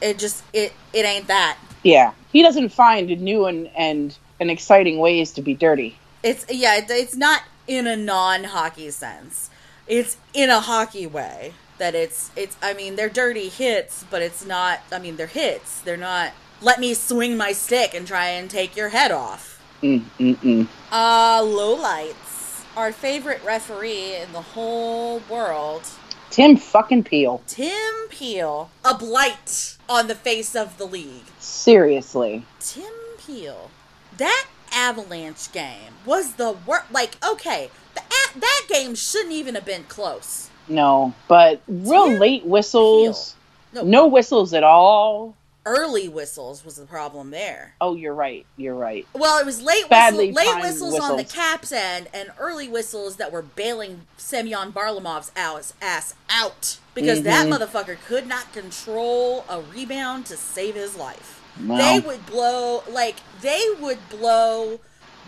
It 0.00 0.18
just 0.18 0.44
it 0.52 0.72
it 0.92 1.04
ain't 1.04 1.26
that. 1.26 1.58
Yeah, 1.82 2.12
he 2.32 2.42
doesn't 2.42 2.70
find 2.70 3.08
new 3.20 3.46
and 3.46 3.68
and 3.76 4.16
and 4.38 4.50
exciting 4.50 4.98
ways 4.98 5.32
to 5.32 5.42
be 5.42 5.54
dirty. 5.54 5.98
It's 6.22 6.46
yeah, 6.48 6.76
it, 6.76 6.86
it's 6.90 7.16
not 7.16 7.42
in 7.66 7.88
a 7.88 7.96
non-hockey 7.96 8.90
sense. 8.92 9.50
It's 9.88 10.16
in 10.32 10.50
a 10.50 10.60
hockey 10.60 11.08
way 11.08 11.52
that 11.80 11.94
it's 11.96 12.30
it's 12.36 12.56
I 12.62 12.72
mean, 12.74 12.94
they're 12.94 13.08
dirty 13.08 13.48
hits, 13.48 14.04
but 14.10 14.22
it's 14.22 14.46
not 14.46 14.80
I 14.92 15.00
mean, 15.00 15.16
they're 15.16 15.26
hits. 15.26 15.80
They're 15.80 15.96
not 15.96 16.32
let 16.62 16.78
me 16.78 16.94
swing 16.94 17.36
my 17.36 17.52
stick 17.52 17.92
and 17.94 18.06
try 18.06 18.26
and 18.28 18.48
take 18.48 18.76
your 18.76 18.90
head 18.90 19.10
off. 19.10 19.60
Mm, 19.82 20.04
mm, 20.18 20.36
mm. 20.36 20.68
Uh 20.92 21.40
lowlights. 21.42 22.64
Our 22.76 22.92
favorite 22.92 23.42
referee 23.44 24.14
in 24.16 24.32
the 24.32 24.40
whole 24.40 25.20
world, 25.28 25.82
Tim 26.30 26.56
fucking 26.56 27.02
Peel. 27.02 27.42
Tim 27.48 28.06
Peel, 28.08 28.70
a 28.84 28.94
blight 28.96 29.76
on 29.88 30.06
the 30.06 30.14
face 30.14 30.54
of 30.54 30.78
the 30.78 30.84
league. 30.86 31.24
Seriously. 31.40 32.44
Tim 32.60 32.92
Peel. 33.18 33.70
That 34.16 34.46
Avalanche 34.72 35.50
game 35.50 35.94
was 36.06 36.34
the 36.34 36.52
worst. 36.52 36.92
Like, 36.92 37.16
okay, 37.28 37.70
the, 37.94 38.02
a- 38.02 38.38
that 38.38 38.66
game 38.68 38.94
shouldn't 38.94 39.32
even 39.32 39.56
have 39.56 39.64
been 39.64 39.82
close. 39.84 40.49
No, 40.70 41.12
but 41.28 41.60
real 41.68 42.08
late 42.10 42.44
whistles. 42.46 43.34
No, 43.72 43.82
No 43.82 44.06
whistles 44.06 44.54
at 44.54 44.62
all. 44.64 45.34
early 45.66 46.08
whistles 46.08 46.64
was 46.64 46.76
the 46.76 46.86
problem 46.86 47.30
there. 47.30 47.74
Oh, 47.80 47.94
you're 47.94 48.14
right. 48.14 48.46
You're 48.56 48.74
right. 48.74 49.06
Well, 49.12 49.38
it 49.38 49.44
was 49.46 49.60
late 49.62 49.88
Badly 49.90 50.32
whistle, 50.32 50.34
late 50.44 50.52
timed 50.52 50.62
whistles, 50.64 51.00
on 51.00 51.16
the. 51.16 51.24
Caps 51.24 51.70
end 51.70 52.08
and 52.14 52.30
early 52.38 52.66
whistles 52.68 53.16
that 53.16 53.30
were 53.30 53.42
bailing 53.42 54.06
Semyon 54.16 54.72
Varlamov's 54.72 55.30
ass, 55.36 55.74
ass 55.82 56.14
out 56.30 56.78
because 56.94 57.22
that 57.22 57.46
Mhm. 57.46 57.58
motherfucker 57.58 57.98
could 58.06 58.26
not 58.26 58.52
control 58.52 59.44
a 59.48 59.60
rebound 59.60 60.26
to 60.26 60.36
save 60.36 60.74
his 60.76 60.96
life. 60.96 61.40
Well. 61.64 61.76
They 61.78 62.00
would 62.04 62.26
blow 62.26 62.82
like 62.88 63.16
they 63.42 63.62
would 63.78 64.08
blow 64.08 64.80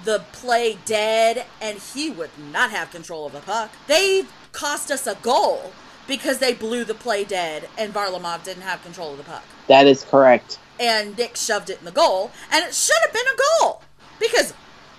the 0.05 0.21
play 0.33 0.79
dead 0.87 1.45
and 1.61 1.79
he 1.79 2.11
would 2.11 2.31
not 2.51 2.71
have 2.71 2.91
control 2.91 3.27
of 3.27 3.33
the 3.33 3.41
puck. 3.41 3.71
They 3.87 4.25
cost 4.53 4.91
us 4.91 5.07
a 5.07 5.15
goal 5.17 5.73
because 6.07 6.39
they 6.39 6.53
blew 6.53 6.85
the 6.85 6.95
play 6.95 7.25
dead 7.25 7.69
and 7.79 7.93
Varlamov 7.95 8.45
didn't 8.45 8.63
have 8.63 8.83
control 8.83 9.13
of 9.13 9.19
the 9.19 9.25
puck 9.25 9.45
That 9.69 9.87
is 9.87 10.05
correct. 10.05 10.59
and 10.79 11.17
Nick 11.17 11.37
shoved 11.37 11.71
it 11.71 11.79
in 11.79 11.85
the 11.85 11.91
goal, 11.93 12.31
and 12.51 12.65
it 12.65 12.75
should 12.75 12.97
have 13.03 13.13
been 13.13 13.27
a 13.27 13.63
goal 13.63 13.83
because 14.21 14.53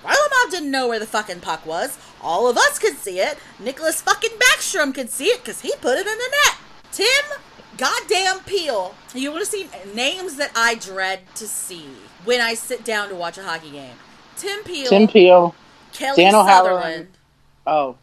Varlamov 0.03 0.51
didn't 0.51 0.71
know 0.71 0.87
where 0.87 0.99
the 0.99 1.05
fucking 1.05 1.39
puck 1.41 1.65
was. 1.65 1.97
All 2.21 2.47
of 2.49 2.57
us 2.57 2.77
could 2.79 2.97
see 2.97 3.19
it. 3.19 3.37
Nicholas 3.59 4.01
fucking 4.01 4.31
Backstrom 4.37 4.93
could 4.93 5.09
see 5.09 5.25
it 5.25 5.41
because 5.43 5.61
he 5.61 5.73
put 5.81 5.97
it 5.97 6.05
in 6.07 6.17
the 6.17 6.31
net. 6.45 6.57
Tim, 6.91 7.39
goddamn 7.77 8.39
Peel. 8.45 8.95
You 9.13 9.31
want 9.31 9.43
to 9.45 9.49
see 9.49 9.69
names 9.93 10.35
that 10.37 10.51
I 10.55 10.75
dread 10.75 11.21
to 11.35 11.47
see 11.47 11.85
when 12.25 12.41
I 12.41 12.53
sit 12.53 12.83
down 12.85 13.09
to 13.09 13.15
watch 13.15 13.37
a 13.37 13.43
hockey 13.43 13.71
game? 13.71 13.95
Tim 14.37 14.63
Peel, 14.63 14.89
Tim 14.89 15.07
Peel. 15.07 15.55
Kelly 15.93 16.23
Dan. 16.23 16.31
Sutherland, 16.33 17.07
Oh, 17.67 17.95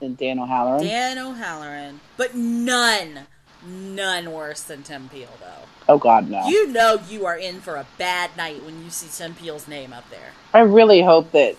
and 0.00 0.16
Dan 0.16 0.38
O'Halloran. 0.38 0.82
Dan 0.82 1.18
O'Halloran, 1.18 2.00
but 2.16 2.34
none, 2.34 3.20
none 3.66 4.32
worse 4.32 4.62
than 4.62 4.82
Tim 4.82 5.08
Peel 5.08 5.28
though. 5.40 5.92
oh 5.92 5.98
God, 5.98 6.28
no. 6.28 6.46
You 6.46 6.68
know 6.68 7.00
you 7.08 7.26
are 7.26 7.36
in 7.36 7.60
for 7.60 7.76
a 7.76 7.86
bad 7.98 8.36
night 8.36 8.62
when 8.64 8.82
you 8.84 8.90
see 8.90 9.08
Tim 9.10 9.34
Peel's 9.34 9.68
name 9.68 9.92
up 9.92 10.08
there. 10.10 10.32
I 10.52 10.60
really 10.60 11.02
hope 11.02 11.32
that 11.32 11.56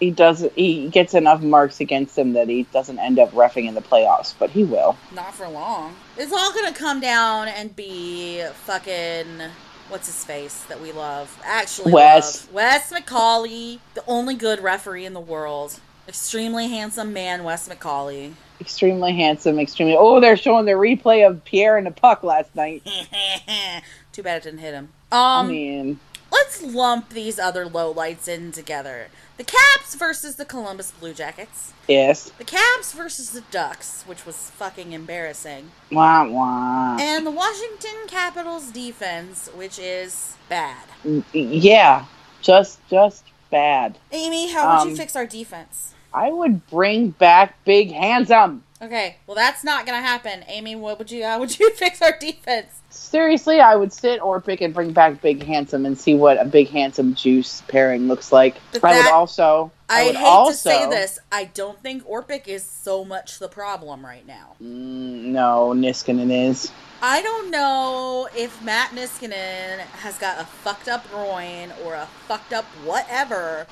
he 0.00 0.10
does. 0.10 0.46
He 0.54 0.88
gets 0.88 1.14
enough 1.14 1.40
marks 1.40 1.80
against 1.80 2.18
him 2.18 2.34
that 2.34 2.48
he 2.48 2.64
doesn't 2.64 2.98
end 2.98 3.18
up 3.18 3.30
refing 3.32 3.66
in 3.66 3.74
the 3.74 3.80
playoffs, 3.80 4.34
but 4.38 4.50
he 4.50 4.62
will. 4.64 4.96
Not 5.14 5.34
for 5.34 5.48
long. 5.48 5.96
It's 6.18 6.32
all 6.32 6.52
gonna 6.52 6.74
come 6.74 7.00
down 7.00 7.48
and 7.48 7.74
be 7.74 8.44
fucking 8.64 9.40
what's 9.88 10.06
his 10.06 10.24
face 10.24 10.64
that 10.64 10.80
we 10.80 10.92
love. 10.92 11.40
Actually, 11.44 11.92
Wes. 11.92 12.44
love. 12.46 12.54
Wes 12.54 12.92
McCauley, 12.92 13.78
the 13.94 14.02
only 14.06 14.34
good 14.34 14.60
referee 14.60 15.06
in 15.06 15.12
the 15.14 15.20
world. 15.20 15.80
Extremely 16.08 16.68
handsome 16.68 17.12
man, 17.12 17.44
Wes 17.44 17.68
McCauley. 17.68 18.32
Extremely 18.60 19.14
handsome. 19.14 19.58
Extremely. 19.58 19.96
Oh, 19.98 20.20
they're 20.20 20.36
showing 20.36 20.64
the 20.64 20.72
replay 20.72 21.26
of 21.28 21.44
Pierre 21.44 21.76
and 21.76 21.86
the 21.86 21.90
puck 21.90 22.22
last 22.22 22.54
night. 22.54 22.82
Too 24.12 24.22
bad 24.22 24.38
it 24.38 24.44
didn't 24.44 24.60
hit 24.60 24.72
him. 24.74 24.88
I 25.12 25.40
Um, 25.40 25.48
mean, 25.48 26.00
let's 26.32 26.62
lump 26.62 27.10
these 27.10 27.38
other 27.38 27.66
lowlights 27.66 28.28
in 28.28 28.52
together. 28.52 29.08
The 29.36 29.44
Caps 29.44 29.94
versus 29.96 30.36
the 30.36 30.46
Columbus 30.46 30.90
Blue 30.92 31.12
Jackets. 31.12 31.74
yes. 31.86 32.30
The 32.38 32.44
Caps 32.44 32.92
versus 32.94 33.30
the 33.30 33.42
Ducks, 33.50 34.02
which 34.06 34.24
was 34.24 34.36
fucking 34.36 34.92
embarrassing. 34.92 35.70
Wah 35.92 36.26
wah. 36.26 36.96
And 36.98 37.26
the 37.26 37.30
Washington 37.30 38.06
Capitals 38.06 38.70
defense, 38.70 39.50
which 39.54 39.78
is 39.78 40.36
bad. 40.48 40.86
Yeah, 41.34 42.06
just 42.40 42.78
just 42.88 43.24
bad. 43.50 43.98
Amy, 44.12 44.50
how 44.52 44.78
would 44.78 44.84
you 44.86 44.90
Um, 44.92 44.96
fix 44.96 45.14
our 45.14 45.26
defense? 45.26 45.92
I 46.16 46.32
would 46.32 46.66
bring 46.68 47.10
back 47.10 47.62
Big 47.66 47.92
Handsome. 47.92 48.64
Okay, 48.80 49.16
well 49.26 49.34
that's 49.34 49.62
not 49.62 49.84
gonna 49.84 50.00
happen. 50.00 50.44
Amy, 50.48 50.74
what 50.74 50.98
would 50.98 51.10
you 51.10 51.24
how 51.24 51.38
would 51.38 51.58
you 51.58 51.70
fix 51.76 52.00
our 52.00 52.18
defense? 52.18 52.80
Seriously, 52.88 53.60
I 53.60 53.76
would 53.76 53.92
sit 53.92 54.22
or 54.22 54.40
pick 54.40 54.62
and 54.62 54.72
bring 54.72 54.92
back 54.92 55.20
Big 55.20 55.42
Handsome 55.44 55.84
and 55.84 55.98
see 55.98 56.14
what 56.14 56.40
a 56.40 56.46
Big 56.46 56.70
Handsome 56.70 57.14
juice 57.14 57.62
pairing 57.68 58.08
looks 58.08 58.32
like. 58.32 58.56
But 58.72 58.84
I 58.84 58.96
would 58.96 59.12
also. 59.12 59.70
I, 59.88 60.02
I, 60.02 60.06
would 60.06 60.16
hate 60.16 60.24
also, 60.24 60.70
to 60.70 60.76
say 60.76 60.90
this, 60.90 61.18
I 61.30 61.44
don't 61.44 61.80
think 61.80 62.04
Orpik 62.04 62.48
is 62.48 62.64
so 62.64 63.04
much 63.04 63.38
the 63.38 63.48
problem 63.48 64.04
right 64.04 64.26
now. 64.26 64.56
Mm, 64.60 65.26
no, 65.26 65.72
Niskanen 65.76 66.48
is. 66.48 66.72
I 67.00 67.22
don't 67.22 67.50
know 67.50 68.28
if 68.34 68.62
Matt 68.64 68.90
Niskanen 68.90 69.78
has 69.78 70.18
got 70.18 70.40
a 70.40 70.44
fucked 70.44 70.88
up 70.88 71.08
groin 71.10 71.72
or 71.84 71.94
a 71.94 72.06
fucked 72.26 72.52
up 72.52 72.64
whatever, 72.84 73.66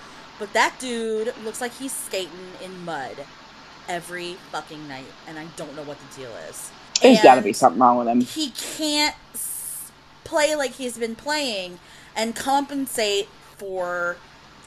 but 0.44 0.52
that 0.52 0.78
dude 0.78 1.32
looks 1.42 1.62
like 1.62 1.72
he's 1.72 1.90
skating 1.90 2.50
in 2.62 2.84
mud 2.84 3.16
every 3.88 4.34
fucking 4.52 4.86
night, 4.86 5.06
and 5.26 5.38
I 5.38 5.46
don't 5.56 5.74
know 5.74 5.84
what 5.84 5.96
the 5.98 6.20
deal 6.20 6.32
is. 6.50 6.70
There's 7.00 7.22
got 7.22 7.36
to 7.36 7.40
be 7.40 7.54
something 7.54 7.80
wrong 7.80 7.96
with 7.96 8.08
him. 8.08 8.20
He 8.20 8.50
can't 8.50 9.16
play 10.22 10.54
like 10.54 10.72
he's 10.72 10.98
been 10.98 11.16
playing 11.16 11.78
and 12.14 12.36
compensate 12.36 13.28
for 13.56 14.18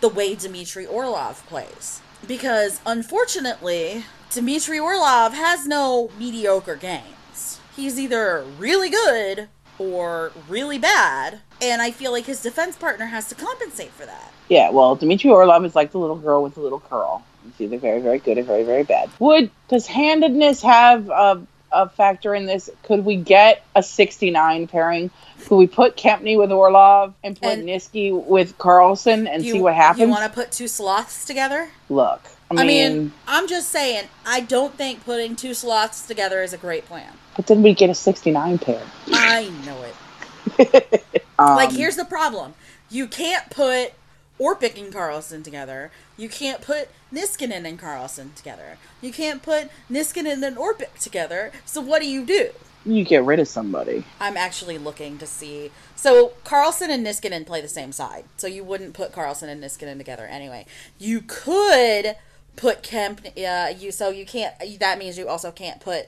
the 0.01 0.09
way 0.09 0.34
Dmitry 0.34 0.88
Orlov 0.88 1.45
plays. 1.45 2.01
Because 2.28 2.82
unfortunately, 2.84 4.03
Dmitry 4.32 4.80
Orlov 4.80 5.36
has 5.36 5.67
no 5.67 6.09
mediocre 6.17 6.75
games. 6.75 7.59
He's 7.75 7.99
either 7.99 8.43
really 8.57 8.89
good 8.89 9.47
or 9.78 10.32
really 10.49 10.80
bad, 10.80 11.41
and 11.62 11.82
I 11.82 11.91
feel 11.91 12.12
like 12.12 12.26
his 12.26 12.41
defense 12.41 12.76
partner 12.76 13.05
has 13.08 13.28
to 13.30 13.36
compensate 13.36 13.91
for 13.91 14.05
that. 14.05 14.32
Yeah, 14.49 14.70
well, 14.72 14.95
Dmitry 14.95 15.30
Orlov 15.30 15.66
is 15.66 15.76
like 15.76 15.91
the 15.91 15.97
little 15.99 16.16
girl 16.18 16.43
with 16.43 16.55
the 16.55 16.62
little 16.62 16.80
curl. 16.80 17.24
It's 17.47 17.62
either 17.62 17.78
very, 17.78 18.01
very 18.01 18.20
good 18.20 18.38
or 18.38 18.43
very, 18.43 18.64
very 18.64 18.84
bad. 18.84 19.10
Would 19.20 19.49
does 19.70 19.88
handedness 19.88 20.62
have 20.62 21.10
a, 21.10 21.41
a 21.72 21.89
factor 21.89 22.36
in 22.36 22.45
this? 22.45 22.70
Could 22.84 23.05
we 23.05 23.16
get 23.16 23.64
a 23.76 23.82
69 23.84 24.68
pairing? 24.68 25.10
Could 25.45 25.55
we 25.58 25.68
put 25.68 25.95
Kempny 25.95 26.38
with 26.38 26.51
Orlov 26.51 27.14
and 27.24 27.39
put 27.39 27.60
And- 27.60 27.68
Niski 27.68 28.12
with 28.12 28.58
Carlson 28.58 29.28
and 29.28 29.43
see 29.43 29.62
what 29.62 29.76
happens? 29.76 30.01
You 30.01 30.10
want 30.10 30.24
to 30.24 30.30
put 30.30 30.51
two 30.51 30.68
sloths 30.68 31.26
together? 31.26 31.70
Look, 31.89 32.22
I 32.51 32.53
mean, 32.55 32.60
I 32.60 32.66
mean, 32.66 33.14
I'm 33.28 33.47
just 33.47 33.70
saying, 33.70 34.08
I 34.26 34.39
don't 34.41 34.74
think 34.76 35.05
putting 35.05 35.36
two 35.36 35.53
sloths 35.53 36.05
together 36.08 36.41
is 36.41 36.53
a 36.53 36.58
great 36.58 36.86
plan. 36.86 37.12
but 37.36 37.47
then 37.47 37.62
we 37.62 37.74
get 37.74 37.89
a 37.89 37.93
69 37.95 38.58
pair. 38.60 38.82
I 39.08 39.49
know 39.66 39.84
it. 39.84 41.03
Um, 41.40 41.56
Like, 41.56 41.72
here's 41.72 41.96
the 41.96 42.06
problem 42.06 42.54
you 42.90 43.08
can't 43.08 43.50
put 43.50 43.94
Orpik 44.40 44.80
and 44.82 44.94
Carlson 44.94 45.44
together. 45.44 45.92
You 46.16 46.30
can't 46.30 46.62
put 46.62 46.90
Niskanen 47.14 47.68
and 47.68 47.80
Carlson 47.80 48.34
together. 48.36 48.78
You 49.02 49.12
can't 49.12 49.42
put 49.42 49.70
Niskanen 49.92 50.46
and 50.46 50.58
Orpik 50.58 51.00
together. 51.00 51.52
So, 51.66 51.82
what 51.82 52.02
do 52.02 52.08
you 52.08 52.26
do? 52.26 52.52
you 52.88 53.04
get 53.04 53.24
rid 53.24 53.40
of 53.40 53.48
somebody. 53.48 54.04
I'm 54.20 54.38
actually 54.38 54.78
looking 54.78 55.18
to 55.18 55.28
see. 55.28 55.72
So 55.96 56.34
Carlson 56.44 56.90
and 56.90 57.06
Niskanen 57.06 57.46
play 57.46 57.62
the 57.62 57.68
same 57.68 57.92
side, 57.92 58.26
so 58.38 58.48
you 58.48 58.64
wouldn't 58.64 58.94
put 58.94 59.12
Carlson 59.12 59.50
and 59.50 59.62
Niskanen 59.62 59.98
together 59.98 60.26
anyway. 60.26 60.66
You 60.98 61.22
could 61.22 62.16
put 62.56 62.84
Kemp. 62.84 63.26
Uh, 63.38 63.74
you 63.78 63.92
so 63.92 64.10
you 64.10 64.26
can't. 64.26 64.54
That 64.80 64.98
means 65.00 65.18
you 65.18 65.28
also 65.28 65.52
can't 65.52 65.82
put 65.82 66.08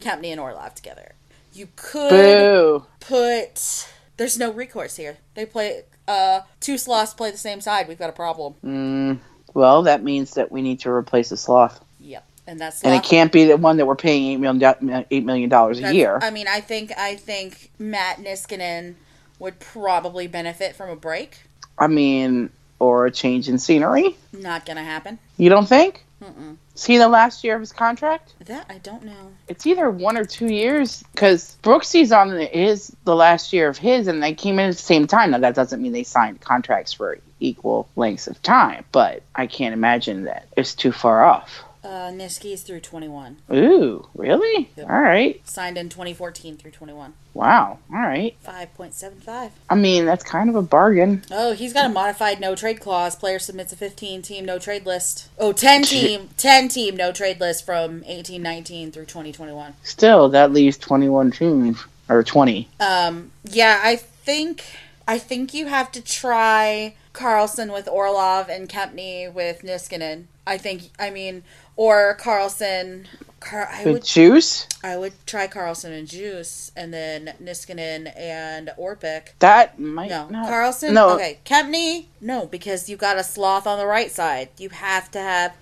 Kempny 0.00 0.28
and 0.28 0.40
Orlov 0.40 0.74
together. 0.74 1.12
You 1.52 1.68
could 1.76 2.10
Boo. 2.10 2.86
put. 3.00 3.88
There's 4.20 4.38
no 4.38 4.52
recourse 4.52 4.96
here. 4.96 5.16
They 5.32 5.46
play. 5.46 5.84
Uh, 6.06 6.42
two 6.60 6.76
sloths 6.76 7.14
play 7.14 7.30
the 7.30 7.38
same 7.38 7.62
side. 7.62 7.88
We've 7.88 7.98
got 7.98 8.10
a 8.10 8.12
problem. 8.12 8.52
Mm, 8.62 9.18
well, 9.54 9.84
that 9.84 10.04
means 10.04 10.34
that 10.34 10.52
we 10.52 10.60
need 10.60 10.80
to 10.80 10.90
replace 10.90 11.32
a 11.32 11.38
sloth. 11.38 11.82
Yep, 12.00 12.26
and 12.46 12.60
that's 12.60 12.84
And 12.84 12.94
it 12.94 13.02
can't 13.02 13.32
be 13.32 13.46
the 13.46 13.56
one 13.56 13.78
that 13.78 13.86
we're 13.86 13.96
paying 13.96 14.30
eight 14.32 14.36
million 14.36 15.06
eight 15.10 15.24
million 15.24 15.48
dollars 15.48 15.78
a 15.78 15.80
That's- 15.80 15.96
year. 15.96 16.18
I 16.20 16.28
mean, 16.28 16.48
I 16.48 16.60
think 16.60 16.92
I 16.98 17.16
think 17.16 17.70
Matt 17.78 18.18
Niskanen 18.18 18.96
would 19.38 19.58
probably 19.58 20.26
benefit 20.26 20.76
from 20.76 20.90
a 20.90 20.96
break. 20.96 21.38
I 21.78 21.86
mean, 21.86 22.50
or 22.78 23.06
a 23.06 23.10
change 23.10 23.48
in 23.48 23.58
scenery. 23.58 24.18
Not 24.34 24.66
gonna 24.66 24.84
happen. 24.84 25.18
You 25.38 25.48
don't 25.48 25.66
think? 25.66 26.04
Mm-mm. 26.22 26.58
Is 26.80 26.86
he 26.86 26.94
in 26.94 27.00
the 27.00 27.08
last 27.08 27.44
year 27.44 27.56
of 27.56 27.60
his 27.60 27.72
contract? 27.72 28.32
That 28.46 28.64
I 28.70 28.78
don't 28.78 29.04
know. 29.04 29.32
It's 29.48 29.66
either 29.66 29.90
one 29.90 30.16
or 30.16 30.24
two 30.24 30.46
years 30.46 31.04
because 31.12 31.58
Brooksy's 31.60 32.10
on 32.10 32.34
his 32.38 32.96
the 33.04 33.14
last 33.14 33.52
year 33.52 33.68
of 33.68 33.76
his, 33.76 34.06
and 34.06 34.22
they 34.22 34.32
came 34.32 34.58
in 34.58 34.70
at 34.70 34.76
the 34.76 34.82
same 34.82 35.06
time. 35.06 35.32
Now 35.32 35.40
that 35.40 35.54
doesn't 35.54 35.82
mean 35.82 35.92
they 35.92 36.04
signed 36.04 36.40
contracts 36.40 36.94
for 36.94 37.18
equal 37.38 37.86
lengths 37.96 38.28
of 38.28 38.42
time, 38.42 38.86
but 38.92 39.22
I 39.34 39.46
can't 39.46 39.74
imagine 39.74 40.24
that 40.24 40.48
it's 40.56 40.74
too 40.74 40.90
far 40.90 41.22
off. 41.22 41.64
Uh, 41.82 42.10
Niski's 42.10 42.62
through 42.62 42.80
21. 42.80 43.38
Ooh, 43.54 44.06
really? 44.14 44.68
Yep. 44.76 44.90
All 44.90 45.00
right. 45.00 45.40
Signed 45.48 45.78
in 45.78 45.88
2014 45.88 46.56
through 46.58 46.72
21. 46.72 47.14
Wow. 47.32 47.78
All 47.90 48.00
right. 48.00 48.36
5.75. 48.46 49.50
I 49.70 49.74
mean, 49.74 50.04
that's 50.04 50.22
kind 50.22 50.50
of 50.50 50.56
a 50.56 50.62
bargain. 50.62 51.22
Oh, 51.30 51.52
he's 51.52 51.72
got 51.72 51.86
a 51.86 51.88
modified 51.88 52.38
no 52.38 52.54
trade 52.54 52.80
clause. 52.80 53.16
Player 53.16 53.38
submits 53.38 53.72
a 53.72 53.76
15 53.76 54.20
team 54.22 54.44
no 54.44 54.58
trade 54.58 54.84
list. 54.84 55.28
Oh, 55.38 55.52
10 55.52 55.84
team, 55.84 56.28
10 56.36 56.68
team 56.68 56.96
no 56.96 57.12
trade 57.12 57.40
list 57.40 57.64
from 57.64 58.02
1819 58.02 58.92
through 58.92 59.06
2021. 59.06 59.74
Still, 59.82 60.28
that 60.30 60.52
leaves 60.52 60.76
twenty-one 60.76 61.30
teams 61.30 61.82
or 62.08 62.22
twenty. 62.22 62.68
Um, 62.78 63.30
yeah, 63.44 63.80
I 63.82 63.96
think 63.96 64.64
I 65.08 65.18
think 65.18 65.54
you 65.54 65.66
have 65.66 65.90
to 65.92 66.02
try 66.02 66.94
Carlson 67.12 67.72
with 67.72 67.88
Orlov 67.88 68.48
and 68.48 68.68
Kempny 68.68 69.32
with 69.32 69.62
Niskanen. 69.62 70.24
I 70.46 70.58
think 70.58 70.90
I 70.98 71.10
mean 71.10 71.42
or 71.80 72.12
Carlson 72.20 73.08
Car- 73.40 73.70
I 73.72 73.84
would 73.86 74.04
juice. 74.04 74.66
I 74.84 74.98
would 74.98 75.14
try 75.26 75.46
Carlson 75.46 75.94
and 75.94 76.06
Juice 76.06 76.70
and 76.76 76.92
then 76.92 77.32
Niskanen 77.42 78.12
and 78.14 78.70
Orpik. 78.78 79.28
That 79.38 79.78
might 79.78 80.10
No, 80.10 80.28
not. 80.28 80.46
Carlson. 80.46 80.92
No. 80.92 81.14
Okay, 81.14 81.38
Kempny. 81.46 82.08
No, 82.20 82.44
because 82.44 82.90
you 82.90 82.98
got 82.98 83.16
a 83.16 83.24
sloth 83.24 83.66
on 83.66 83.78
the 83.78 83.86
right 83.86 84.10
side. 84.10 84.50
You 84.58 84.68
have 84.68 85.10
to 85.12 85.18
have 85.20 85.54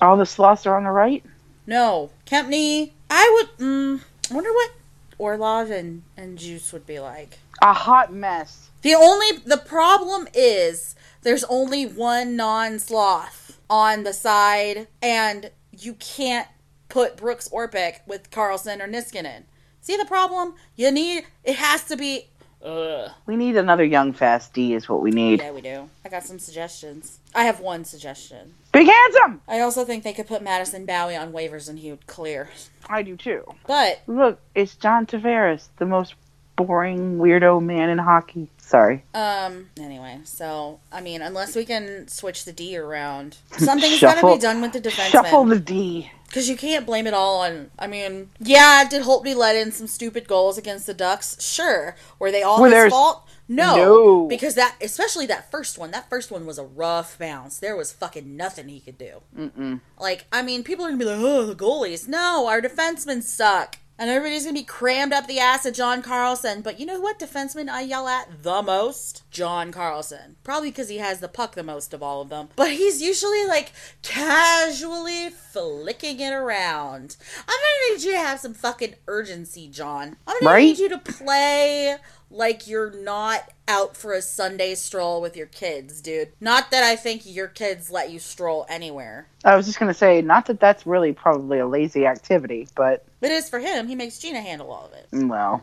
All 0.00 0.16
the 0.16 0.26
sloths 0.26 0.66
are 0.66 0.76
on 0.76 0.82
the 0.82 0.90
right. 0.90 1.24
no 1.68 2.10
Kempny. 2.26 2.90
I 3.08 3.30
would. 3.36 3.64
Mm, 3.64 4.00
I 4.28 4.34
wonder 4.34 4.52
what 4.52 4.72
Orlov 5.18 5.70
and 5.70 6.02
and 6.16 6.36
Juice 6.36 6.72
would 6.72 6.84
be 6.84 6.98
like. 6.98 7.38
A 7.62 7.72
hot 7.72 8.12
mess. 8.12 8.70
The 8.82 8.96
only 8.96 9.36
the 9.46 9.56
problem 9.58 10.26
is 10.34 10.96
there's 11.22 11.44
only 11.44 11.86
one 11.86 12.34
non-sloth 12.34 13.60
on 13.70 14.02
the 14.02 14.12
side, 14.12 14.88
and 15.00 15.52
you 15.84 15.94
can't 15.94 16.48
put 16.88 17.16
Brooks 17.16 17.48
Orpik 17.48 18.00
with 18.06 18.30
Carlson 18.30 18.82
or 18.82 18.88
Niskanen. 18.88 19.44
See 19.80 19.96
the 19.96 20.04
problem? 20.04 20.54
You 20.76 20.90
need 20.90 21.24
it 21.44 21.56
has 21.56 21.84
to 21.84 21.96
be. 21.96 22.26
Ugh. 22.62 23.10
We 23.24 23.36
need 23.36 23.56
another 23.56 23.84
young 23.84 24.12
fast 24.12 24.52
D. 24.52 24.74
Is 24.74 24.88
what 24.88 25.00
we 25.00 25.10
need. 25.10 25.40
Yeah, 25.40 25.52
we 25.52 25.62
do. 25.62 25.88
I 26.04 26.10
got 26.10 26.24
some 26.24 26.38
suggestions. 26.38 27.18
I 27.34 27.44
have 27.44 27.60
one 27.60 27.84
suggestion. 27.84 28.54
Big 28.72 28.86
handsome. 28.86 29.40
I 29.48 29.60
also 29.60 29.84
think 29.84 30.04
they 30.04 30.12
could 30.12 30.26
put 30.26 30.42
Madison 30.42 30.86
Bowey 30.86 31.16
on 31.16 31.32
waivers 31.32 31.68
and 31.68 31.78
he 31.78 31.90
would 31.90 32.06
clear. 32.06 32.50
I 32.88 33.02
do 33.02 33.16
too. 33.16 33.44
But 33.66 34.02
Look, 34.06 34.40
it's 34.54 34.74
John 34.76 35.06
Tavares, 35.06 35.68
the 35.78 35.86
most 35.86 36.14
boring 36.56 37.18
weirdo 37.18 37.62
man 37.62 37.88
in 37.88 37.98
hockey. 37.98 38.48
Sorry. 38.70 39.02
um 39.14 39.70
anyway, 39.80 40.20
so 40.22 40.78
I 40.92 41.00
mean, 41.00 41.22
unless 41.22 41.56
we 41.56 41.64
can 41.64 42.06
switch 42.06 42.44
the 42.44 42.52
D 42.52 42.76
around, 42.78 43.38
something's 43.58 44.00
got 44.00 44.20
to 44.20 44.34
be 44.34 44.38
done 44.38 44.62
with 44.62 44.72
the 44.72 44.80
defenseman. 44.80 45.10
Shuffle 45.10 45.44
the 45.44 45.58
D. 45.58 46.12
Because 46.28 46.48
you 46.48 46.56
can't 46.56 46.86
blame 46.86 47.08
it 47.08 47.12
all 47.12 47.40
on. 47.40 47.72
I 47.76 47.88
mean, 47.88 48.30
yeah, 48.38 48.88
did 48.88 49.02
Holtby 49.02 49.34
let 49.34 49.56
in 49.56 49.72
some 49.72 49.88
stupid 49.88 50.28
goals 50.28 50.56
against 50.56 50.86
the 50.86 50.94
Ducks? 50.94 51.42
Sure. 51.42 51.96
Were 52.20 52.30
they 52.30 52.44
all 52.44 52.60
Were 52.60 52.70
his 52.70 52.92
fault? 52.92 53.28
No. 53.48 53.74
No. 53.74 54.28
Because 54.28 54.54
that, 54.54 54.76
especially 54.80 55.26
that 55.26 55.50
first 55.50 55.76
one, 55.76 55.90
that 55.90 56.08
first 56.08 56.30
one 56.30 56.46
was 56.46 56.56
a 56.56 56.64
rough 56.64 57.18
bounce. 57.18 57.58
There 57.58 57.74
was 57.74 57.90
fucking 57.90 58.36
nothing 58.36 58.68
he 58.68 58.78
could 58.78 58.96
do. 58.96 59.22
Mm-mm. 59.36 59.80
Like, 59.98 60.26
I 60.30 60.42
mean, 60.42 60.62
people 60.62 60.84
are 60.84 60.90
gonna 60.90 60.98
be 60.98 61.04
like, 61.04 61.18
oh, 61.18 61.46
the 61.46 61.56
goalies. 61.56 62.06
No, 62.06 62.46
our 62.46 62.62
defensemen 62.62 63.24
suck. 63.24 63.78
And 64.00 64.08
everybody's 64.08 64.44
gonna 64.44 64.54
be 64.54 64.62
crammed 64.64 65.12
up 65.12 65.26
the 65.26 65.38
ass 65.40 65.66
of 65.66 65.74
John 65.74 66.00
Carlson. 66.00 66.62
But 66.62 66.80
you 66.80 66.86
know 66.86 66.98
what 66.98 67.18
defenseman 67.18 67.68
I 67.68 67.82
yell 67.82 68.08
at 68.08 68.42
the 68.42 68.62
most? 68.62 69.24
John 69.30 69.70
Carlson. 69.72 70.36
Probably 70.42 70.70
because 70.70 70.88
he 70.88 70.96
has 70.98 71.20
the 71.20 71.28
puck 71.28 71.54
the 71.54 71.62
most 71.62 71.92
of 71.92 72.02
all 72.02 72.22
of 72.22 72.30
them. 72.30 72.48
But 72.56 72.70
he's 72.72 73.02
usually 73.02 73.44
like 73.46 73.72
casually 74.02 75.28
flicking 75.28 76.18
it 76.20 76.32
around. 76.32 77.16
I'm 77.46 77.58
gonna 77.58 77.94
need 77.98 78.02
you 78.04 78.12
to 78.12 78.18
have 78.18 78.40
some 78.40 78.54
fucking 78.54 78.94
urgency, 79.06 79.68
John. 79.68 80.16
I'm 80.26 80.38
gonna 80.40 80.50
Right? 80.54 80.62
need 80.62 80.78
you 80.78 80.88
to 80.88 80.98
play 80.98 81.96
like 82.30 82.66
you're 82.68 82.90
not 82.92 83.50
out 83.66 83.96
for 83.96 84.12
a 84.12 84.22
Sunday 84.22 84.74
stroll 84.74 85.20
with 85.20 85.36
your 85.36 85.46
kids, 85.46 86.00
dude. 86.00 86.28
Not 86.40 86.70
that 86.70 86.82
I 86.84 86.96
think 86.96 87.22
your 87.24 87.48
kids 87.48 87.90
let 87.90 88.10
you 88.10 88.18
stroll 88.18 88.66
anywhere. 88.68 89.26
I 89.44 89.56
was 89.56 89.66
just 89.66 89.78
gonna 89.78 89.94
say, 89.94 90.22
not 90.22 90.46
that 90.46 90.60
that's 90.60 90.86
really 90.86 91.12
probably 91.12 91.58
a 91.58 91.66
lazy 91.66 92.06
activity, 92.06 92.68
but 92.74 93.04
It 93.20 93.30
is 93.32 93.48
for 93.48 93.58
him. 93.58 93.88
He 93.88 93.94
makes 93.94 94.18
Gina 94.18 94.40
handle 94.40 94.70
all 94.70 94.86
of 94.86 94.92
it. 94.92 95.08
Mm, 95.12 95.28
well, 95.28 95.62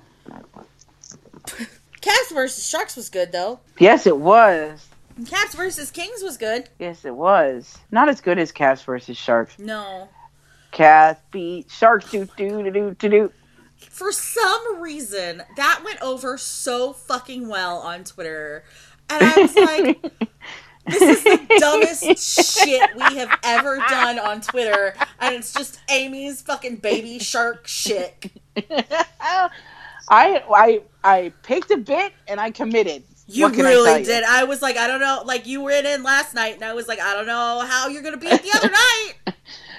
Cats 2.01 2.31
versus 2.31 2.67
Sharks 2.67 2.95
was 2.95 3.09
good 3.09 3.31
though. 3.31 3.59
yes, 3.79 4.05
it 4.07 4.17
was. 4.17 4.87
Cats 5.25 5.55
versus 5.55 5.89
Kings 5.89 6.21
was 6.21 6.37
good. 6.37 6.69
Yes, 6.79 7.03
it 7.03 7.15
was. 7.15 7.77
Not 7.91 8.07
as 8.07 8.21
good 8.21 8.37
as 8.37 8.51
Cats 8.51 8.83
versus 8.83 9.17
Sharks. 9.17 9.57
No. 9.57 10.09
Cats 10.71 11.19
beat 11.31 11.71
Sharks. 11.71 12.11
Do 12.11 12.25
do 12.37 12.63
do 12.63 12.71
do 12.71 12.95
do 12.99 13.09
do. 13.09 13.31
For 13.77 14.11
some 14.11 14.81
reason, 14.81 15.43
that 15.55 15.81
went 15.83 16.01
over 16.01 16.37
so 16.37 16.93
fucking 16.93 17.47
well 17.47 17.77
on 17.79 18.03
Twitter. 18.03 18.63
And 19.09 19.23
I 19.23 19.41
was 19.41 19.55
like, 19.55 20.01
this 20.87 21.01
is 21.01 21.23
the 21.23 21.57
dumbest 21.59 22.63
shit 22.63 22.95
we 22.95 23.17
have 23.17 23.39
ever 23.43 23.77
done 23.89 24.19
on 24.19 24.41
Twitter. 24.41 24.95
And 25.19 25.35
it's 25.35 25.53
just 25.53 25.79
Amy's 25.89 26.41
fucking 26.41 26.77
baby 26.77 27.19
shark 27.19 27.67
shit. 27.67 28.31
I 28.69 29.49
I 30.09 30.81
I 31.03 31.33
picked 31.43 31.71
a 31.71 31.77
bit 31.77 32.13
and 32.27 32.39
I 32.39 32.51
committed. 32.51 33.03
You 33.27 33.49
can 33.49 33.65
I 33.65 33.69
really 33.69 33.99
you? 33.99 34.05
did. 34.05 34.23
I 34.23 34.45
was 34.45 34.61
like, 34.61 34.77
I 34.77 34.87
don't 34.87 35.01
know. 35.01 35.21
Like, 35.25 35.47
you 35.47 35.61
were 35.61 35.71
in 35.71 36.01
last 36.01 36.33
night, 36.33 36.55
and 36.55 36.63
I 36.63 36.73
was 36.73 36.87
like, 36.87 37.01
I 37.01 37.13
don't 37.13 37.27
know 37.27 37.61
how 37.67 37.89
you're 37.89 38.01
going 38.01 38.17
to 38.17 38.19
beat 38.19 38.41
the 38.41 38.57
other 38.57 38.69
night. 39.25 39.35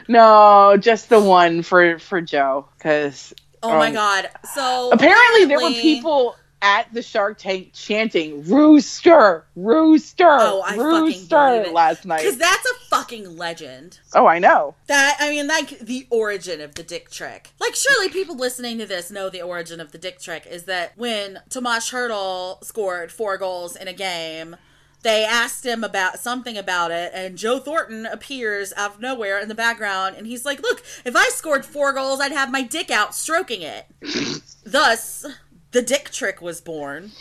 No, 0.06 0.76
just 0.78 1.08
the 1.08 1.20
one 1.20 1.62
for 1.62 1.98
for 1.98 2.20
Joe 2.20 2.66
because 2.76 3.34
Oh 3.62 3.76
my 3.78 3.88
Um, 3.88 3.94
god. 3.94 4.30
So 4.54 4.90
apparently 4.92 5.44
there 5.46 5.60
were 5.60 5.70
people 5.70 6.36
at 6.60 6.92
the 6.92 7.02
Shark 7.02 7.38
Tank 7.38 7.70
chanting 7.72 8.42
"Rooster, 8.48 9.44
Rooster, 9.54 10.26
Oh, 10.28 10.60
I 10.66 10.74
Rooster" 10.76 11.70
last 11.72 12.04
night. 12.04 12.22
Because 12.22 12.36
that's 12.36 12.66
a 12.68 12.74
fucking 12.90 13.36
legend. 13.36 14.00
Oh, 14.12 14.26
I 14.26 14.40
know. 14.40 14.74
That 14.88 15.16
I 15.20 15.30
mean, 15.30 15.46
like 15.46 15.78
the 15.78 16.06
origin 16.10 16.60
of 16.60 16.74
the 16.74 16.82
dick 16.82 17.10
trick. 17.10 17.50
Like, 17.60 17.76
surely 17.76 18.08
people 18.08 18.36
listening 18.36 18.78
to 18.78 18.86
this 18.86 19.10
know 19.10 19.30
the 19.30 19.42
origin 19.42 19.80
of 19.80 19.92
the 19.92 19.98
dick 19.98 20.20
trick 20.20 20.46
is 20.50 20.64
that 20.64 20.92
when 20.96 21.40
Tomas 21.48 21.90
Hertl 21.92 22.64
scored 22.64 23.12
four 23.12 23.38
goals 23.38 23.76
in 23.76 23.86
a 23.86 23.92
game, 23.92 24.56
they 25.02 25.24
asked 25.24 25.64
him 25.64 25.84
about 25.84 26.18
something 26.18 26.56
about 26.56 26.90
it, 26.90 27.12
and 27.14 27.38
Joe 27.38 27.58
Thornton 27.58 28.06
appears 28.06 28.72
out 28.76 28.94
of 28.94 29.00
nowhere 29.00 29.38
in 29.38 29.48
the 29.48 29.54
background, 29.54 30.16
and 30.16 30.26
he's 30.26 30.44
like, 30.44 30.60
"Look, 30.60 30.82
if 31.04 31.14
I 31.14 31.28
scored 31.28 31.64
four 31.64 31.92
goals, 31.92 32.20
I'd 32.20 32.32
have 32.32 32.50
my 32.50 32.62
dick 32.62 32.90
out 32.90 33.14
stroking 33.14 33.62
it." 33.62 33.86
Thus, 34.64 35.24
the 35.70 35.82
dick 35.82 36.10
trick 36.10 36.42
was 36.42 36.60
born. 36.60 37.12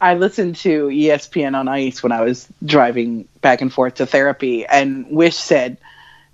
I 0.00 0.14
listened 0.14 0.56
to 0.56 0.88
ESPN 0.88 1.54
on 1.54 1.68
Ice 1.68 2.02
when 2.02 2.12
I 2.12 2.22
was 2.22 2.48
driving 2.64 3.28
back 3.40 3.60
and 3.60 3.72
forth 3.72 3.94
to 3.94 4.06
therapy, 4.06 4.66
and 4.66 5.06
Wysh 5.10 5.36
said, 5.36 5.78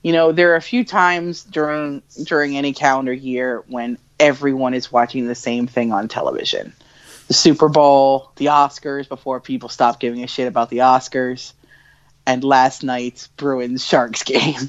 "You 0.03 0.13
know, 0.13 0.33
there 0.33 0.53
are 0.53 0.57
a 0.57 0.63
few 0.63 0.85
times 0.85 1.45
during 1.45 2.03
during 2.25 2.57
any 2.57 2.73
calendar 2.73 3.13
year 3.13 3.63
when 3.69 3.99
everyone 4.19 4.75
is 4.75 4.91
watching 4.91 5.27
the 5.27 5.35
same 5.35 5.67
thing 5.67 5.93
on 5.93 6.09
television: 6.09 6.73
the 7.31 7.35
Super 7.35 7.69
Bowl, 7.69 8.33
the 8.35 8.47
Oscars, 8.47 9.09
before 9.09 9.39
people 9.39 9.69
stop 9.69 10.01
giving 10.01 10.25
a 10.25 10.27
shit 10.27 10.49
about 10.49 10.69
the 10.69 10.79
Oscars, 10.79 11.53
and 12.27 12.43
last 12.43 12.83
night's 12.83 13.29
Bruins 13.29 13.87
Sharks 13.87 14.23
game." 14.25 14.69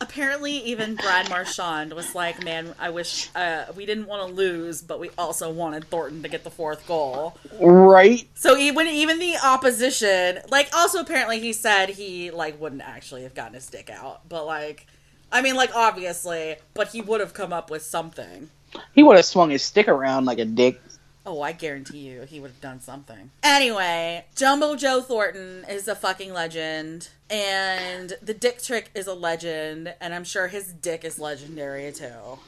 Apparently, 0.00 0.54
even 0.64 0.96
Brad 0.96 1.30
Marchand 1.30 1.92
was 1.92 2.12
like, 2.12 2.42
"Man, 2.42 2.74
I 2.80 2.90
wish 2.90 3.30
uh, 3.36 3.66
we 3.76 3.86
didn't 3.86 4.06
want 4.06 4.26
to 4.26 4.34
lose, 4.34 4.82
but 4.82 4.98
we 4.98 5.10
also 5.16 5.48
wanted 5.48 5.84
Thornton 5.84 6.24
to 6.24 6.28
get 6.28 6.42
the 6.42 6.50
fourth 6.50 6.84
goal." 6.88 7.38
right? 7.60 8.26
So 8.34 8.56
even 8.56 8.88
even 8.88 9.20
the 9.20 9.36
opposition, 9.36 10.40
like, 10.50 10.74
also 10.74 10.98
apparently 10.98 11.38
he 11.38 11.52
said 11.52 11.90
he 11.90 12.32
like 12.32 12.60
wouldn't 12.60 12.82
actually 12.82 13.22
have 13.22 13.34
gotten 13.36 13.54
his 13.54 13.68
dick 13.68 13.90
out, 13.90 14.28
but 14.28 14.44
like, 14.44 14.88
I 15.30 15.40
mean, 15.40 15.54
like 15.54 15.70
obviously, 15.72 16.56
but 16.74 16.88
he 16.88 17.00
would 17.00 17.20
have 17.20 17.32
come 17.32 17.52
up 17.52 17.70
with 17.70 17.82
something. 17.82 18.50
He 18.92 19.04
would 19.04 19.14
have 19.14 19.24
swung 19.24 19.50
his 19.50 19.62
stick 19.62 19.86
around 19.86 20.24
like 20.24 20.40
a 20.40 20.44
dick. 20.44 20.80
Oh, 21.26 21.42
I 21.42 21.52
guarantee 21.52 21.98
you, 21.98 22.22
he 22.22 22.40
would 22.40 22.50
have 22.50 22.60
done 22.60 22.80
something. 22.80 23.30
Anyway, 23.42 24.24
Jumbo 24.34 24.74
Joe 24.74 25.02
Thornton 25.02 25.66
is 25.68 25.86
a 25.86 25.94
fucking 25.94 26.32
legend, 26.32 27.10
and 27.28 28.14
the 28.22 28.32
dick 28.32 28.62
trick 28.62 28.90
is 28.94 29.06
a 29.06 29.12
legend, 29.12 29.94
and 30.00 30.14
I'm 30.14 30.24
sure 30.24 30.48
his 30.48 30.72
dick 30.72 31.04
is 31.04 31.18
legendary 31.18 31.92
too. 31.92 32.38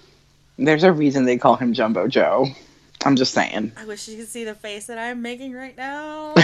There's 0.59 0.85
a 0.85 0.93
reason 0.93 1.27
they 1.27 1.37
call 1.37 1.57
him 1.57 1.75
Jumbo 1.75 2.09
Joe. 2.09 2.47
I'm 3.05 3.17
just 3.17 3.35
saying. 3.35 3.73
I 3.77 3.85
wish 3.85 4.09
you 4.09 4.17
could 4.17 4.29
see 4.29 4.45
the 4.45 4.55
face 4.55 4.87
that 4.87 4.99
I'm 4.99 5.21
making 5.23 5.53
right 5.53 5.77
now. 5.77 6.33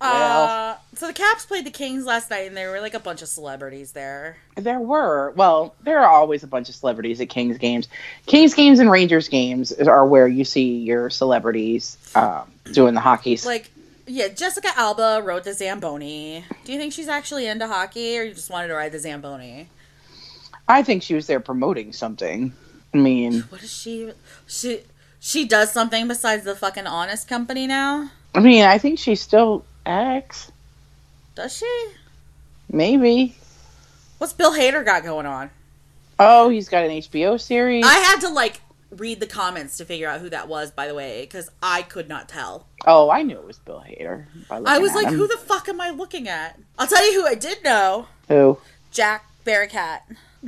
uh, 0.00 0.65
so 0.96 1.06
the 1.06 1.12
Caps 1.12 1.46
played 1.46 1.66
the 1.66 1.70
Kings 1.70 2.04
last 2.04 2.30
night, 2.30 2.46
and 2.46 2.56
there 2.56 2.70
were 2.70 2.80
like 2.80 2.94
a 2.94 3.00
bunch 3.00 3.22
of 3.22 3.28
celebrities 3.28 3.92
there. 3.92 4.38
There 4.56 4.80
were. 4.80 5.32
Well, 5.32 5.74
there 5.82 6.00
are 6.00 6.10
always 6.10 6.42
a 6.42 6.46
bunch 6.46 6.68
of 6.68 6.74
celebrities 6.74 7.20
at 7.20 7.28
Kings 7.28 7.58
games. 7.58 7.88
Kings 8.26 8.54
games 8.54 8.78
and 8.78 8.90
Rangers 8.90 9.28
games 9.28 9.72
are 9.72 10.06
where 10.06 10.26
you 10.26 10.44
see 10.44 10.78
your 10.78 11.10
celebrities 11.10 11.96
um, 12.14 12.50
doing 12.72 12.94
the 12.94 13.00
hockey. 13.00 13.36
Like, 13.44 13.70
yeah, 14.06 14.28
Jessica 14.28 14.68
Alba 14.76 15.20
rode 15.24 15.44
the 15.44 15.52
Zamboni. 15.52 16.44
Do 16.64 16.72
you 16.72 16.78
think 16.78 16.92
she's 16.92 17.08
actually 17.08 17.46
into 17.46 17.66
hockey, 17.66 18.18
or 18.18 18.22
you 18.22 18.34
just 18.34 18.50
wanted 18.50 18.68
to 18.68 18.74
ride 18.74 18.92
the 18.92 18.98
Zamboni? 18.98 19.68
I 20.68 20.82
think 20.82 21.02
she 21.02 21.14
was 21.14 21.26
there 21.26 21.40
promoting 21.40 21.92
something. 21.92 22.52
I 22.94 22.96
mean, 22.96 23.40
What 23.50 23.62
is 23.62 23.72
she? 23.72 24.12
She 24.46 24.80
she 25.20 25.46
does 25.46 25.72
something 25.72 26.08
besides 26.08 26.44
the 26.44 26.54
fucking 26.54 26.86
Honest 26.86 27.28
Company 27.28 27.66
now. 27.66 28.10
I 28.34 28.40
mean, 28.40 28.64
I 28.64 28.78
think 28.78 28.98
she's 28.98 29.20
still 29.20 29.64
ex. 29.84 30.52
Does 31.36 31.54
she? 31.54 31.88
Maybe. 32.72 33.36
What's 34.16 34.32
Bill 34.32 34.52
Hader 34.52 34.82
got 34.82 35.04
going 35.04 35.26
on? 35.26 35.50
Oh, 36.18 36.48
he's 36.48 36.70
got 36.70 36.84
an 36.84 36.90
HBO 36.90 37.38
series. 37.38 37.84
I 37.86 37.92
had 37.92 38.20
to 38.22 38.30
like 38.30 38.62
read 38.90 39.20
the 39.20 39.26
comments 39.26 39.76
to 39.76 39.84
figure 39.84 40.08
out 40.08 40.22
who 40.22 40.30
that 40.30 40.48
was. 40.48 40.70
By 40.70 40.86
the 40.86 40.94
way, 40.94 41.20
because 41.20 41.50
I 41.62 41.82
could 41.82 42.08
not 42.08 42.26
tell. 42.26 42.66
oh, 42.86 43.10
I 43.10 43.22
knew 43.22 43.36
it 43.36 43.46
was 43.46 43.58
Bill 43.58 43.84
Hader. 43.86 44.24
I 44.50 44.78
was 44.78 44.94
like, 44.94 45.08
him. 45.08 45.14
who 45.14 45.28
the 45.28 45.36
fuck 45.36 45.68
am 45.68 45.78
I 45.78 45.90
looking 45.90 46.26
at? 46.26 46.58
I'll 46.78 46.86
tell 46.86 47.06
you 47.12 47.20
who 47.20 47.26
I 47.26 47.34
did 47.34 47.62
know. 47.62 48.06
Who? 48.28 48.56
Jack 48.90 49.26
Barakat. 49.44 50.00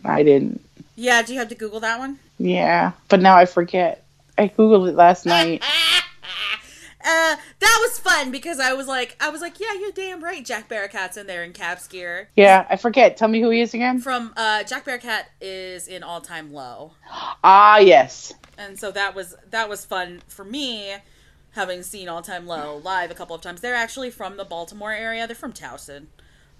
I 0.06 0.22
didn't. 0.22 0.64
Yeah, 0.96 1.20
do 1.20 1.34
you 1.34 1.38
have 1.38 1.50
to 1.50 1.54
Google 1.54 1.80
that 1.80 1.98
one? 1.98 2.18
Yeah, 2.38 2.92
but 3.10 3.20
now 3.20 3.36
I 3.36 3.44
forget. 3.44 4.04
I 4.38 4.48
googled 4.48 4.88
it 4.88 4.94
last 4.94 5.26
night. 5.26 5.62
Uh, 7.00 7.36
that 7.60 7.78
was 7.80 7.98
fun 7.98 8.30
because 8.32 8.58
I 8.58 8.72
was 8.72 8.86
like, 8.88 9.16
I 9.20 9.28
was 9.30 9.40
like, 9.40 9.60
yeah, 9.60 9.72
you're 9.78 9.92
damn 9.92 10.22
right. 10.22 10.44
Jack 10.44 10.68
Barakat's 10.68 11.16
in 11.16 11.26
there 11.28 11.44
in 11.44 11.52
Caps 11.52 11.86
gear. 11.86 12.28
Yeah, 12.36 12.66
I 12.68 12.76
forget. 12.76 13.16
Tell 13.16 13.28
me 13.28 13.40
who 13.40 13.50
he 13.50 13.60
is 13.60 13.72
again. 13.72 14.00
From 14.00 14.32
uh, 14.36 14.64
Jack 14.64 14.84
Barakat 14.84 15.22
is 15.40 15.86
in 15.86 16.02
All 16.02 16.20
Time 16.20 16.52
Low, 16.52 16.92
Ah, 17.44 17.78
yes. 17.78 18.34
and 18.58 18.78
so 18.78 18.90
that 18.90 19.14
was 19.14 19.36
that 19.50 19.68
was 19.68 19.84
fun 19.84 20.22
for 20.26 20.44
me, 20.44 20.96
having 21.52 21.84
seen 21.84 22.08
All 22.08 22.20
Time 22.22 22.46
Low 22.46 22.78
live 22.84 23.10
a 23.12 23.14
couple 23.14 23.36
of 23.36 23.42
times. 23.42 23.60
They're 23.60 23.74
actually 23.76 24.10
from 24.10 24.36
the 24.36 24.44
Baltimore 24.44 24.92
area. 24.92 25.26
They're 25.28 25.36
from 25.36 25.52
Towson, 25.52 26.06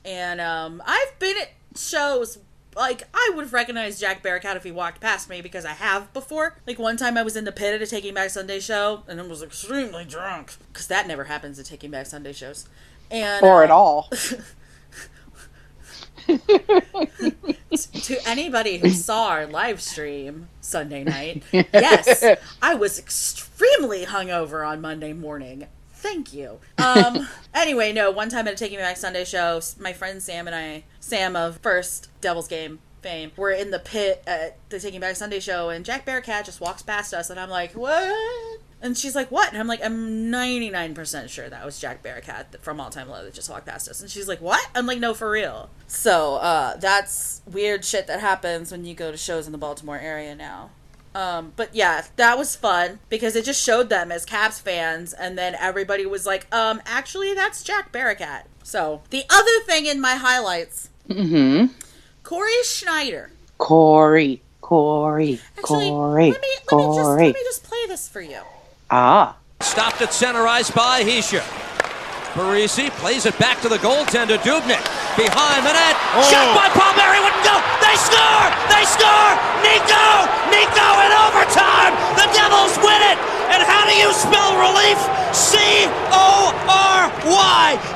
and 0.05 0.41
um, 0.41 0.81
I've 0.87 1.19
been 1.19 1.37
at 1.37 1.51
shows. 1.77 2.39
Like 2.77 3.05
I 3.13 3.33
would 3.35 3.47
have 3.47 3.53
recognized 3.53 4.01
Jack 4.01 4.23
Barakat 4.23 4.57
if 4.57 4.65
he 4.65 4.71
walked 4.71 5.01
past 5.01 5.29
me 5.29 5.41
because 5.41 5.65
I 5.65 5.73
have 5.73 6.13
before. 6.13 6.57
Like 6.67 6.79
one 6.79 6.97
time 6.97 7.17
I 7.17 7.23
was 7.23 7.37
in 7.37 7.45
the 7.45 7.53
pit 7.53 7.75
at 7.75 7.83
a 7.83 7.87
Taking 7.87 8.15
Back 8.15 8.31
Sunday 8.31 8.61
show 8.61 9.03
and 9.09 9.21
I 9.21 9.27
was 9.27 9.43
extremely 9.43 10.05
drunk 10.05 10.55
because 10.73 10.87
that 10.87 11.07
never 11.09 11.25
happens 11.25 11.59
at 11.59 11.67
Taking 11.67 11.91
Back 11.91 12.07
Sunday 12.07 12.33
shows. 12.33 12.69
And 13.11 13.43
Or 13.43 13.63
uh, 13.63 13.65
at 13.65 13.71
all. 13.71 14.11
to 16.29 18.19
anybody 18.27 18.79
who 18.79 18.91
saw 18.91 19.29
our 19.29 19.47
live 19.47 19.81
stream 19.81 20.49
Sunday 20.61 21.05
night, 21.05 21.43
yes, 21.53 22.23
I 22.61 22.75
was 22.75 22.99
extremely 22.99 24.05
hungover 24.05 24.67
on 24.67 24.81
Monday 24.83 25.15
morning. 25.15 25.67
Thank 25.99 26.33
you. 26.33 26.61
Um. 26.79 27.29
anyway, 27.55 27.93
no. 27.93 28.13
One 28.13 28.29
time 28.29 28.47
at 28.47 28.55
a 28.55 28.57
Taking 28.57 28.79
Back 28.79 28.97
Sunday 28.97 29.25
show, 29.25 29.61
my 29.81 29.93
friend 29.93 30.23
Sam 30.23 30.47
and 30.47 30.55
I, 30.55 30.85
Sam 31.01 31.35
of 31.35 31.59
First 31.59 32.09
Devil's 32.21 32.47
Game 32.47 32.79
fame, 33.03 33.33
were 33.37 33.51
in 33.51 33.73
the 33.73 33.81
pit 33.81 34.23
at 34.25 34.59
the 34.69 34.79
Taking 34.79 35.01
Back 35.01 35.17
Sunday 35.17 35.41
show, 35.41 35.71
and 35.71 35.85
Jack 35.85 36.07
Barakat 36.07 36.45
just 36.45 36.61
walks 36.61 36.83
past 36.83 37.13
us, 37.13 37.31
and 37.31 37.41
I'm 37.41 37.51
like, 37.51 37.73
"What?" 37.73 38.61
And 38.81 38.97
she's 38.97 39.17
like, 39.17 39.33
"What?" 39.33 39.49
And 39.49 39.59
I'm 39.59 39.67
like, 39.67 39.85
"I'm 39.85 40.31
99% 40.31 41.29
sure 41.31 41.49
that 41.49 41.65
was 41.65 41.81
Jack 41.81 42.05
Barakat 42.05 42.61
from 42.61 42.81
All 42.81 42.91
Time 42.91 43.09
Low 43.09 43.25
that 43.25 43.35
just 43.35 43.51
walked 43.51 43.67
past 43.67 43.89
us." 43.89 44.01
And 44.01 44.09
she's 44.09 44.29
like, 44.29 44.41
"What?" 44.41 44.65
I'm 44.77 44.87
like, 44.87 45.01
"No, 45.01 45.15
for 45.15 45.29
real." 45.29 45.69
So 45.89 46.37
uh, 46.37 46.77
that's 46.77 47.43
weird 47.45 47.85
shit 47.85 48.07
that 48.07 48.21
happens 48.21 48.71
when 48.71 48.85
you 48.85 48.95
go 48.95 49.11
to 49.11 49.17
shows 49.17 49.47
in 49.47 49.53
the 49.53 49.59
Baltimore 49.59 49.99
area 49.99 50.37
now. 50.37 50.71
Um, 51.19 51.53
but 51.57 51.75
yeah, 51.75 52.05
that 52.17 52.39
was 52.39 52.55
fun 52.55 53.01
because 53.09 53.35
it 53.35 53.45
just 53.45 53.61
showed 53.63 53.89
them 53.89 54.13
as 54.13 54.25
Caps 54.25 54.61
fans, 54.61 55.13
and 55.13 55.37
then 55.37 55.57
everybody 55.59 56.07
was 56.07 56.25
like, 56.27 56.47
um, 56.55 56.81
actually, 56.87 57.35
that's 57.35 57.65
Jack 57.65 57.91
Barakat. 57.91 58.43
So 58.63 59.03
the 59.11 59.25
other 59.29 59.61
thing 59.67 59.87
in 59.87 60.01
my 60.01 60.15
highlights, 60.15 60.91
Mm-hmm. 61.09 61.73
Cory 62.23 62.53
Schneider. 62.65 63.31
Cory, 63.57 64.43
Cory, 64.61 65.41
Actually, 65.57 65.89
Cory, 65.89 66.31
let 66.31 66.41
me 66.43 66.49
let 66.71 66.79
me 66.79 66.85
just 66.95 67.01
Cory. 67.01 67.25
let 67.27 67.35
me 67.35 67.41
just 67.45 67.65
play 67.65 67.87
this 67.89 68.09
for 68.09 68.21
you. 68.21 68.41
Ah, 68.91 69.37
Stopped 69.61 70.01
at 70.03 70.13
center 70.13 70.47
ice 70.47 70.71
by 70.71 71.03
Hischier. 71.03 71.41
Parise 72.35 72.91
plays 72.91 73.27
it 73.27 73.37
back 73.39 73.61
to 73.63 73.69
the 73.69 73.79
goaltender, 73.79 74.37
Dubnyk. 74.39 74.85
Behind 75.19 75.67
the 75.67 75.75
net. 75.75 75.99
Oh. 76.15 76.23
Shot 76.31 76.55
by 76.55 76.71
Palmieri. 76.71 77.19
Wouldn't 77.19 77.43
go. 77.43 77.59
They 77.83 77.99
score! 77.99 78.47
They 78.71 78.87
score! 78.87 79.35
Nico! 79.67 80.31
Nico 80.55 80.89
in 81.03 81.11
overtime! 81.27 81.91
The 82.15 82.31
Devils 82.31 82.79
win 82.79 83.03
it! 83.03 83.19
And 83.51 83.63
how 83.67 83.83
do 83.89 83.95
you 83.99 84.13
spell 84.15 84.55
relief? 84.61 84.99
C-O-R-Y. 85.35 86.47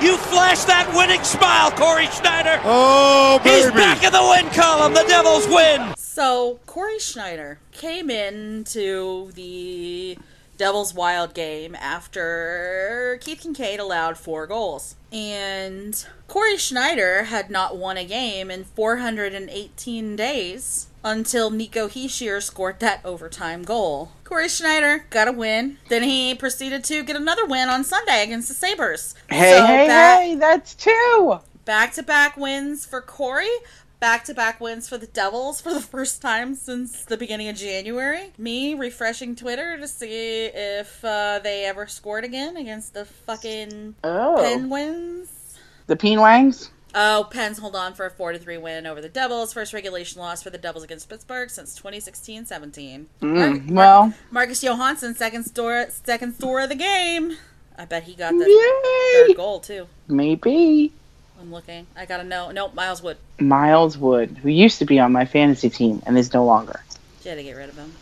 You 0.02 0.16
flash 0.16 0.64
that 0.64 0.90
winning 0.96 1.22
smile, 1.22 1.70
Cory 1.70 2.06
Schneider. 2.06 2.58
Oh, 2.64 3.38
He's 3.44 3.70
back 3.70 4.02
in 4.02 4.12
the 4.12 4.22
win 4.22 4.50
column. 4.50 4.94
The 4.94 5.04
Devils 5.06 5.46
win. 5.46 5.94
So 5.96 6.58
Corey 6.66 6.98
Schneider 6.98 7.58
came 7.70 8.10
into 8.10 9.30
the 9.32 10.18
Devils 10.62 10.94
Wild 10.94 11.34
game 11.34 11.74
after 11.74 13.18
Keith 13.20 13.42
Kinkaid 13.42 13.80
allowed 13.80 14.16
four 14.16 14.46
goals. 14.46 14.94
And 15.10 16.06
Cory 16.28 16.56
Schneider 16.56 17.24
had 17.24 17.50
not 17.50 17.76
won 17.76 17.96
a 17.96 18.04
game 18.04 18.48
in 18.48 18.62
418 18.62 20.14
days 20.14 20.86
until 21.02 21.50
Nico 21.50 21.88
Hischier 21.88 22.40
scored 22.40 22.78
that 22.78 23.00
overtime 23.04 23.64
goal. 23.64 24.12
Cory 24.22 24.48
Schneider 24.48 25.04
got 25.10 25.26
a 25.26 25.32
win. 25.32 25.78
Then 25.88 26.04
he 26.04 26.32
proceeded 26.36 26.84
to 26.84 27.02
get 27.02 27.16
another 27.16 27.44
win 27.44 27.68
on 27.68 27.82
Sunday 27.82 28.22
against 28.22 28.46
the 28.46 28.54
Sabres. 28.54 29.16
hey, 29.30 29.56
So 29.58 29.66
hey, 29.66 29.86
back- 29.88 30.20
hey, 30.20 30.34
that's 30.36 30.74
two. 30.76 31.40
back 31.64 31.92
to 31.94 32.04
back 32.04 32.36
wins 32.36 32.86
for 32.86 33.00
Cory. 33.00 33.50
Back 34.02 34.24
to 34.24 34.34
back 34.34 34.60
wins 34.60 34.88
for 34.88 34.98
the 34.98 35.06
Devils 35.06 35.60
for 35.60 35.72
the 35.72 35.80
first 35.80 36.20
time 36.20 36.56
since 36.56 37.04
the 37.04 37.16
beginning 37.16 37.46
of 37.46 37.54
January. 37.54 38.32
Me 38.36 38.74
refreshing 38.74 39.36
Twitter 39.36 39.78
to 39.78 39.86
see 39.86 40.46
if 40.46 41.04
uh, 41.04 41.38
they 41.38 41.64
ever 41.64 41.86
scored 41.86 42.24
again 42.24 42.56
against 42.56 42.94
the 42.94 43.04
fucking 43.04 43.94
Oh, 44.02 44.38
Penguins. 44.42 45.56
the 45.86 45.94
Peenwangs. 45.94 46.70
Oh, 46.96 47.28
Pens 47.30 47.58
hold 47.58 47.76
on 47.76 47.94
for 47.94 48.04
a 48.04 48.10
4 48.10 48.32
to 48.32 48.40
3 48.40 48.58
win 48.58 48.88
over 48.88 49.00
the 49.00 49.08
Devils. 49.08 49.52
First 49.52 49.72
regulation 49.72 50.20
loss 50.20 50.42
for 50.42 50.50
the 50.50 50.58
Devils 50.58 50.82
against 50.82 51.08
Pittsburgh 51.08 51.48
since 51.48 51.76
2016 51.76 52.44
17. 52.44 53.06
Mm, 53.22 53.70
well, 53.70 54.12
Marcus 54.32 54.64
Johansson, 54.64 55.14
second 55.14 55.44
store, 55.44 55.86
second 55.90 56.34
store 56.34 56.60
of 56.60 56.70
the 56.70 56.74
game. 56.74 57.36
I 57.78 57.84
bet 57.84 58.02
he 58.02 58.16
got 58.16 58.32
the 58.32 58.46
yay! 58.46 59.28
third 59.28 59.36
goal, 59.36 59.60
too. 59.60 59.86
Maybe 60.08 60.92
I'm 61.42 61.52
looking. 61.52 61.88
I 61.96 62.06
gotta 62.06 62.22
know. 62.22 62.52
Nope, 62.52 62.72
Miles 62.74 63.02
Wood. 63.02 63.16
Miles 63.40 63.98
Wood, 63.98 64.38
who 64.42 64.48
used 64.48 64.78
to 64.78 64.84
be 64.84 65.00
on 65.00 65.10
my 65.10 65.24
fantasy 65.24 65.68
team 65.68 66.00
and 66.06 66.16
is 66.16 66.32
no 66.32 66.44
longer. 66.44 66.84
You 67.24 67.30
had 67.30 67.36
to 67.36 67.42
get 67.42 67.56
rid 67.56 67.68
of 67.68 67.76
him. 67.76 67.92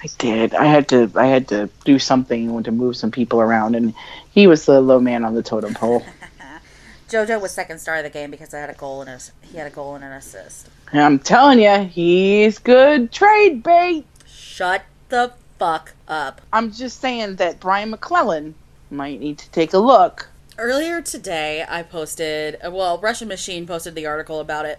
I 0.00 0.06
did. 0.18 0.54
I 0.54 0.66
had 0.66 0.88
to. 0.90 1.10
I 1.16 1.26
had 1.26 1.48
to 1.48 1.68
do 1.84 1.98
something 1.98 2.62
to 2.62 2.70
move 2.70 2.96
some 2.96 3.10
people 3.10 3.40
around, 3.40 3.74
and 3.74 3.92
he 4.30 4.46
was 4.46 4.66
the 4.66 4.80
low 4.80 5.00
man 5.00 5.24
on 5.24 5.34
the 5.34 5.42
totem 5.42 5.74
pole. 5.74 6.04
JoJo 7.10 7.40
was 7.40 7.50
second 7.50 7.80
star 7.80 7.96
of 7.96 8.04
the 8.04 8.10
game 8.10 8.30
because 8.30 8.54
I 8.54 8.60
had 8.60 8.70
a 8.70 8.74
goal 8.74 9.00
and 9.02 9.10
a, 9.10 9.18
he 9.46 9.58
had 9.58 9.66
a 9.66 9.74
goal 9.74 9.96
and 9.96 10.04
an 10.04 10.12
assist. 10.12 10.68
And 10.92 11.02
I'm 11.02 11.18
telling 11.18 11.58
you, 11.58 11.84
he's 11.86 12.60
good 12.60 13.10
trade 13.10 13.64
bait. 13.64 14.06
Shut 14.26 14.84
the 15.08 15.32
fuck 15.58 15.92
up. 16.06 16.40
I'm 16.52 16.70
just 16.70 17.00
saying 17.00 17.36
that 17.36 17.58
Brian 17.58 17.90
MacLellan 17.90 18.54
might 18.92 19.18
need 19.18 19.38
to 19.38 19.50
take 19.50 19.72
a 19.72 19.78
look. 19.78 20.29
Earlier 20.64 21.00
today, 21.00 21.64
I 21.66 21.82
posted, 21.82 22.58
well, 22.70 22.98
Russian 22.98 23.28
Machine 23.28 23.66
posted 23.66 23.94
the 23.94 24.04
article 24.04 24.40
about 24.40 24.66
it. 24.66 24.78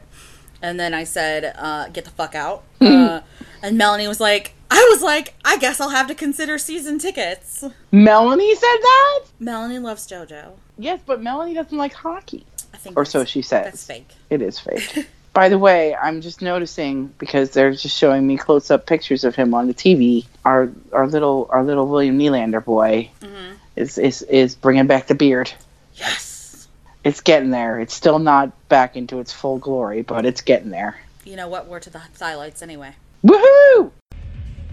And 0.61 0.79
then 0.79 0.93
I 0.93 1.03
said, 1.05 1.55
uh, 1.57 1.87
get 1.89 2.05
the 2.05 2.11
fuck 2.11 2.35
out. 2.35 2.61
uh, 2.79 3.21
and 3.63 3.79
Melanie 3.79 4.07
was 4.07 4.19
like, 4.19 4.53
I 4.69 4.87
was 4.91 5.01
like, 5.01 5.33
I 5.43 5.57
guess 5.57 5.81
I'll 5.81 5.89
have 5.89 6.05
to 6.09 6.13
consider 6.13 6.59
season 6.59 6.99
tickets. 6.99 7.63
Melanie 7.91 8.53
said 8.53 8.77
that. 8.79 9.19
Melanie 9.39 9.79
loves 9.79 10.05
JoJo. 10.07 10.51
Yes, 10.77 10.99
but 11.03 11.19
Melanie 11.19 11.55
doesn't 11.55 11.75
like 11.75 11.93
hockey, 11.93 12.45
I 12.75 12.77
think 12.77 12.95
or 12.95 13.03
so 13.03 13.25
she 13.25 13.41
says. 13.41 13.65
That's 13.65 13.83
fake. 13.87 14.09
It 14.29 14.43
is 14.43 14.59
fake. 14.59 15.07
By 15.33 15.49
the 15.49 15.57
way, 15.57 15.95
I'm 15.95 16.21
just 16.21 16.43
noticing 16.43 17.07
because 17.17 17.49
they're 17.51 17.71
just 17.71 17.97
showing 17.97 18.27
me 18.27 18.37
close-up 18.37 18.85
pictures 18.85 19.23
of 19.23 19.33
him 19.33 19.55
on 19.55 19.65
the 19.67 19.73
TV. 19.73 20.25
Our 20.45 20.69
our 20.91 21.07
little 21.07 21.47
our 21.49 21.63
little 21.63 21.87
William 21.87 22.19
Nylander 22.19 22.63
boy 22.63 23.09
Mhm. 23.21 23.53
is 23.77 23.97
is 23.97 24.21
is 24.23 24.53
bringing 24.55 24.87
back 24.87 25.07
the 25.07 25.15
beard. 25.15 25.51
Yes. 26.01 26.67
It's 27.03 27.21
getting 27.21 27.51
there. 27.51 27.79
It's 27.79 27.93
still 27.93 28.17
not 28.17 28.67
back 28.69 28.95
into 28.95 29.19
its 29.19 29.31
full 29.31 29.59
glory, 29.59 30.01
but 30.01 30.25
it's 30.25 30.41
getting 30.41 30.71
there. 30.71 30.99
You 31.23 31.35
know 31.35 31.47
what? 31.47 31.67
We're 31.67 31.79
to 31.79 31.91
the 31.91 32.01
highlights 32.19 32.63
anyway. 32.63 32.95
Woohoo! 33.23 33.91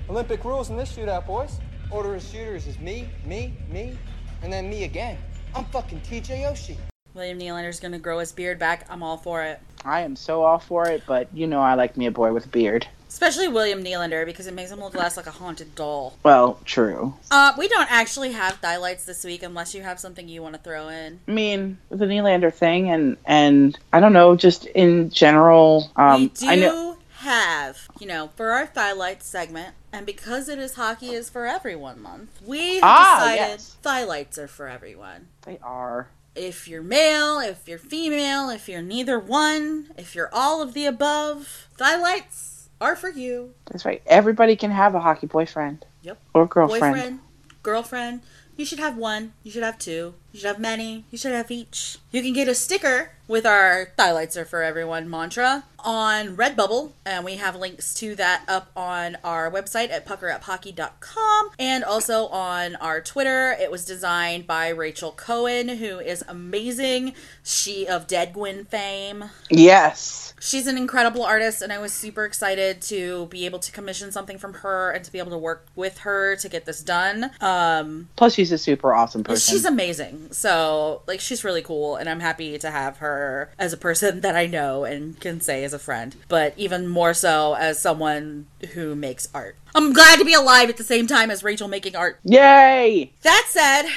Olympic 0.09 0.43
rules 0.43 0.71
in 0.71 0.79
this 0.79 0.91
shootout, 0.91 1.27
boys. 1.27 1.59
Order 1.91 2.15
of 2.15 2.23
shooters 2.23 2.67
is 2.67 2.79
me, 2.79 3.11
me, 3.27 3.53
me, 3.71 3.99
and 4.43 4.51
then 4.51 4.71
me 4.71 4.85
again. 4.85 5.19
I'm 5.55 5.67
fucking 5.67 6.01
TJ 6.01 6.51
Oshie. 6.51 6.79
William 7.13 7.39
Nylander's 7.39 7.79
gonna 7.79 7.99
grow 7.99 8.21
his 8.21 8.33
beard 8.33 8.59
back. 8.59 8.87
I'm 8.89 9.03
all 9.03 9.19
for 9.19 9.43
it. 9.43 9.61
I 9.85 10.01
am 10.01 10.17
so 10.17 10.43
all 10.45 10.59
for 10.59 10.89
it, 10.89 11.03
but 11.07 11.29
you 11.35 11.47
know 11.47 11.61
I 11.61 11.75
like 11.75 11.99
me 11.99 12.07
a 12.07 12.11
boy 12.11 12.33
with 12.33 12.47
a 12.47 12.49
beard. 12.49 12.89
Especially 13.09 13.49
William 13.49 13.83
Nylander 13.83 14.25
because 14.27 14.47
it 14.47 14.55
makes 14.55 14.71
him 14.71 14.81
look 14.81 14.95
less 14.95 15.17
like 15.17 15.27
a 15.27 15.31
haunted 15.33 15.75
doll. 15.75 16.17
Well, 16.23 16.61
true. 16.65 17.15
Uh, 17.31 17.53
we 17.59 17.67
don't 17.67 17.91
actually 17.91 18.33
have 18.33 18.59
highlights 18.63 19.05
this 19.07 19.25
week 19.25 19.43
unless 19.43 19.75
you 19.75 19.83
have 19.83 19.99
something 19.99 20.29
you 20.29 20.43
want 20.43 20.55
to 20.57 20.61
throw 20.61 20.89
in. 20.89 21.19
I 21.27 21.31
mean, 21.31 21.79
the 21.91 22.05
Nylander 22.05 22.53
thing, 22.53 22.91
and 22.91 23.17
and 23.25 23.79
I 23.93 24.01
don't 24.01 24.13
know, 24.13 24.37
just 24.37 24.67
in 24.67 25.11
general. 25.11 25.91
Um, 25.97 26.21
we 26.23 26.29
do 26.29 26.49
I 26.49 26.55
know. 26.57 26.97
have, 27.17 27.89
you 27.99 28.07
know, 28.07 28.29
for 28.37 28.51
our 28.51 28.71
highlights 28.75 29.27
segment, 29.27 29.75
and 29.93 30.05
because 30.07 30.49
it 30.49 30.59
is 30.59 30.75
Hockey 30.75 31.09
is 31.15 31.31
for 31.31 31.47
Everyone 31.47 32.01
month, 32.03 32.29
we 32.45 32.75
have 32.75 32.85
Ah, 32.85 33.17
decided 33.21 33.39
yes. 33.53 33.77
highlights 33.85 34.39
are 34.39 34.49
for 34.49 34.69
everyone. 34.69 35.29
They 35.43 35.59
are. 35.63 36.09
If 36.37 36.69
you're 36.69 36.83
male, 36.83 37.41
if 37.41 37.67
you're 37.67 37.79
female, 37.79 38.49
if 38.51 38.69
you're 38.69 38.83
neither 38.83 39.19
one, 39.19 39.89
if 39.97 40.15
you're 40.15 40.31
all 40.33 40.63
of 40.63 40.73
the 40.75 40.87
above, 40.87 41.67
highlights 41.81 42.58
are 42.81 42.97
for 42.97 43.11
you. 43.11 43.55
That's 43.67 43.85
right. 43.85 44.03
Everybody 44.07 44.57
can 44.57 44.71
have 44.71 44.95
a 44.95 45.01
hockey 45.01 45.27
boyfriend. 45.27 45.85
Yep. 46.03 46.21
Or 46.35 46.47
girlfriend. 46.47 46.95
boyfriend, 46.95 47.21
girlfriend. 47.63 48.21
You 48.57 48.65
should 48.65 48.79
have 48.81 48.97
one. 48.97 49.35
You 49.43 49.51
should 49.51 49.63
have 49.63 49.79
two. 49.79 50.15
You 50.33 50.41
should 50.41 50.49
have 50.49 50.59
many. 50.59 51.05
You 51.11 51.19
should 51.19 51.33
have 51.33 51.51
each. 51.51 51.99
You 52.11 52.23
can 52.23 52.33
get 52.33 52.49
a 52.49 52.55
sticker 52.55 53.11
with 53.29 53.45
our 53.45 53.93
highlights 53.99 54.37
are 54.39 54.47
for 54.47 54.63
everyone 54.63 55.11
mantra 55.11 55.65
on 55.81 56.37
Redbubble, 56.37 56.93
and 57.05 57.25
we 57.25 57.37
have 57.37 57.55
links 57.55 57.95
to 57.95 58.15
that 58.17 58.43
up 58.49 58.71
on 58.75 59.17
our 59.23 59.51
website 59.51 59.91
at 59.91 60.07
puckeruphockey.com 60.07 61.51
and 61.59 61.85
also 61.85 62.27
on 62.29 62.75
our 62.77 63.01
Twitter. 63.01 63.53
It 63.61 63.71
was 63.71 63.85
designed 63.85 64.47
by 64.47 64.69
Rachel 64.71 65.13
Cohen, 65.13 65.69
who 65.69 66.01
is 66.01 66.25
amazing. 66.27 67.13
She 67.45 67.87
of 67.87 68.07
Dead 68.07 68.33
Gwyn 68.33 68.65
fame. 68.65 69.27
Yes. 69.51 70.33
She's 70.41 70.67
an 70.67 70.77
incredible 70.79 71.23
artist, 71.23 71.63
and 71.63 71.73
I 71.73 71.79
was 71.79 71.93
super 71.93 72.25
excited 72.25 72.81
to 72.83 73.27
be 73.27 73.45
able 73.45 73.59
to 73.61 73.71
commission 73.71 74.11
something 74.11 74.39
from 74.39 74.55
her 74.55 74.91
and 74.91 75.05
to 75.05 75.13
be 75.13 75.19
able 75.19 75.33
to 75.33 75.39
work 75.39 75.67
with 75.77 75.99
her 75.99 76.37
to 76.37 76.49
get 76.49 76.65
this 76.65 76.83
done. 76.83 77.31
Um, 77.41 78.09
Plus, 78.17 78.35
she's 78.35 78.53
a 78.53 78.59
super 78.59 78.95
awesome 78.95 79.23
person. 79.23 79.53
she's 79.55 79.65
amazing. 79.65 80.29
So, 80.33 81.03
like, 81.07 81.21
she's 81.21 81.45
really 81.45 81.63
cool, 81.63 81.97
and 81.99 82.09
I'm 82.09 82.21
happy 82.21 82.59
to 82.59 82.71
have 82.71 82.99
her 82.99 83.51
as 83.59 83.73
a 83.73 83.77
person 83.77 84.21
that 84.23 84.37
I 84.37 84.47
know 84.47 84.85
and 84.85 85.19
can 85.21 85.41
say 85.41 85.65
as 85.65 85.73
a 85.73 85.79
friend, 85.79 86.17
but 86.29 86.55
even 86.57 86.87
more 86.87 87.15
so 87.15 87.55
as 87.55 87.79
someone 87.79 88.47
who 88.73 88.95
makes 88.95 89.29
art. 89.35 89.57
I'm 89.75 89.93
glad 89.93 90.19
to 90.19 90.25
be 90.25 90.35
alive 90.35 90.69
at 90.69 90.77
the 90.77 90.85
same 90.85 91.07
time 91.07 91.31
as 91.31 91.45
Rachel 91.45 91.69
making 91.69 91.97
art. 91.97 92.19
Yay! 92.25 93.13
That 93.23 93.47
said, 93.49 93.91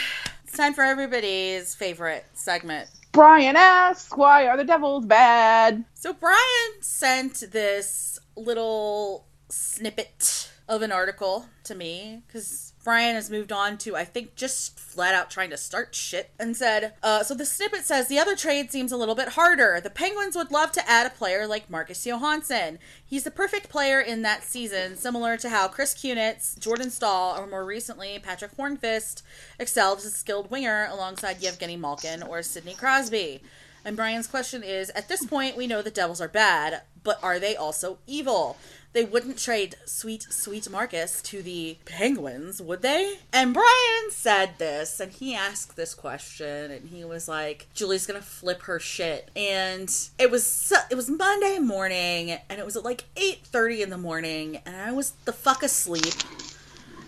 it's 0.43 0.58
time 0.58 0.74
for 0.74 0.84
everybody's 0.84 1.76
favorite 1.76 2.26
segment 2.34 2.89
Brian 3.12 3.58
asks, 3.58 4.16
why 4.16 4.47
are 4.47 4.56
the 4.56 4.64
Devils 4.64 5.06
bad? 5.06 5.84
So 5.93 6.14
Brian 6.14 6.38
sent 6.80 7.52
this 7.52 8.20
little 8.38 9.26
snippet 9.49 10.49
of 10.70 10.82
an 10.82 10.93
article 10.93 11.47
to 11.66 11.76
me 11.76 12.24
because 12.26 12.70
Brian 12.84 13.15
has 13.15 13.29
moved 13.29 13.51
on 13.51 13.77
to, 13.79 13.95
I 13.95 14.05
think, 14.05 14.36
just 14.36 14.79
flat 14.79 15.13
out 15.13 15.29
trying 15.29 15.51
to 15.51 15.57
start 15.57 15.93
shit 15.93 16.32
and 16.39 16.57
said, 16.57 16.93
uh, 17.03 17.23
so 17.23 17.36
the 17.36 17.45
snippet 17.45 17.86
says 17.86 18.07
the 18.07 18.17
other 18.17 18.36
trade 18.36 18.71
seems 18.71 18.91
a 18.91 18.97
little 18.97 19.13
bit 19.13 19.29
harder. 19.29 19.79
The 19.82 19.89
Penguins 19.91 20.36
would 20.36 20.51
love 20.51 20.71
to 20.73 20.89
add 20.89 21.05
a 21.05 21.11
player 21.11 21.45
like 21.45 21.69
Marcus 21.69 22.05
Johansson. 22.05 22.79
He's 23.05 23.23
the 23.23 23.32
perfect 23.32 23.69
player 23.69 24.01
in 24.01 24.23
that 24.23 24.43
season, 24.43 24.95
similar 24.97 25.38
to 25.38 25.49
how 25.49 25.67
Chris 25.67 25.93
Kunitz, 25.93 26.57
Jordan 26.57 26.89
Staal, 26.89 27.38
or 27.38 27.45
more 27.45 27.65
recently 27.65 28.17
Patric 28.17 28.57
Hornqvist 28.57 29.21
excelled 29.59 29.99
as 29.99 30.05
a 30.05 30.11
skilled 30.11 30.49
winger 30.49 30.88
alongside 30.89 31.41
Yevgeny 31.41 31.77
Malkin 31.77 32.23
or 32.23 32.41
Sidney 32.41 32.73
Crosby. 32.73 33.41
And 33.84 33.95
Brian's 33.95 34.27
question 34.27 34.63
is 34.63 34.89
At 34.91 35.07
this 35.07 35.25
point, 35.25 35.57
we 35.57 35.67
know 35.67 35.82
the 35.82 35.91
Devils 35.91 36.21
are 36.21 36.27
bad, 36.27 36.82
but 37.03 37.19
are 37.23 37.39
they 37.39 37.55
also 37.55 37.99
evil? 38.05 38.57
They 38.93 39.05
wouldn't 39.05 39.37
trade 39.37 39.75
sweet, 39.85 40.23
sweet 40.29 40.69
Marcus 40.69 41.21
to 41.23 41.41
the 41.41 41.77
Penguins, 41.85 42.61
would 42.61 42.81
they? 42.81 43.13
And 43.31 43.53
Brian 43.53 44.09
said 44.11 44.55
this, 44.57 44.99
and 44.99 45.11
he 45.13 45.33
asked 45.33 45.77
this 45.77 45.93
question, 45.93 46.71
and 46.71 46.89
he 46.89 47.05
was 47.05 47.27
like, 47.29 47.67
"Julie's 47.73 48.05
gonna 48.05 48.21
flip 48.21 48.63
her 48.63 48.79
shit." 48.79 49.31
And 49.35 49.89
it 50.19 50.29
was 50.29 50.73
it 50.89 50.95
was 50.95 51.09
Monday 51.09 51.57
morning, 51.59 52.31
and 52.49 52.59
it 52.59 52.65
was 52.65 52.75
at 52.75 52.83
like 52.83 53.05
eight 53.15 53.45
thirty 53.45 53.81
in 53.81 53.89
the 53.91 53.97
morning, 53.97 54.59
and 54.65 54.75
I 54.75 54.91
was 54.91 55.13
the 55.23 55.31
fuck 55.33 55.63
asleep. 55.63 56.13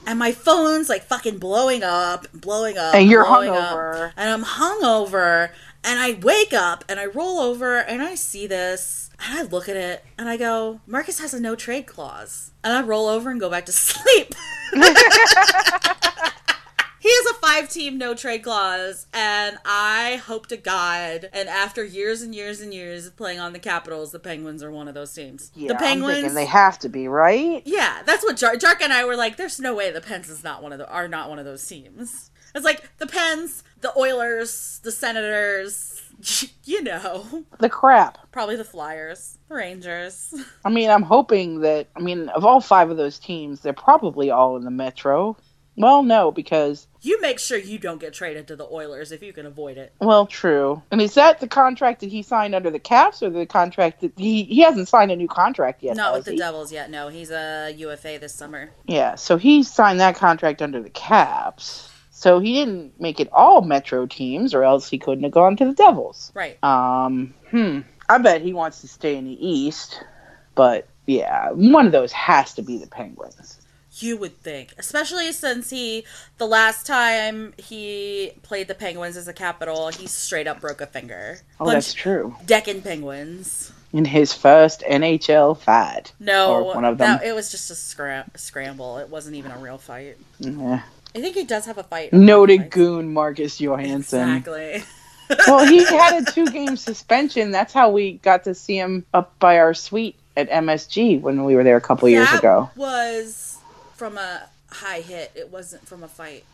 And 0.05 0.19
my 0.19 0.31
phone's 0.34 0.89
like 0.89 1.03
fucking 1.03 1.38
blowing 1.38 1.84
up, 1.84 2.27
blowing 2.34 2.77
up, 2.77 2.93
And 2.95 3.09
you're 3.09 3.25
blowing 3.25 3.49
up. 3.49 3.73
hungover. 3.77 4.11
and 4.17 4.29
I'm 4.29 4.43
hungover, 4.43 5.49
and 5.84 5.99
I 5.99 6.13
wake 6.21 6.53
up 6.53 6.84
and 6.89 6.99
I 6.99 7.05
roll 7.05 7.39
over 7.39 7.77
and 7.77 8.01
I 8.01 8.15
see 8.15 8.45
this, 8.47 9.03
and 9.20 9.39
I 9.39 9.43
look 9.43 9.70
at 9.70 9.76
it 9.76 10.03
and 10.18 10.28
I 10.30 10.38
go, 10.38 10.82
Marcus 10.88 11.20
has 11.20 11.34
a 11.34 11.39
no 11.39 11.55
trade 11.55 11.86
clause, 11.86 12.51
and 12.64 12.74
I 12.74 12.82
roll 12.82 13.07
over 13.07 13.30
and 13.30 13.39
go 13.39 13.49
back 13.49 13.66
to 13.68 13.72
sleep. 13.74 14.34
He 16.99 17.09
has 17.09 17.36
a 17.36 17.39
five 17.45 17.68
team 17.70 17.97
no 17.97 18.14
trade 18.16 18.43
clause, 18.43 19.07
and 19.14 19.57
I 19.66 20.22
hope 20.26 20.47
to 20.47 20.55
God, 20.55 21.30
and 21.34 21.49
after 21.49 21.84
years 21.84 22.22
and 22.22 22.34
years 22.34 22.61
and 22.61 22.74
years 22.74 23.05
of 23.07 23.18
playing 23.18 23.41
on 23.41 23.51
the 23.51 23.59
Capitals, 23.59 24.14
the 24.14 24.20
Penguins 24.20 24.64
are 24.64 24.72
one 24.72 24.88
of 24.88 24.93
those 24.93 25.11
teams. 25.11 25.51
Yeah, 25.53 25.68
the 25.68 25.76
Penguins, 25.76 26.34
they 26.34 26.45
have 26.45 26.80
to 26.80 26.88
be, 26.88 27.09
right? 27.09 27.61
yeah, 27.66 28.03
that's 28.05 28.24
what 28.24 28.38
Jark, 28.38 28.55
Jark 28.61 28.82
and 28.82 28.93
I 28.93 29.03
were 29.03 29.18
like. 29.18 29.36
There's 29.36 29.59
no 29.59 29.76
way 29.76 29.91
the 29.91 29.99
Pens 29.99 30.30
is 30.30 30.45
not 30.45 30.64
one 30.64 30.72
of 30.72 30.80
the 30.80 30.89
are 30.89 31.09
not 31.09 31.28
one 31.28 31.39
of 31.39 31.45
those 31.45 31.68
teams. 31.68 32.32
It's 32.55 32.64
like 32.64 32.97
the 32.99 33.07
Pens, 33.07 33.66
the 33.82 33.91
Oilers, 33.97 34.80
the 34.86 34.91
Senators, 34.91 35.93
you 36.63 36.82
know, 36.84 37.43
The 37.59 37.69
crap. 37.69 38.17
probably 38.32 38.55
the 38.55 38.63
Flyers, 38.63 39.38
the 39.49 39.55
Rangers. 39.55 40.34
I 40.65 40.69
mean, 40.69 40.89
I'm 40.89 41.03
hoping 41.03 41.61
that, 41.61 41.88
I 41.95 41.99
mean, 41.99 42.30
of 42.30 42.45
all 42.45 42.61
five 42.61 42.89
of 42.89 42.97
those 42.97 43.19
teams, 43.19 43.61
they're 43.61 43.74
probably 43.74 44.30
all 44.32 44.55
in 44.57 44.63
the 44.63 44.71
Metro. 44.71 45.38
Well, 45.76 46.03
no, 46.03 46.32
because 46.32 46.86
You 47.01 47.19
make 47.19 47.39
sure 47.39 47.57
you 47.57 47.80
don't 47.80 47.99
get 47.99 48.13
traded 48.13 48.47
to 48.49 48.55
the 48.55 48.65
Oilers 48.65 49.11
if 49.11 49.24
you 49.24 49.34
can 49.34 49.47
avoid 49.47 49.78
it. 49.78 49.91
well, 49.99 50.28
true. 50.28 50.84
And 50.91 51.01
is 51.01 51.15
that 51.15 51.39
the 51.39 51.47
contract 51.47 52.01
that 52.01 52.09
he 52.11 52.21
signed 52.21 52.53
under 52.53 52.69
the 52.69 52.78
Caps, 52.78 53.24
or 53.24 53.32
the 53.32 53.47
contract 53.47 54.01
that 54.01 54.11
he 54.15 54.43
he 54.43 54.61
hasn't 54.61 54.88
signed 54.88 55.11
a 55.11 55.15
new 55.15 55.28
contract 55.28 55.82
yet? 55.82 55.95
Not 55.97 56.13
with 56.13 56.26
the 56.26 56.32
he? 56.34 56.38
Devils 56.38 56.71
yet. 56.71 56.91
No, 56.91 57.07
he's 57.07 57.32
a 57.32 57.74
UFA 57.76 58.19
this 58.21 58.36
summer. 58.36 58.69
Yeah, 58.86 59.15
so 59.15 59.38
he 59.38 59.63
signed 59.63 59.99
that 59.99 60.15
contract 60.15 60.61
under 60.61 60.80
the 60.80 60.91
Caps. 60.91 61.89
So 62.24 62.39
he 62.39 62.53
didn't 62.53 63.01
make 63.01 63.19
it 63.19 63.28
all 63.34 63.63
Metro 63.63 64.05
teams, 64.05 64.53
or 64.53 64.63
else 64.63 64.89
he 64.89 64.97
couldn't 64.97 65.26
have 65.26 65.34
gone 65.34 65.57
to 65.57 65.65
the 65.65 65.74
Devils. 65.74 66.32
Right. 66.34 66.57
Um, 66.63 67.34
hmm. 67.49 67.80
I 68.07 68.17
bet 68.17 68.41
he 68.41 68.53
wants 68.53 68.80
to 68.80 68.88
stay 68.88 69.17
in 69.17 69.26
the 69.26 69.45
East, 69.45 70.01
but 70.55 70.88
yeah, 71.05 71.51
one 71.51 71.86
of 71.86 71.91
those 71.91 72.13
has 72.13 72.53
to 72.53 72.61
be 72.61 72.78
the 72.78 72.88
Penguins. 72.88 73.59
You 73.97 74.15
would 74.15 74.39
think, 74.39 74.74
especially 74.78 75.34
since 75.34 75.69
he, 75.69 76.05
the 76.38 76.47
last 76.47 76.86
time 76.88 77.53
he 77.57 78.32
played 78.41 78.69
the 78.69 78.74
Penguins 78.76 79.17
as 79.17 79.28
a 79.28 79.34
Capital, 79.34 79.89
he 79.89 80.07
straight 80.07 80.47
up 80.47 80.61
broke 80.61 80.80
a 80.80 80.88
finger. 80.88 81.39
Oh, 81.59 81.69
that's 81.69 81.93
true. 81.93 82.38
Decking 82.45 82.84
Penguins. 82.84 83.74
In 83.91 84.05
his 84.05 84.32
first 84.32 84.82
NHL 84.89 85.57
fight. 85.57 86.13
No, 86.21 86.63
one 86.63 86.86
of 86.86 86.97
them. 86.97 87.17
that- 87.17 87.26
it 87.26 87.36
was 87.36 87.51
just 87.51 87.69
a 87.69 87.76
scram- 87.76 88.32
scramble. 88.38 88.97
It 88.99 89.09
wasn't 89.09 89.36
even 89.36 89.51
a 89.51 89.57
real 89.57 89.78
fight. 89.78 90.15
Yeah. 90.39 90.84
I 91.16 91.22
think 91.22 91.36
he 91.36 91.43
does 91.43 91.66
have 91.66 91.78
a 91.78 91.84
fight. 91.84 92.11
Noted 92.14 92.61
Fights. 92.61 92.76
goon 92.76 93.14
Marcus 93.14 93.59
Johansson. 93.59 94.38
Exactly. 94.38 94.84
well, 95.47 95.66
he 95.66 95.84
had 95.84 96.28
a 96.28 96.32
two 96.32 96.47
game 96.47 96.76
suspension. 96.76 97.51
That's 97.51 97.74
how 97.74 97.91
we 97.91 98.14
got 98.14 98.43
to 98.45 98.55
see 98.55 98.78
him 98.78 99.05
up 99.14 99.38
by 99.39 99.59
our 99.59 99.74
suite 99.74 100.16
at 100.36 100.49
MSG 100.49 101.22
when 101.22 101.43
we 101.43 101.55
were 101.55 101.64
there 101.64 101.78
a 101.78 101.82
couple 101.82 102.09
years 102.09 102.32
ago. 102.34 102.70
was 102.76 103.57
from 103.95 104.18
a 104.18 104.43
high 104.70 105.01
hit. 105.01 105.32
It 105.36 105.51
wasn't 105.51 105.88
from 105.88 106.03
a 106.03 106.07
fight. 106.07 106.45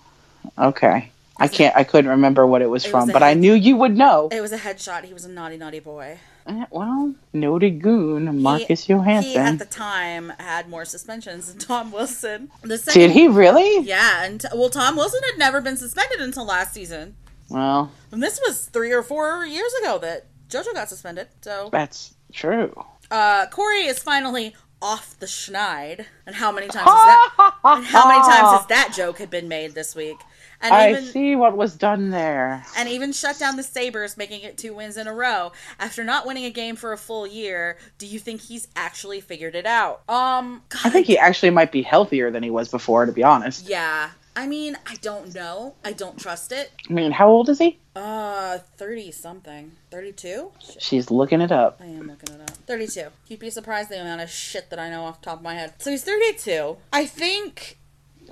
Okay. 0.57 1.12
I 1.41 1.47
can't 1.47 1.76
I 1.76 1.86
couldn't 1.86 2.12
remember 2.12 2.45
what 2.45 2.62
it 2.62 2.68
was 2.68 2.86
It 2.86 2.89
from, 2.91 3.05
was 3.07 3.14
but 3.14 3.24
I 3.24 3.34
knew 3.34 3.53
you 3.53 3.78
would 3.78 3.95
know. 3.95 4.28
It 4.30 4.41
was 4.41 4.51
a 4.51 4.57
headshot. 4.57 5.05
He 5.05 5.14
was 5.14 5.24
a 5.24 5.30
naughty, 5.30 5.55
naughty 5.57 5.80
boy. 5.80 6.20
Eh, 6.48 6.66
Well, 6.72 7.16
noted 7.34 7.82
goon 7.82 8.42
Marcus 8.42 8.86
he, 8.86 8.94
Johansson. 8.94 9.32
He 9.32 9.38
at 9.38 9.60
the 9.60 9.66
time 9.66 10.34
had 10.40 10.70
more 10.70 10.86
suspensions 10.86 11.48
than 11.50 11.60
Tom 11.60 11.92
Wilson. 11.92 12.50
The 12.62 12.78
Did 12.78 13.12
he 13.12 13.28
really? 13.28 13.80
Yeah, 13.86 14.24
and 14.24 14.44
well, 14.54 14.70
Tom 14.70 14.96
Wilson 14.96 15.22
had 15.30 15.38
never 15.38 15.62
been 15.62 15.78
suspended 15.78 16.22
until 16.22 16.46
last 16.46 16.74
season, 16.74 17.16
Well, 17.50 17.92
and 18.12 18.22
this 18.24 18.40
was 18.46 18.66
three 18.66 18.92
or 18.92 19.04
four 19.04 19.46
years 19.46 19.74
ago 19.82 20.00
that 20.00 20.28
JoJo 20.50 20.74
got 20.74 20.90
suspended. 20.90 21.28
So, 21.42 21.70
that's 21.72 22.16
true. 22.34 22.74
uh, 23.12 23.48
Cory 23.48 23.86
is 23.86 24.00
finally 24.00 24.56
off 24.82 25.18
the 25.20 25.26
schneid. 25.26 26.06
And 26.26 26.36
how 26.36 26.52
many 26.52 26.68
times 26.68 26.90
has 26.90 27.06
that? 27.06 27.54
and 27.64 27.86
how 27.86 28.08
many 28.08 28.20
times 28.22 28.58
has 28.60 28.66
that 28.68 28.94
joke 28.96 29.18
had 29.20 29.30
been 29.30 29.48
made 29.48 29.76
this 29.76 29.96
week? 29.96 30.18
And 30.62 30.74
I 30.74 30.91
even 30.91 31.03
see 31.05 31.36
what 31.36 31.55
was 31.55 31.76
done 31.76 32.10
there. 32.10 32.66
and 32.78 32.89
even 32.89 33.14
shut 33.14 33.39
down 33.39 33.55
the 33.55 33.64
Sabres, 33.64 34.18
making 34.18 34.41
it 34.41 34.57
two 34.57 34.74
wins 34.74 34.97
in 34.97 35.07
a 35.07 35.14
row. 35.14 35.51
After 35.80 36.03
not 36.03 36.26
winning 36.28 36.45
a 36.45 36.49
game 36.51 36.76
for 36.76 36.91
a 36.91 36.97
full 36.97 37.26
year, 37.26 37.78
do 37.97 38.05
you 38.05 38.20
think 38.20 38.41
he's 38.41 38.68
actually 38.76 39.22
figured 39.22 39.55
it 39.55 39.66
out? 39.66 40.01
Um, 40.10 40.64
God, 40.70 40.82
I 40.86 40.89
think 40.89 41.07
he 41.07 41.18
actually 41.18 41.51
might 41.51 41.72
be 41.72 41.82
healthier 41.82 42.30
than 42.30 42.43
he 42.43 42.49
was 42.49 42.70
before, 42.70 43.05
to 43.05 43.12
be 43.12 43.24
honest. 43.24 43.68
yeah. 43.68 44.12
I 44.36 44.47
mean, 44.47 44.78
I 44.86 44.95
don't 45.01 45.36
know. 45.36 45.74
I 45.84 45.91
don't 45.91 46.18
trust 46.18 46.53
it. 46.53 46.72
I 46.89 46.93
mean, 46.93 47.12
how 47.12 47.28
old 47.28 47.49
is 47.49 47.60
he? 47.60 47.78
Uh, 47.93 48.60
30 48.78 49.12
something. 49.12 49.74
32? 49.91 50.51
She's 50.78 51.12
looking 51.12 51.41
it 51.41 51.51
up. 51.51 51.82
I 51.82 51.88
am 51.88 52.07
looking 52.07 52.36
it 52.36 52.41
up. 52.41 52.51
32. 52.66 53.07
You'd 53.28 53.39
be 53.39 53.49
surprised 53.49 53.89
the 53.89 53.99
amount 53.99 54.22
of 54.22 54.30
shit 54.30 54.70
that 54.70 54.80
I 54.80 54.89
know 54.89 55.03
off 55.03 55.20
the 55.20 55.26
top 55.26 55.38
of 55.39 55.43
my 55.43 55.55
head. 55.55 55.74
So 55.80 55.91
he's 55.91 56.05
32. 56.05 56.78
I 56.93 57.05
think. 57.05 57.78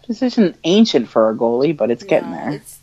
This 0.07 0.21
isn't 0.21 0.57
ancient 0.63 1.09
for 1.09 1.29
a 1.29 1.35
goalie, 1.35 1.75
but 1.75 1.91
it's 1.91 2.03
getting 2.03 2.31
there. 2.31 2.51
It's 2.51 2.79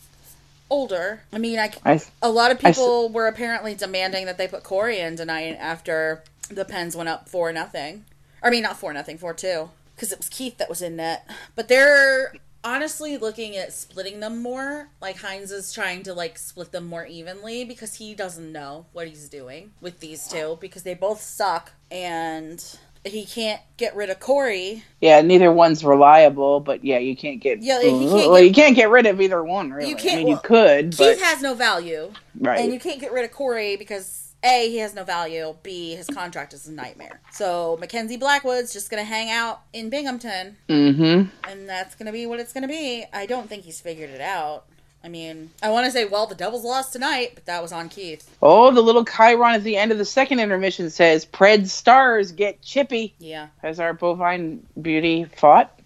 older. 0.69 1.21
I 1.33 1.37
mean, 1.37 1.59
I, 1.59 1.71
I, 1.83 2.01
A 2.21 2.29
lot 2.29 2.51
of 2.51 2.63
I 2.63 2.71
people 2.71 3.09
were 3.09 3.27
apparently 3.27 3.75
demanding 3.75 4.25
that 4.25 4.37
they 4.37 4.47
put 4.47 4.63
Cory 4.63 4.99
in 4.99 5.15
tonight 5.15 5.57
after 5.59 6.23
the 6.49 6.65
Pens 6.65 6.95
went 6.95 7.09
up 7.09 7.27
four 7.27 7.51
nothing. 7.51 8.05
I 8.43 8.49
mean, 8.49 8.63
not 8.63 8.77
four 8.77 8.93
nothing, 8.93 9.17
four 9.17 9.33
two, 9.33 9.69
because 9.95 10.11
it 10.11 10.19
was 10.19 10.29
Keith 10.29 10.57
that 10.57 10.69
was 10.69 10.81
in 10.81 10.97
net. 10.97 11.27
But 11.55 11.67
they're 11.67 12.33
honestly 12.63 13.17
looking 13.17 13.55
at 13.55 13.71
splitting 13.73 14.19
them 14.19 14.41
more. 14.41 14.89
Like 15.01 15.17
Hynes 15.17 15.51
is 15.51 15.71
trying 15.71 16.03
to 16.03 16.13
like 16.13 16.37
split 16.37 16.71
them 16.71 16.85
more 16.85 17.05
evenly 17.05 17.63
because 17.63 17.95
he 17.95 18.13
doesn't 18.13 18.51
know 18.51 18.85
what 18.91 19.07
he's 19.07 19.29
doing 19.29 19.71
with 19.81 19.99
these 19.99 20.27
two 20.27 20.57
because 20.59 20.83
they 20.83 20.95
both 20.95 21.21
suck 21.21 21.71
and 21.89 22.77
he 23.05 23.25
can't 23.25 23.61
get 23.77 23.95
rid 23.95 24.09
of 24.09 24.19
Cory. 24.19 24.83
yeah, 25.01 25.21
neither 25.21 25.51
one's 25.51 25.83
reliable, 25.83 26.59
but 26.59 26.83
yeah, 26.83 26.97
you 26.97 27.15
can't 27.15 27.39
get. 27.39 27.61
Yeah, 27.61 27.81
he 27.81 27.89
can't 27.89 28.01
well, 28.11 28.35
get- 28.35 28.45
you 28.45 28.53
can't 28.53 28.75
get 28.75 28.89
rid 28.89 29.05
of 29.05 29.21
either 29.21 29.43
one, 29.43 29.71
really. 29.71 29.89
You 29.89 29.95
can't- 29.95 30.13
I 30.13 30.17
mean, 30.17 30.27
well, 30.27 30.35
you 30.35 30.41
could, 30.43 30.97
but 30.97 31.15
Keith 31.15 31.23
has 31.23 31.41
no 31.41 31.53
value. 31.53 32.11
right. 32.39 32.59
And 32.59 32.73
you 32.73 32.79
can't 32.79 32.99
get 32.99 33.11
rid 33.11 33.23
of 33.25 33.31
Cory 33.31 33.75
because 33.75 34.33
A, 34.43 34.69
he 34.69 34.77
has 34.77 34.93
no 34.93 35.03
value, 35.03 35.55
B, 35.63 35.95
his 35.95 36.07
contract 36.07 36.53
is 36.53 36.67
a 36.67 36.71
nightmare. 36.71 37.21
So 37.31 37.77
Mackenzie 37.79 38.17
Blackwood's 38.17 38.73
just 38.73 38.89
gonna 38.89 39.03
hang 39.03 39.29
out 39.31 39.61
in 39.73 39.89
Binghamton 39.89 40.57
mm-hmm. 40.69 41.29
and 41.49 41.69
that's 41.69 41.95
gonna 41.95 42.11
be 42.11 42.25
what 42.25 42.39
it's 42.39 42.53
gonna 42.53 42.67
be. 42.67 43.05
I 43.13 43.25
don't 43.25 43.49
think 43.49 43.63
he's 43.63 43.81
figured 43.81 44.09
it 44.09 44.21
out. 44.21 44.65
I 45.05 45.07
mean, 45.07 45.51
I 45.61 45.69
want 45.69 45.85
to 45.85 45.91
say, 45.91 46.05
well, 46.05 46.25
the 46.25 46.33
Devils 46.33 46.65
lost 46.65 46.91
tonight, 46.91 47.33
but 47.35 47.45
that 47.45 47.61
was 47.61 47.71
on 47.71 47.89
Keith. 47.89 48.27
Oh, 48.41 48.71
the 48.71 48.81
little 48.81 49.05
Chiron 49.05 49.53
at 49.53 49.63
the 49.63 49.77
end 49.77 49.91
of 49.91 49.99
the 49.99 50.05
second 50.05 50.39
intermission 50.39 50.89
says, 50.89 51.27
"Pred 51.27 51.67
stars 51.67 52.31
get 52.31 52.63
chippy." 52.63 53.13
Yeah. 53.19 53.49
Has 53.61 53.79
our 53.79 53.93
bovine 53.93 54.65
beauty 54.81 55.25
fought? 55.25 55.79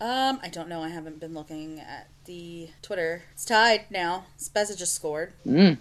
Um, 0.00 0.40
I 0.42 0.48
don't 0.48 0.68
know. 0.68 0.82
I 0.82 0.88
haven't 0.88 1.20
been 1.20 1.32
looking 1.32 1.78
at 1.78 2.08
the 2.24 2.68
Twitter. 2.82 3.22
It's 3.34 3.44
tied 3.44 3.84
now. 3.88 4.24
Spezza 4.36 4.76
just 4.76 4.96
scored. 4.96 5.32
Mm. 5.46 5.78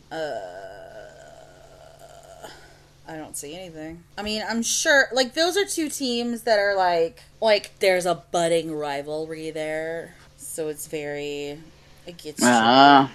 I 3.07 3.17
don't 3.17 3.35
see 3.35 3.55
anything. 3.55 4.03
I 4.15 4.21
mean, 4.21 4.43
I'm 4.47 4.61
sure 4.61 5.07
like 5.11 5.33
those 5.33 5.57
are 5.57 5.65
two 5.65 5.89
teams 5.89 6.43
that 6.43 6.59
are 6.59 6.75
like 6.75 7.23
like 7.41 7.79
there's 7.79 8.05
a 8.05 8.23
budding 8.31 8.75
rivalry 8.75 9.49
there. 9.49 10.13
So 10.37 10.67
it's 10.67 10.87
very 10.87 11.59
it 12.07 12.17
gets 12.17 12.41
Ah. 12.43 13.11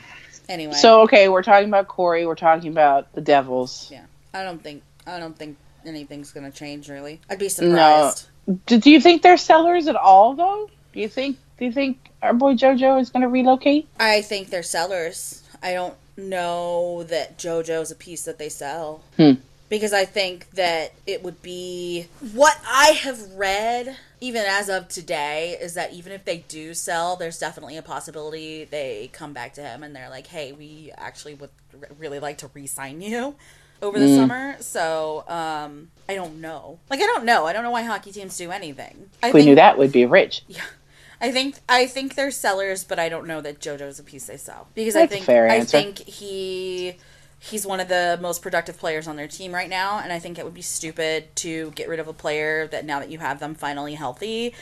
anyway. 0.49 0.75
So 0.75 1.03
okay, 1.03 1.29
we're 1.29 1.43
talking 1.43 1.69
about 1.69 1.89
Cory. 1.89 2.27
We're 2.27 2.35
talking 2.35 2.71
about 2.71 3.13
the 3.15 3.21
Devils. 3.21 3.89
yeah. 3.91 4.05
I 4.35 4.43
don't 4.43 4.63
think 4.63 4.83
I 5.07 5.19
don't 5.19 5.37
think 5.37 5.57
anything's 5.87 6.31
going 6.33 6.51
to 6.51 6.57
change 6.57 6.89
really. 6.89 7.21
I'd 7.29 7.39
be 7.39 7.49
surprised. 7.49 8.27
Do, 8.67 8.79
do 8.79 8.91
you 8.91 9.01
think 9.01 9.23
they're 9.23 9.37
sellers 9.37 9.87
at 9.87 9.97
all, 9.97 10.35
though? 10.35 10.69
Do 10.93 11.01
you 11.01 11.09
think? 11.09 11.39
Do 11.59 11.65
you 11.65 11.73
think 11.73 11.99
our 12.23 12.33
boy 12.35 12.55
JoJo 12.55 13.01
is 13.01 13.11
going 13.11 13.23
to 13.23 13.29
relocate? 13.29 13.87
I 13.99 14.23
think 14.23 14.51
they're 14.51 14.63
sellers. 14.63 15.43
I 15.63 15.73
don't 15.73 15.95
know 16.17 17.03
that 17.05 17.39
JoJo's 17.39 17.91
a 17.91 17.95
piece 17.95 18.25
that 18.25 18.39
they 18.39 18.49
sell. 18.49 19.03
Hmm. 19.17 19.33
Because 19.71 19.95
I 19.95 20.05
think 20.05 20.51
that 20.51 20.93
it 21.07 21.23
would 21.23 21.41
be 21.41 22.09
what 22.35 22.61
I 22.69 22.89
have 23.03 23.33
read, 23.33 23.97
even 24.21 24.43
as 24.47 24.69
of 24.69 24.89
today, 24.89 25.57
is 25.59 25.73
that 25.75 25.95
even 25.95 26.13
if 26.13 26.27
they 26.27 26.39
do 26.49 26.75
sell, 26.75 27.17
there's 27.17 27.39
definitely 27.39 27.79
a 27.79 27.83
possibility 27.83 28.65
they 28.65 29.09
come 29.15 29.33
back 29.33 29.55
to 29.55 29.63
him 29.63 29.83
and 29.83 29.97
they're 29.97 30.11
like, 30.11 30.27
"Hey, 30.27 30.53
we 30.53 30.93
actually 30.99 31.35
would 31.35 31.51
really 31.99 32.19
like 32.19 32.39
to 32.39 32.51
re-sign 32.53 33.01
you 33.01 33.37
over 33.81 33.99
the 33.99 34.15
summer." 34.15 34.57
So 34.61 35.25
um, 35.29 35.91
I 36.09 36.15
don't 36.15 36.43
know. 36.43 36.81
Like 36.91 37.01
I 37.01 37.07
don't 37.07 37.25
know. 37.25 37.47
I 37.47 37.55
don't 37.55 37.63
know 37.63 37.71
why 37.71 37.83
hockey 37.83 38.13
teams 38.13 38.37
do 38.37 38.51
anything. 38.51 39.09
I 39.23 39.29
If 39.29 39.35
we 39.35 39.45
knew 39.45 39.55
that, 39.55 39.79
we'd 39.79 39.93
be 39.93 40.05
rich. 40.05 40.43
Yeah 40.49 40.63
I 41.21 41.33
think 41.33 41.57
I 41.69 41.87
think 41.87 42.15
they're 42.15 42.31
sellers, 42.31 42.83
but 42.85 42.99
I 42.99 43.09
don't 43.09 43.27
know 43.27 43.41
that 43.43 43.61
JoJo's 43.61 43.99
a 43.99 44.03
piece 44.03 44.27
they 44.27 44.39
sell 44.39 44.69
because 44.75 44.95
That's 44.95 45.13
I 45.13 45.17
think 45.17 45.29
I 45.29 45.65
think 45.65 45.99
he 45.99 46.97
he's 47.41 47.67
one 47.67 47.81
of 47.81 47.89
the 47.89 48.17
most 48.21 48.43
productive 48.43 48.79
players 48.79 49.09
on 49.09 49.17
their 49.17 49.27
team 49.27 49.53
right 49.53 49.69
now, 49.69 49.99
and 49.99 50.13
I 50.13 50.21
think 50.21 50.39
it 50.39 50.45
would 50.45 50.55
be 50.55 50.63
stupid 50.63 51.35
to 51.37 51.71
get 51.73 51.89
rid 51.89 51.99
of 51.99 52.07
a 52.07 52.13
player 52.13 52.69
that 52.69 52.85
now 52.85 53.01
that 53.01 53.11
you 53.11 53.19
have 53.19 53.41
them 53.41 53.55
finally 53.55 53.95
healthy 53.95 54.55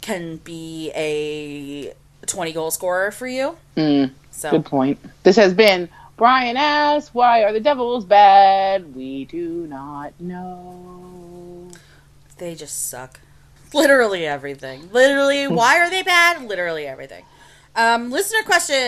can 0.00 0.36
be 0.38 0.90
a 0.94 1.92
twenty 2.26 2.52
goal 2.52 2.70
scorer 2.70 3.10
for 3.10 3.26
you. 3.26 3.56
Mm, 3.76 4.12
So 4.30 4.50
good 4.52 4.64
point. 4.64 4.98
This 5.24 5.36
has 5.36 5.52
been 5.52 5.88
Brian 6.16 6.56
asks, 6.56 7.12
"Why 7.12 7.42
are 7.42 7.52
the 7.52 7.58
Devils 7.60 8.04
bad?" 8.04 8.94
We 8.94 9.24
do 9.24 9.66
not 9.68 10.12
know. 10.20 11.68
they 12.38 12.54
just 12.54 12.88
suck. 12.88 13.18
Literally 13.74 14.24
everything. 14.26 14.90
Literally, 14.92 15.48
why 15.58 15.78
are 15.80 15.90
they 15.90 16.02
bad? 16.02 16.42
Literally 16.42 16.86
everything. 16.86 17.24
Um, 17.74 18.10
listener 18.10 18.42
questions. 18.44 18.82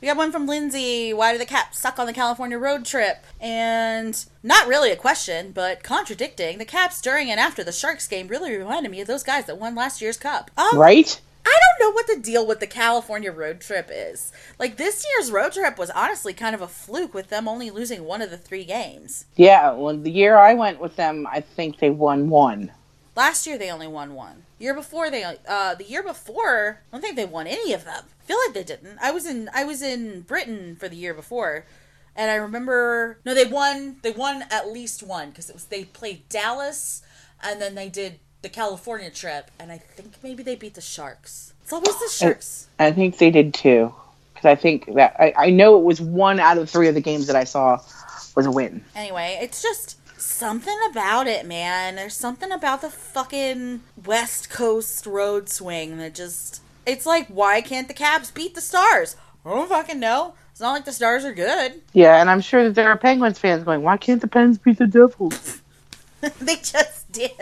We 0.00 0.08
got 0.08 0.16
one 0.16 0.32
from 0.32 0.46
Lindsay. 0.46 1.14
Why 1.14 1.32
do 1.32 1.38
the 1.38 1.46
Caps 1.46 1.78
suck 1.78 1.98
on 1.98 2.06
the 2.06 2.12
California 2.12 2.58
road 2.58 2.84
trip? 2.84 3.24
And 3.40 4.22
not 4.42 4.66
really 4.66 4.90
a 4.90 4.96
question, 4.96 5.52
but 5.52 5.82
contradicting. 5.82 6.58
The 6.58 6.64
Caps 6.64 7.00
during 7.00 7.30
and 7.30 7.40
after 7.40 7.64
the 7.64 7.72
Sharks 7.72 8.06
game 8.06 8.28
really 8.28 8.56
reminded 8.56 8.90
me 8.90 9.00
of 9.00 9.06
those 9.06 9.22
guys 9.22 9.46
that 9.46 9.58
won 9.58 9.74
last 9.74 10.02
year's 10.02 10.16
Cup. 10.18 10.50
Um, 10.58 10.78
Right? 10.78 11.20
I 11.46 11.58
don't 11.60 11.86
know 11.88 11.92
what 11.92 12.06
the 12.06 12.16
deal 12.18 12.46
with 12.46 12.60
the 12.60 12.66
California 12.66 13.30
road 13.30 13.60
trip 13.60 13.90
is. 13.92 14.32
Like 14.58 14.76
this 14.76 15.04
year's 15.10 15.30
road 15.30 15.52
trip 15.52 15.78
was 15.78 15.90
honestly 15.90 16.32
kind 16.32 16.54
of 16.54 16.62
a 16.62 16.68
fluke 16.68 17.12
with 17.12 17.28
them 17.28 17.46
only 17.46 17.70
losing 17.70 18.04
one 18.04 18.22
of 18.22 18.30
the 18.30 18.38
three 18.38 18.64
games. 18.64 19.26
Yeah. 19.36 19.72
Well, 19.72 19.96
the 19.96 20.10
year 20.10 20.38
I 20.38 20.54
went 20.54 20.80
with 20.80 20.96
them, 20.96 21.26
I 21.30 21.40
think 21.40 21.78
they 21.78 21.90
won 21.90 22.30
one. 22.30 22.72
Last 23.14 23.46
year 23.46 23.58
they 23.58 23.70
only 23.70 23.86
won 23.86 24.14
one. 24.14 24.44
Year 24.64 24.72
before 24.72 25.10
they 25.10 25.22
uh 25.22 25.74
the 25.74 25.84
year 25.84 26.02
before, 26.02 26.80
I 26.90 26.96
don't 26.96 27.02
think 27.02 27.16
they 27.16 27.26
won 27.26 27.46
any 27.46 27.74
of 27.74 27.84
them. 27.84 28.04
I 28.22 28.24
feel 28.24 28.38
like 28.46 28.54
they 28.54 28.64
didn't. 28.64 28.98
I 28.98 29.10
was 29.10 29.26
in 29.26 29.50
I 29.54 29.62
was 29.62 29.82
in 29.82 30.22
Britain 30.22 30.74
for 30.80 30.88
the 30.88 30.96
year 30.96 31.12
before. 31.12 31.66
And 32.16 32.30
I 32.30 32.36
remember 32.36 33.18
no 33.26 33.34
they 33.34 33.44
won 33.44 33.98
they 34.00 34.12
won 34.12 34.44
at 34.50 34.72
least 34.72 35.02
one 35.02 35.32
cuz 35.32 35.50
it 35.50 35.52
was 35.52 35.66
they 35.66 35.84
played 35.84 36.26
Dallas 36.30 37.02
and 37.42 37.60
then 37.60 37.74
they 37.74 37.90
did 37.90 38.20
the 38.40 38.48
California 38.48 39.10
trip 39.10 39.50
and 39.58 39.70
I 39.70 39.76
think 39.76 40.14
maybe 40.22 40.42
they 40.42 40.56
beat 40.56 40.72
the 40.72 40.80
Sharks. 40.80 41.52
It's 41.62 41.70
always 41.74 41.98
the 41.98 42.08
Sharks. 42.08 42.68
I 42.78 42.90
think 42.90 43.18
they 43.18 43.30
did 43.30 43.52
too. 43.52 43.94
Because 44.32 44.46
I 44.46 44.54
think 44.54 44.94
that 44.94 45.14
I, 45.18 45.34
I 45.36 45.50
know 45.50 45.76
it 45.76 45.84
was 45.84 46.00
one 46.00 46.40
out 46.40 46.56
of 46.56 46.70
three 46.70 46.88
of 46.88 46.94
the 46.94 47.02
games 47.02 47.26
that 47.26 47.36
I 47.36 47.44
saw 47.44 47.82
was 48.34 48.46
a 48.46 48.50
win. 48.50 48.82
Anyway, 48.96 49.38
it's 49.42 49.60
just 49.60 49.98
something 50.24 50.76
about 50.90 51.26
it, 51.26 51.46
man. 51.46 51.96
There's 51.96 52.16
something 52.16 52.50
about 52.50 52.80
the 52.80 52.90
fucking 52.90 53.82
West 54.04 54.50
Coast 54.50 55.06
road 55.06 55.48
swing 55.48 55.98
that 55.98 56.14
just. 56.14 56.62
It's 56.86 57.06
like, 57.06 57.28
why 57.28 57.60
can't 57.62 57.88
the 57.88 57.94
Caps 57.94 58.30
beat 58.30 58.54
the 58.54 58.60
Stars? 58.60 59.16
I 59.44 59.50
don't 59.50 59.68
fucking 59.68 60.00
know. 60.00 60.34
It's 60.50 60.60
not 60.60 60.72
like 60.72 60.84
the 60.84 60.92
Stars 60.92 61.24
are 61.24 61.32
good. 61.34 61.82
Yeah, 61.92 62.20
and 62.20 62.30
I'm 62.30 62.40
sure 62.40 62.64
that 62.64 62.74
there 62.74 62.88
are 62.88 62.96
Penguins 62.98 63.38
fans 63.38 63.64
going, 63.64 63.82
why 63.82 63.96
can't 63.96 64.20
the 64.20 64.28
Pens 64.28 64.58
beat 64.58 64.78
the 64.78 64.86
Devils? 64.86 65.60
they 66.40 66.56
just 66.56 67.10
did. 67.10 67.32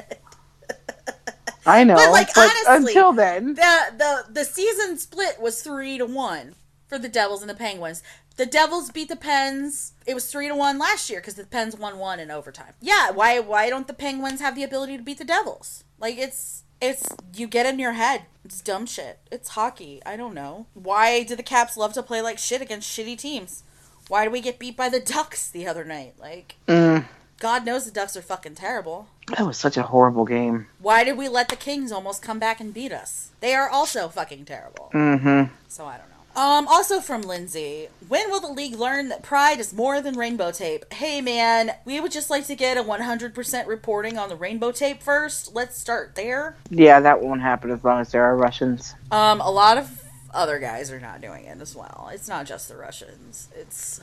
I 1.67 1.85
know, 1.85 1.95
But, 1.95 2.11
like, 2.11 2.29
but 2.35 2.51
honestly, 2.69 2.93
until 2.93 3.13
then, 3.13 3.55
The 3.55 3.79
the 3.97 4.25
the 4.31 4.45
season 4.45 4.99
split 4.99 5.41
was 5.41 5.63
three 5.63 5.97
to 5.99 6.07
one 6.07 6.57
for 6.89 6.99
the 6.99 7.09
Devils 7.09 7.41
and 7.41 7.49
the 7.51 7.55
Penguins. 7.55 8.03
The 8.37 8.47
Devils 8.47 8.91
beat 8.91 9.09
the 9.09 9.17
Pens. 9.17 9.93
It 10.07 10.15
was 10.15 10.31
three 10.31 10.49
to 10.49 10.55
one 10.55 10.79
last 10.79 11.11
year 11.11 11.21
because 11.21 11.35
the 11.35 11.45
Pens 11.47 11.77
won 11.77 11.99
one 11.99 12.19
in 12.19 12.31
overtime. 12.31 12.73
Yeah, 12.81 13.11
why 13.11 13.39
why 13.41 13.69
don't 13.69 13.87
the 13.87 13.93
Penguins 13.95 14.41
have 14.41 14.55
the 14.55 14.65
ability 14.65 14.97
to 14.97 15.03
beat 15.03 15.19
the 15.19 15.25
Devils? 15.25 15.85
Like 15.99 16.17
it's 16.19 16.65
it's 16.81 17.09
you 17.35 17.47
get 17.47 17.67
in 17.67 17.79
your 17.79 17.93
head. 17.93 18.23
It's 18.45 18.61
dumb 18.61 18.87
shit. 18.87 19.19
It's 19.31 19.51
hockey. 19.51 20.01
I 20.05 20.17
don't 20.17 20.35
know. 20.35 20.67
Why 20.75 21.23
do 21.23 21.37
the 21.37 21.43
Caps 21.43 21.77
love 21.77 21.93
to 21.93 22.03
play 22.03 22.21
like 22.23 22.39
shit 22.39 22.63
against 22.63 22.91
shitty 22.91 23.19
teams? 23.19 23.63
Why 24.09 24.25
do 24.25 24.31
we 24.31 24.41
get 24.41 24.59
beat 24.59 24.77
by 24.77 24.89
the 24.89 24.99
Ducks 25.01 25.49
the 25.49 25.67
other 25.67 25.85
night? 25.85 26.15
Like 26.19 26.57
mm, 26.67 27.05
God 27.39 27.65
knows 27.65 27.85
the 27.85 27.91
Ducks 27.93 28.17
are 28.17 28.23
fucking 28.23 28.55
terrible. 28.57 29.09
that 29.29 29.47
was 29.47 29.59
such 29.59 29.77
a 29.77 29.83
horrible 29.85 30.25
game. 30.25 30.67
Why 30.81 31.05
did 31.05 31.17
we 31.17 31.29
let 31.29 31.49
the 31.49 31.57
Kings 31.57 31.93
almost 31.93 32.23
come 32.23 32.39
back 32.39 32.61
and 32.61 32.75
beat 32.75 32.93
us? 32.93 33.31
They 33.41 33.55
are 33.55 33.69
also 33.69 34.09
fucking 34.09 34.45
terrible. 34.47 34.91
Mm-hmm. 34.95 35.55
So 35.69 35.87
I 35.87 35.99
don't 35.99 36.09
know. 36.09 36.12
Um, 36.35 36.67
also 36.67 37.01
from 37.01 37.23
Lindsay, 37.23 37.89
when 38.09 38.31
will 38.31 38.41
the 38.41 38.49
league 38.49 38.75
learn 38.75 39.09
that 39.09 39.23
pride 39.23 39.61
is 39.61 39.75
more 39.75 40.01
than 40.01 40.17
rainbow 40.17 40.51
tape? 40.51 40.91
Hey 40.93 41.21
man, 41.21 41.73
we 41.85 42.01
would 42.01 42.13
just 42.13 42.31
like 42.31 42.47
to 42.47 42.55
get 42.55 42.79
a 42.79 42.83
100% 42.83 43.67
reporting 43.67 44.17
on 44.17 44.31
the 44.31 44.37
rainbow 44.37 44.73
tape 44.73 45.03
first. 45.03 45.55
Let's 45.55 45.79
start 45.79 46.15
there. 46.15 46.57
Yeah, 46.71 47.01
that 47.01 47.21
won't 47.21 47.43
happen 47.43 47.71
as 47.71 47.85
long 47.85 48.01
as 48.01 48.13
there 48.13 48.25
are 48.25 48.37
Russians. 48.37 48.95
Um, 49.11 49.43
a 49.43 49.51
lot 49.51 49.77
of 49.77 50.03
other 50.33 50.59
guys 50.59 50.91
are 50.91 51.01
not 51.01 51.21
doing 51.21 51.45
it 51.45 51.61
as 51.61 51.77
well. 51.77 52.09
It's 52.13 52.29
not 52.29 52.47
just 52.47 52.69
the 52.69 52.77
Russians. 52.77 53.49
It's 53.55 54.01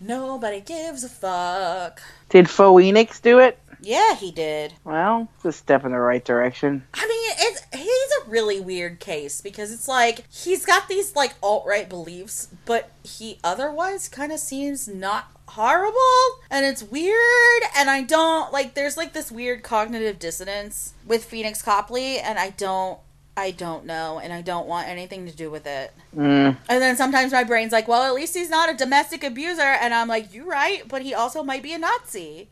nobody 0.00 0.60
gives 0.60 1.04
a 1.04 1.10
fuck. 1.10 2.00
Did 2.30 2.48
Phoenix 2.48 3.20
do 3.20 3.38
it? 3.40 3.58
Yeah, 3.80 4.14
he 4.14 4.30
did. 4.30 4.74
Well, 4.84 5.28
it's 5.36 5.44
a 5.44 5.52
step 5.52 5.84
in 5.84 5.92
the 5.92 5.98
right 5.98 6.24
direction. 6.24 6.84
I 6.94 7.06
mean, 7.06 7.30
it's 7.38 7.62
he's 7.72 8.26
a 8.26 8.30
really 8.30 8.60
weird 8.60 9.00
case 9.00 9.40
because 9.40 9.72
it's 9.72 9.88
like 9.88 10.24
he's 10.30 10.64
got 10.64 10.88
these 10.88 11.14
like 11.14 11.34
alt 11.42 11.64
right 11.66 11.88
beliefs, 11.88 12.48
but 12.64 12.90
he 13.02 13.38
otherwise 13.44 14.08
kind 14.08 14.32
of 14.32 14.38
seems 14.38 14.88
not 14.88 15.30
horrible, 15.48 16.42
and 16.50 16.66
it's 16.66 16.82
weird. 16.82 17.62
And 17.76 17.88
I 17.90 18.02
don't 18.02 18.52
like. 18.52 18.74
There's 18.74 18.96
like 18.96 19.12
this 19.12 19.30
weird 19.30 19.62
cognitive 19.62 20.18
dissonance 20.18 20.94
with 21.06 21.24
Phoenix 21.24 21.62
Copley, 21.62 22.18
and 22.18 22.38
I 22.38 22.50
don't. 22.50 22.98
I 23.36 23.50
don't 23.50 23.84
know, 23.84 24.18
and 24.18 24.32
I 24.32 24.40
don't 24.40 24.66
want 24.66 24.88
anything 24.88 25.26
to 25.26 25.36
do 25.36 25.50
with 25.50 25.66
it. 25.66 25.92
Mm. 26.16 26.56
And 26.68 26.82
then 26.82 26.96
sometimes 26.96 27.32
my 27.32 27.44
brain's 27.44 27.72
like, 27.72 27.86
well, 27.86 28.02
at 28.02 28.14
least 28.14 28.34
he's 28.34 28.48
not 28.48 28.70
a 28.70 28.74
domestic 28.74 29.22
abuser. 29.22 29.60
And 29.60 29.92
I'm 29.92 30.08
like, 30.08 30.32
you're 30.32 30.46
right, 30.46 30.88
but 30.88 31.02
he 31.02 31.12
also 31.12 31.42
might 31.42 31.62
be 31.62 31.74
a 31.74 31.78
Nazi. 31.78 32.48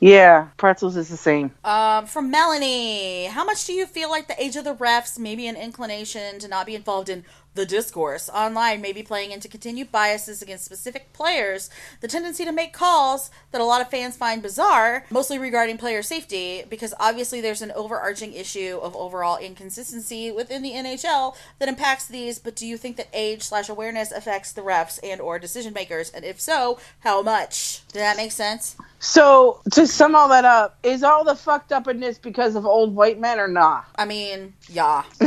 Yeah, 0.00 0.48
pretzels 0.56 0.96
is 0.96 1.08
the 1.08 1.16
same. 1.16 1.50
Um, 1.64 2.06
from 2.06 2.30
Melanie, 2.30 3.26
how 3.26 3.44
much 3.44 3.66
do 3.66 3.72
you 3.72 3.86
feel 3.86 4.10
like 4.10 4.28
the 4.28 4.42
age 4.42 4.56
of 4.56 4.64
the 4.64 4.74
refs, 4.74 5.18
maybe 5.18 5.46
an 5.46 5.56
inclination 5.56 6.38
to 6.40 6.48
not 6.48 6.66
be 6.66 6.74
involved 6.74 7.08
in 7.08 7.24
the 7.54 7.66
discourse 7.66 8.28
online, 8.28 8.80
may 8.80 8.92
be 8.92 9.02
playing 9.02 9.30
into 9.30 9.48
continued 9.48 9.90
biases 9.92 10.42
against 10.42 10.64
specific 10.64 11.12
players, 11.12 11.70
the 12.00 12.08
tendency 12.08 12.44
to 12.44 12.52
make 12.52 12.72
calls 12.72 13.30
that 13.52 13.60
a 13.60 13.64
lot 13.64 13.80
of 13.80 13.90
fans 13.90 14.16
find 14.16 14.42
bizarre, 14.42 15.04
mostly 15.10 15.38
regarding 15.38 15.78
player 15.78 16.02
safety, 16.02 16.64
because 16.68 16.94
obviously 16.98 17.40
there's 17.40 17.62
an 17.62 17.72
overarching 17.72 18.32
issue 18.32 18.78
of 18.82 18.96
overall 18.96 19.36
inconsistency 19.38 20.30
within 20.30 20.62
the 20.62 20.72
NHL 20.72 21.36
that 21.58 21.68
impacts 21.68 22.06
these. 22.06 22.38
But 22.38 22.56
do 22.56 22.66
you 22.66 22.76
think 22.76 22.96
that 22.96 23.08
age 23.12 23.42
slash 23.42 23.68
awareness 23.68 24.12
affects 24.12 24.52
the 24.52 24.62
refs 24.62 24.98
and 25.02 25.20
or 25.20 25.38
decision 25.38 25.72
makers, 25.72 26.10
and 26.10 26.24
if 26.24 26.40
so, 26.40 26.78
how 27.00 27.22
much? 27.22 27.86
Did 27.88 28.00
that 28.00 28.16
make 28.16 28.32
sense? 28.32 28.76
So, 28.98 29.60
to 29.72 29.86
sum 29.86 30.14
all 30.14 30.28
that 30.30 30.46
up, 30.46 30.78
is 30.82 31.02
all 31.02 31.24
the 31.24 31.34
fucked 31.34 31.72
up 31.72 31.88
in 31.88 32.00
this 32.00 32.16
because 32.16 32.56
of 32.56 32.64
old 32.64 32.94
white 32.94 33.20
men 33.20 33.38
or 33.38 33.48
not? 33.48 33.86
I 33.96 34.06
mean, 34.06 34.54
yeah. 34.68 35.04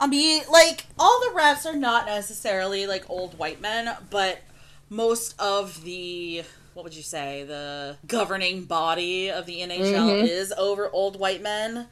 I 0.00 0.06
mean, 0.08 0.42
like 0.50 0.84
all 0.98 1.13
the 1.20 1.38
refs 1.38 1.66
are 1.66 1.76
not 1.76 2.06
necessarily 2.06 2.86
like 2.86 3.08
old 3.08 3.38
white 3.38 3.60
men, 3.60 3.96
but 4.10 4.40
most 4.90 5.34
of 5.40 5.82
the 5.84 6.44
what 6.74 6.82
would 6.82 6.96
you 6.96 7.02
say 7.02 7.44
the 7.44 7.96
governing 8.06 8.64
body 8.64 9.30
of 9.30 9.46
the 9.46 9.60
NHL 9.60 9.68
mm-hmm. 9.68 10.26
is 10.26 10.52
over 10.58 10.90
old 10.90 11.18
white 11.18 11.42
men, 11.42 11.86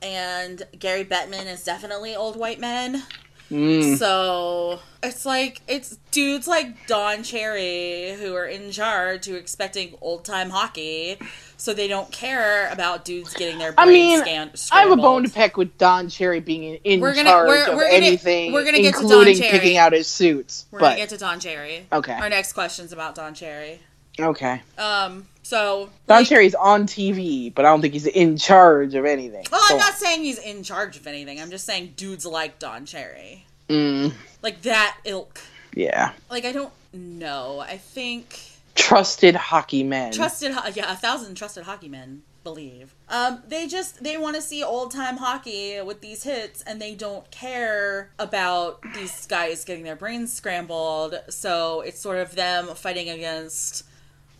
and 0.00 0.62
Gary 0.78 1.04
Bettman 1.04 1.46
is 1.46 1.62
definitely 1.62 2.16
old 2.16 2.36
white 2.36 2.58
men. 2.58 3.02
Mm. 3.50 3.96
So 3.98 4.80
it's 5.02 5.26
like 5.26 5.60
it's 5.68 5.98
dudes 6.10 6.48
like 6.48 6.86
Don 6.86 7.22
Cherry 7.22 8.12
who 8.18 8.34
are 8.34 8.46
in 8.46 8.70
charge 8.70 9.26
who 9.26 9.34
are 9.34 9.38
expecting 9.38 9.94
old 10.00 10.24
time 10.24 10.50
hockey, 10.50 11.18
so 11.58 11.74
they 11.74 11.86
don't 11.86 12.10
care 12.10 12.70
about 12.72 13.04
dudes 13.04 13.34
getting 13.34 13.58
their 13.58 13.74
I 13.76 13.84
brains 13.84 14.24
mean, 14.24 14.54
scan- 14.54 14.76
I 14.76 14.82
have 14.82 14.92
a 14.92 14.96
bone 14.96 15.24
to 15.24 15.30
peck 15.30 15.56
with 15.58 15.76
Don 15.78 16.08
Cherry 16.08 16.40
being 16.40 16.76
in, 16.84 17.00
We're 17.00 17.14
gonna- 17.14 17.28
charge 17.30 17.48
we're- 17.48 17.74
we're 17.76 17.84
gonna- 17.90 17.94
anything, 18.06 18.52
we're 18.52 18.64
gonna 18.64 18.80
get 18.80 18.94
to 18.96 19.06
Don 19.08 19.24
Cherry. 19.34 19.50
picking 19.50 19.76
out 19.76 19.92
his 19.92 20.06
suits. 20.08 20.64
We're 20.70 20.80
but 20.80 20.86
gonna 20.90 20.96
get 21.00 21.08
to 21.10 21.18
Don 21.18 21.38
Cherry. 21.38 21.86
Okay. 21.92 22.14
Our 22.14 22.30
next 22.30 22.54
question's 22.54 22.92
about 22.92 23.14
Don 23.14 23.34
Cherry. 23.34 23.80
Okay, 24.18 24.62
Um. 24.78 25.26
So 25.42 25.90
Don 26.06 26.20
like- 26.20 26.26
Cherry's 26.28 26.54
on 26.54 26.86
TV, 26.86 27.52
but 27.54 27.66
I 27.66 27.68
don't 27.68 27.82
think 27.82 27.92
he's 27.92 28.06
in 28.06 28.38
charge 28.38 28.94
of 28.94 29.04
anything. 29.04 29.44
Well, 29.52 29.60
I'm 29.68 29.76
not 29.76 29.90
on. 29.92 29.96
saying 29.98 30.22
he's 30.22 30.38
in 30.38 30.62
charge 30.62 30.96
of 30.96 31.06
anything. 31.06 31.38
I'm 31.40 31.50
just 31.50 31.66
saying 31.66 31.92
dudes 31.96 32.24
like 32.24 32.58
Don 32.58 32.86
Cherry, 32.86 33.44
Mm, 33.68 34.14
like 34.42 34.62
that 34.62 34.96
ilk. 35.04 35.40
yeah, 35.74 36.12
Like 36.30 36.44
I 36.46 36.52
don't 36.52 36.72
know. 36.94 37.60
I 37.60 37.76
think 37.76 38.40
trusted 38.74 39.34
hockey 39.36 39.82
men. 39.84 40.12
trusted, 40.12 40.52
ho- 40.52 40.70
yeah, 40.74 40.90
a 40.90 40.96
thousand 40.96 41.34
trusted 41.34 41.64
hockey 41.64 41.88
men 41.88 42.22
believe. 42.42 42.94
Um, 43.10 43.42
they 43.46 43.66
just 43.66 44.02
they 44.02 44.16
want 44.16 44.36
to 44.36 44.42
see 44.42 44.62
old 44.64 44.92
time 44.92 45.18
hockey 45.18 45.78
with 45.82 46.00
these 46.00 46.22
hits, 46.22 46.62
and 46.62 46.80
they 46.80 46.94
don't 46.94 47.30
care 47.30 48.08
about 48.18 48.80
these 48.94 49.26
guys 49.26 49.62
getting 49.66 49.84
their 49.84 49.94
brains 49.96 50.32
scrambled. 50.32 51.16
So 51.28 51.82
it's 51.82 52.00
sort 52.00 52.16
of 52.18 52.34
them 52.34 52.68
fighting 52.74 53.10
against 53.10 53.84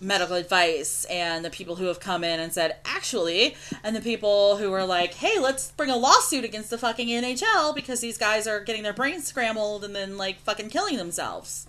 medical 0.04 0.36
advice 0.36 1.04
and 1.06 1.44
the 1.44 1.50
people 1.50 1.76
who 1.76 1.86
have 1.86 1.98
come 1.98 2.22
in 2.22 2.38
and 2.38 2.52
said 2.52 2.76
actually 2.84 3.56
and 3.82 3.96
the 3.96 4.00
people 4.00 4.56
who 4.58 4.72
are 4.72 4.84
like 4.84 5.14
hey 5.14 5.38
let's 5.38 5.70
bring 5.72 5.90
a 5.90 5.96
lawsuit 5.96 6.44
against 6.44 6.70
the 6.70 6.78
fucking 6.78 7.08
nhl 7.08 7.74
because 7.74 8.00
these 8.00 8.18
guys 8.18 8.46
are 8.46 8.60
getting 8.60 8.82
their 8.82 8.92
brains 8.92 9.26
scrambled 9.26 9.84
and 9.84 9.96
then 9.96 10.16
like 10.16 10.38
fucking 10.40 10.68
killing 10.68 10.96
themselves 10.96 11.66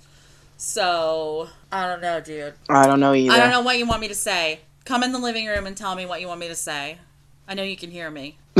so 0.58 1.48
i 1.72 1.88
don't 1.88 2.02
know 2.02 2.20
dude 2.20 2.54
I 2.70 2.88
don't 2.88 3.00
know 3.00 3.14
either. 3.14 3.34
I 3.34 3.40
don't 3.40 3.52
know 3.52 3.62
what 3.62 3.78
you 3.78 3.86
want 3.86 4.02
me 4.02 4.08
to 4.10 4.16
say. 4.16 4.60
Come 4.86 5.04
in 5.04 5.12
the 5.12 5.20
living 5.20 5.48
room 5.48 5.66
and 5.66 5.76
tell 5.76 5.96
me 5.96 6.06
what 6.06 6.22
you 6.22 6.28
want 6.28 6.40
me 6.40 6.48
to 6.48 6.56
say. 6.56 6.98
I 7.48 7.54
know 7.54 7.64
you 7.64 7.78
can 7.78 7.92
hear 7.92 8.10
me. 8.12 8.38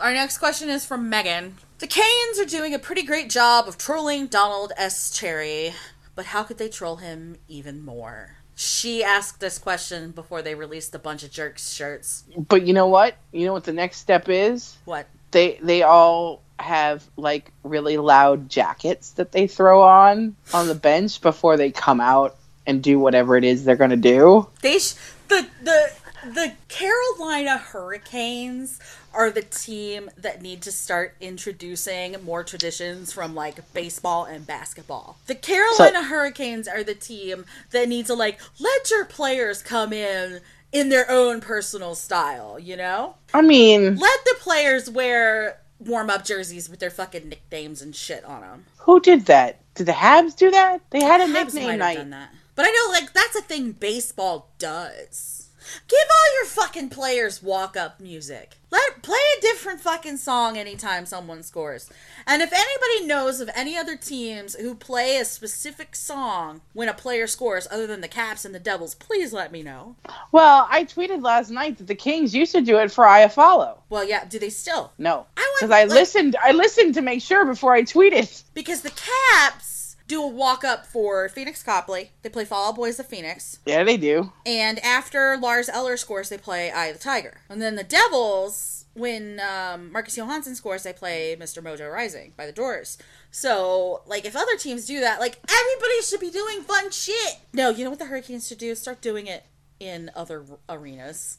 Our 0.00 0.12
next 0.14 0.38
question 0.38 0.68
is 0.70 0.84
from 0.84 1.10
Megan. 1.10 1.56
The 1.78 1.86
Canes 1.86 2.38
are 2.38 2.44
doing 2.46 2.74
a 2.74 2.78
pretty 2.78 3.02
great 3.02 3.28
job 3.30 3.68
of 3.68 3.76
trolling 3.78 4.26
Donald 4.26 4.72
S. 4.76 5.10
Cherry, 5.10 5.74
but 6.20 6.26
how 6.26 6.42
could 6.42 6.58
they 6.58 6.68
troll 6.68 6.96
him 6.96 7.38
even 7.48 7.82
more? 7.82 8.36
She 8.54 9.02
asked 9.02 9.40
this 9.40 9.58
question 9.58 10.10
before 10.10 10.42
they 10.42 10.54
released 10.54 10.94
a 10.94 10.98
bunch 10.98 11.22
of 11.22 11.30
jerks 11.30 11.72
shirts. 11.72 12.24
But 12.36 12.66
you 12.66 12.74
know 12.74 12.88
what? 12.88 13.16
You 13.32 13.46
know 13.46 13.54
what 13.54 13.64
the 13.64 13.72
next 13.72 14.00
step 14.00 14.28
is? 14.28 14.76
What? 14.84 15.06
They 15.30 15.58
they 15.62 15.82
all 15.82 16.42
have 16.58 17.08
like 17.16 17.52
really 17.62 17.96
loud 17.96 18.50
jackets 18.50 19.12
that 19.12 19.32
they 19.32 19.46
throw 19.46 19.80
on 19.80 20.36
on 20.52 20.66
the 20.68 20.74
bench 20.74 21.22
before 21.22 21.56
they 21.56 21.70
come 21.70 22.02
out 22.02 22.36
and 22.66 22.82
do 22.82 22.98
whatever 22.98 23.38
it 23.38 23.44
is 23.44 23.64
they're 23.64 23.76
gonna 23.76 23.96
do. 23.96 24.46
They 24.60 24.78
sh- 24.78 24.96
the 25.28 25.48
the 25.62 25.90
the 26.24 26.52
Carolina 26.68 27.58
Hurricanes 27.58 28.78
are 29.12 29.30
the 29.30 29.42
team 29.42 30.10
that 30.16 30.42
need 30.42 30.62
to 30.62 30.72
start 30.72 31.16
introducing 31.20 32.16
more 32.24 32.44
traditions 32.44 33.12
from 33.12 33.34
like 33.34 33.72
baseball 33.72 34.24
and 34.24 34.46
basketball. 34.46 35.18
The 35.26 35.34
Carolina 35.34 36.04
Hurricanes 36.04 36.68
are 36.68 36.82
the 36.84 36.94
team 36.94 37.44
that 37.70 37.88
need 37.88 38.06
to 38.06 38.14
like 38.14 38.40
let 38.58 38.90
your 38.90 39.04
players 39.04 39.62
come 39.62 39.92
in 39.92 40.40
in 40.72 40.88
their 40.88 41.10
own 41.10 41.40
personal 41.40 41.94
style, 41.96 42.58
you 42.58 42.76
know? 42.76 43.16
I 43.34 43.42
mean, 43.42 43.96
Let 43.96 44.24
the 44.24 44.36
players 44.38 44.88
wear 44.88 45.58
warm 45.80 46.10
up 46.10 46.24
jerseys 46.24 46.68
with 46.68 46.78
their 46.78 46.90
fucking 46.90 47.28
nicknames 47.28 47.82
and 47.82 47.94
shit 47.96 48.24
on 48.24 48.42
them. 48.42 48.66
who 48.78 49.00
did 49.00 49.26
that? 49.26 49.58
Did 49.74 49.86
the 49.86 49.92
Habs 49.92 50.36
do 50.36 50.50
that? 50.50 50.80
They 50.90 51.02
had 51.02 51.20
a 51.20 51.26
might 51.26 51.52
nickname 51.52 51.78
night. 51.78 51.96
done 51.96 52.10
that. 52.10 52.30
But 52.54 52.66
I 52.66 52.70
know, 52.70 52.92
like, 52.92 53.12
that's 53.12 53.34
a 53.36 53.40
thing 53.42 53.72
baseball 53.72 54.50
does. 54.58 55.39
Give 55.88 55.98
all 55.98 56.34
your 56.36 56.46
fucking 56.46 56.90
players 56.90 57.42
walk 57.42 57.76
up 57.76 58.00
music. 58.00 58.56
Let 58.70 59.02
play 59.02 59.18
a 59.36 59.40
different 59.40 59.80
fucking 59.80 60.18
song 60.18 60.56
anytime 60.56 61.04
someone 61.04 61.42
scores. 61.42 61.90
And 62.26 62.40
if 62.40 62.52
anybody 62.52 63.06
knows 63.06 63.40
of 63.40 63.50
any 63.54 63.76
other 63.76 63.96
teams 63.96 64.54
who 64.54 64.76
play 64.76 65.16
a 65.16 65.24
specific 65.24 65.96
song 65.96 66.60
when 66.72 66.88
a 66.88 66.94
player 66.94 67.26
scores, 67.26 67.66
other 67.70 67.86
than 67.88 68.00
the 68.00 68.06
Caps 68.08 68.44
and 68.44 68.54
the 68.54 68.60
Devils, 68.60 68.94
please 68.94 69.32
let 69.32 69.50
me 69.50 69.62
know. 69.64 69.96
Well, 70.30 70.68
I 70.70 70.84
tweeted 70.84 71.22
last 71.24 71.50
night 71.50 71.78
that 71.78 71.88
the 71.88 71.94
Kings 71.96 72.34
used 72.34 72.52
to 72.52 72.60
do 72.60 72.78
it 72.78 72.92
for 72.92 73.06
I 73.06 73.26
follow. 73.28 73.82
Well, 73.88 74.04
yeah, 74.08 74.24
do 74.24 74.38
they 74.38 74.50
still? 74.50 74.92
No, 74.98 75.26
I 75.36 75.56
because 75.58 75.72
I 75.72 75.84
like- 75.84 75.90
listened. 75.90 76.36
I 76.40 76.52
listened 76.52 76.94
to 76.94 77.02
make 77.02 77.22
sure 77.22 77.44
before 77.44 77.74
I 77.74 77.82
tweeted. 77.82 78.42
Because 78.54 78.82
the 78.82 78.90
Caps 78.90 79.69
do 80.10 80.22
a 80.22 80.26
walk 80.26 80.64
up 80.64 80.84
for 80.84 81.28
Phoenix 81.28 81.62
Copley. 81.62 82.10
They 82.22 82.28
play 82.28 82.44
Fall 82.44 82.68
Out 82.70 82.76
Boys 82.76 82.98
of 82.98 83.06
Phoenix. 83.06 83.60
Yeah, 83.64 83.84
they 83.84 83.96
do. 83.96 84.32
And 84.44 84.80
after 84.80 85.36
Lars 85.36 85.68
Eller 85.68 85.96
scores, 85.96 86.28
they 86.28 86.36
play 86.36 86.70
Eye 86.70 86.86
of 86.86 86.98
the 86.98 87.02
Tiger. 87.02 87.38
And 87.48 87.62
then 87.62 87.76
the 87.76 87.84
Devils, 87.84 88.86
when 88.94 89.40
um, 89.40 89.92
Marcus 89.92 90.16
Johansson 90.16 90.56
scores, 90.56 90.82
they 90.82 90.92
play 90.92 91.36
Mr. 91.38 91.62
Mojo 91.62 91.90
Rising 91.90 92.32
by 92.36 92.44
the 92.44 92.52
Doors. 92.52 92.98
So, 93.30 94.02
like, 94.04 94.24
if 94.24 94.34
other 94.34 94.56
teams 94.56 94.84
do 94.84 94.98
that, 95.00 95.20
like, 95.20 95.38
everybody 95.48 96.02
should 96.02 96.20
be 96.20 96.30
doing 96.30 96.62
fun 96.62 96.90
shit. 96.90 97.36
No, 97.52 97.70
you 97.70 97.84
know 97.84 97.90
what 97.90 98.00
the 98.00 98.06
Hurricanes 98.06 98.48
should 98.48 98.58
do? 98.58 98.74
Start 98.74 99.00
doing 99.00 99.28
it 99.28 99.44
in 99.78 100.10
other 100.16 100.44
r- 100.68 100.76
arenas. 100.76 101.38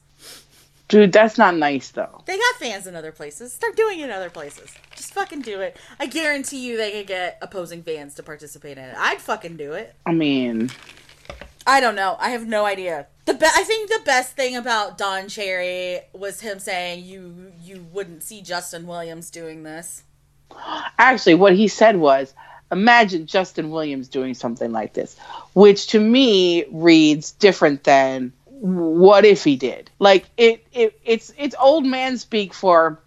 Dude, 0.91 1.13
that's 1.13 1.37
not 1.37 1.55
nice 1.55 1.89
though. 1.91 2.21
They 2.25 2.35
got 2.37 2.55
fans 2.59 2.85
in 2.85 2.97
other 2.97 3.13
places. 3.13 3.53
Start 3.53 3.77
doing 3.77 4.01
it 4.01 4.03
in 4.03 4.11
other 4.11 4.29
places. 4.29 4.73
Just 4.93 5.13
fucking 5.13 5.41
do 5.41 5.61
it. 5.61 5.77
I 6.01 6.05
guarantee 6.05 6.67
you 6.67 6.75
they 6.75 6.91
could 6.91 7.07
get 7.07 7.37
opposing 7.41 7.81
fans 7.81 8.13
to 8.15 8.23
participate 8.23 8.77
in 8.77 8.83
it. 8.83 8.95
I'd 8.97 9.21
fucking 9.21 9.55
do 9.55 9.71
it. 9.71 9.95
I 10.05 10.11
mean, 10.11 10.69
I 11.65 11.79
don't 11.79 11.95
know. 11.95 12.17
I 12.19 12.31
have 12.31 12.45
no 12.45 12.65
idea. 12.65 13.07
The 13.23 13.35
be- 13.35 13.45
I 13.45 13.63
think 13.63 13.89
the 13.89 14.01
best 14.03 14.35
thing 14.35 14.57
about 14.57 14.97
Don 14.97 15.29
Cherry 15.29 16.01
was 16.11 16.41
him 16.41 16.59
saying 16.59 17.05
you 17.05 17.53
you 17.63 17.85
wouldn't 17.93 18.23
see 18.23 18.41
Justin 18.41 18.85
Williams 18.85 19.29
doing 19.31 19.63
this. 19.63 20.03
actually, 20.99 21.35
what 21.35 21.55
he 21.55 21.69
said 21.69 21.95
was, 21.95 22.33
imagine 22.69 23.27
Justin 23.27 23.69
Williams 23.69 24.09
doing 24.09 24.33
something 24.33 24.73
like 24.73 24.91
this, 24.91 25.17
which 25.53 25.87
to 25.87 26.01
me 26.01 26.65
reads 26.69 27.31
different 27.31 27.85
than 27.85 28.33
what 28.62 29.26
if 29.26 29.43
he 29.43 29.55
did. 29.55 29.89
Like 29.97 30.26
it, 30.38 30.66
it 30.72 30.99
it's 31.03 31.34
it's 31.38 31.55
old 31.59 31.86
man 31.86 32.18
speak 32.18 32.53
for. 32.53 32.99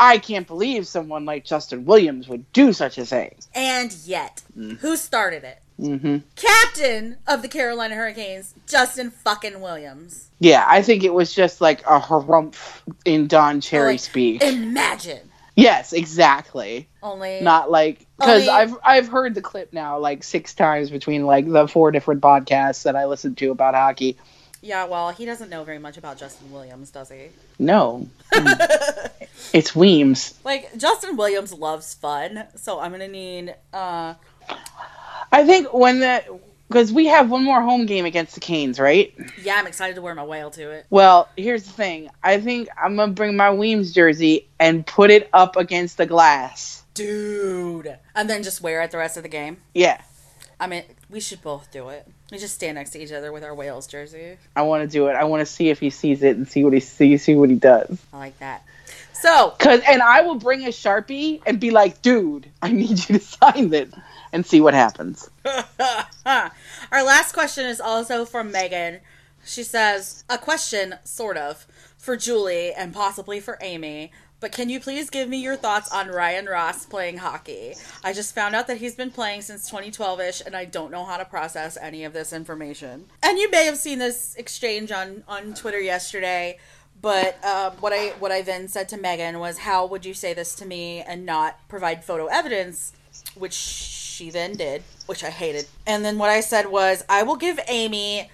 I 0.00 0.18
can't 0.18 0.46
believe 0.46 0.88
someone 0.88 1.24
like 1.24 1.44
Justin 1.44 1.84
Williams 1.84 2.26
would 2.26 2.50
do 2.52 2.72
such 2.72 2.98
a 2.98 3.06
thing. 3.06 3.36
And 3.54 3.92
yet, 4.04 4.42
who 4.80 4.96
started 4.96 5.44
it? 5.44 5.60
hmm 5.78 6.18
Captain 6.36 7.16
of 7.28 7.42
the 7.42 7.48
Carolina 7.48 7.94
Hurricanes, 7.94 8.54
Justin 8.66 9.10
fucking 9.10 9.60
Williams. 9.60 10.30
Yeah, 10.40 10.64
I 10.66 10.82
think 10.82 11.04
it 11.04 11.14
was 11.14 11.32
just 11.32 11.60
like 11.60 11.82
a 11.82 12.00
harumph 12.00 12.80
in 13.04 13.28
Don 13.28 13.60
Cherry 13.60 13.92
Like, 13.94 14.00
speak. 14.00 14.42
Imagine. 14.42 15.30
yes, 15.54 15.92
exactly. 15.92 16.88
Only 17.02 17.40
Not 17.40 17.70
like 17.70 18.06
because 18.18 18.48
I've 18.48 18.76
I've 18.82 19.08
heard 19.08 19.34
the 19.36 19.42
clip 19.42 19.72
now 19.72 19.98
like 19.98 20.24
six 20.24 20.54
times 20.54 20.90
between 20.90 21.24
like 21.26 21.48
the 21.48 21.68
four 21.68 21.92
different 21.92 22.20
podcasts 22.20 22.82
that 22.82 22.96
I 22.96 23.04
listened 23.06 23.36
to 23.38 23.50
about 23.52 23.74
hockey. 23.74 24.16
Yeah, 24.64 24.86
well, 24.86 25.10
he 25.10 25.26
doesn't 25.26 25.50
know 25.50 25.62
very 25.62 25.78
much 25.78 25.98
about 25.98 26.16
Justin 26.16 26.50
Williams, 26.50 26.90
does 26.90 27.10
he? 27.10 27.28
No, 27.58 28.08
it's 29.52 29.76
Weems. 29.76 30.32
Like 30.42 30.74
Justin 30.78 31.18
Williams 31.18 31.52
loves 31.52 31.92
fun, 31.92 32.44
so 32.56 32.80
I'm 32.80 32.90
gonna 32.90 33.06
need 33.08 33.54
uh 33.74 34.14
I 35.30 35.44
think 35.44 35.74
when 35.74 36.00
the 36.00 36.40
because 36.68 36.90
we 36.94 37.04
have 37.08 37.30
one 37.30 37.44
more 37.44 37.60
home 37.60 37.84
game 37.84 38.06
against 38.06 38.32
the 38.32 38.40
Canes, 38.40 38.80
right? 38.80 39.14
yeah, 39.42 39.56
I'm 39.56 39.66
excited 39.66 39.96
to 39.96 40.02
wear 40.02 40.14
my 40.14 40.24
whale 40.24 40.50
to 40.52 40.70
it. 40.70 40.86
Well, 40.88 41.28
here's 41.36 41.64
the 41.64 41.72
thing. 41.72 42.08
I 42.22 42.40
think 42.40 42.68
I'm 42.82 42.96
gonna 42.96 43.12
bring 43.12 43.36
my 43.36 43.50
Weems 43.50 43.92
jersey 43.92 44.48
and 44.58 44.86
put 44.86 45.10
it 45.10 45.28
up 45.34 45.56
against 45.56 45.98
the 45.98 46.06
glass. 46.06 46.82
Dude. 46.94 47.98
And 48.14 48.30
then 48.30 48.42
just 48.42 48.62
wear 48.62 48.80
it 48.80 48.92
the 48.92 48.96
rest 48.96 49.18
of 49.18 49.24
the 49.24 49.28
game. 49.28 49.58
Yeah, 49.74 50.00
I 50.58 50.66
mean, 50.66 50.84
we 51.10 51.20
should 51.20 51.42
both 51.42 51.70
do 51.70 51.90
it. 51.90 52.08
We 52.34 52.40
just 52.40 52.56
stand 52.56 52.74
next 52.74 52.90
to 52.90 52.98
each 52.98 53.12
other 53.12 53.30
with 53.30 53.44
our 53.44 53.54
whales 53.54 53.86
jersey. 53.86 54.38
I 54.56 54.62
want 54.62 54.82
to 54.82 54.88
do 54.88 55.06
it. 55.06 55.12
I 55.12 55.22
want 55.22 55.42
to 55.42 55.46
see 55.46 55.68
if 55.68 55.78
he 55.78 55.88
sees 55.88 56.24
it 56.24 56.36
and 56.36 56.48
see 56.48 56.64
what 56.64 56.72
he 56.72 56.80
see 56.80 57.16
see 57.16 57.36
what 57.36 57.48
he 57.48 57.54
does. 57.54 57.96
I 58.12 58.18
like 58.18 58.36
that. 58.40 58.64
So, 59.12 59.50
Cause 59.60 59.80
and 59.86 60.02
I 60.02 60.22
will 60.22 60.34
bring 60.34 60.64
a 60.64 60.70
sharpie 60.70 61.42
and 61.46 61.60
be 61.60 61.70
like, 61.70 62.02
dude, 62.02 62.50
I 62.60 62.72
need 62.72 62.90
you 62.90 62.96
to 62.96 63.20
sign 63.20 63.68
this 63.68 63.94
and 64.32 64.44
see 64.44 64.60
what 64.60 64.74
happens. 64.74 65.30
our 66.26 67.04
last 67.04 67.34
question 67.34 67.66
is 67.66 67.80
also 67.80 68.24
from 68.24 68.50
Megan. 68.50 68.98
She 69.44 69.62
says, 69.62 70.24
a 70.28 70.36
question, 70.36 70.96
sort 71.04 71.36
of, 71.36 71.68
for 71.96 72.16
Julie 72.16 72.72
and 72.72 72.92
possibly 72.92 73.38
for 73.38 73.58
Amy. 73.60 74.10
But 74.44 74.52
can 74.52 74.68
you 74.68 74.78
please 74.78 75.08
give 75.08 75.26
me 75.26 75.38
your 75.38 75.56
thoughts 75.56 75.90
on 75.90 76.08
Ryan 76.08 76.44
Ross 76.44 76.84
playing 76.84 77.16
hockey? 77.16 77.76
I 78.04 78.12
just 78.12 78.34
found 78.34 78.54
out 78.54 78.66
that 78.66 78.76
he's 78.76 78.94
been 78.94 79.10
playing 79.10 79.40
since 79.40 79.70
2012 79.70 80.20
ish, 80.20 80.42
and 80.44 80.54
I 80.54 80.66
don't 80.66 80.90
know 80.90 81.06
how 81.06 81.16
to 81.16 81.24
process 81.24 81.78
any 81.80 82.04
of 82.04 82.12
this 82.12 82.30
information. 82.30 83.06
And 83.22 83.38
you 83.38 83.50
may 83.50 83.64
have 83.64 83.78
seen 83.78 84.00
this 84.00 84.34
exchange 84.34 84.92
on, 84.92 85.24
on 85.26 85.54
Twitter 85.54 85.80
yesterday. 85.80 86.58
But 87.00 87.42
um, 87.42 87.72
what 87.80 87.94
I 87.94 88.08
what 88.18 88.32
I 88.32 88.42
then 88.42 88.68
said 88.68 88.90
to 88.90 88.98
Megan 88.98 89.38
was, 89.38 89.56
"How 89.56 89.86
would 89.86 90.04
you 90.04 90.12
say 90.12 90.34
this 90.34 90.54
to 90.56 90.66
me 90.66 91.00
and 91.00 91.24
not 91.24 91.66
provide 91.68 92.04
photo 92.04 92.26
evidence?" 92.26 92.92
Which 93.34 93.54
she 93.54 94.28
then 94.28 94.56
did, 94.56 94.82
which 95.06 95.24
I 95.24 95.30
hated. 95.30 95.68
And 95.86 96.04
then 96.04 96.18
what 96.18 96.28
I 96.28 96.40
said 96.40 96.66
was, 96.66 97.02
"I 97.08 97.22
will 97.22 97.36
give 97.36 97.58
Amy 97.66 98.30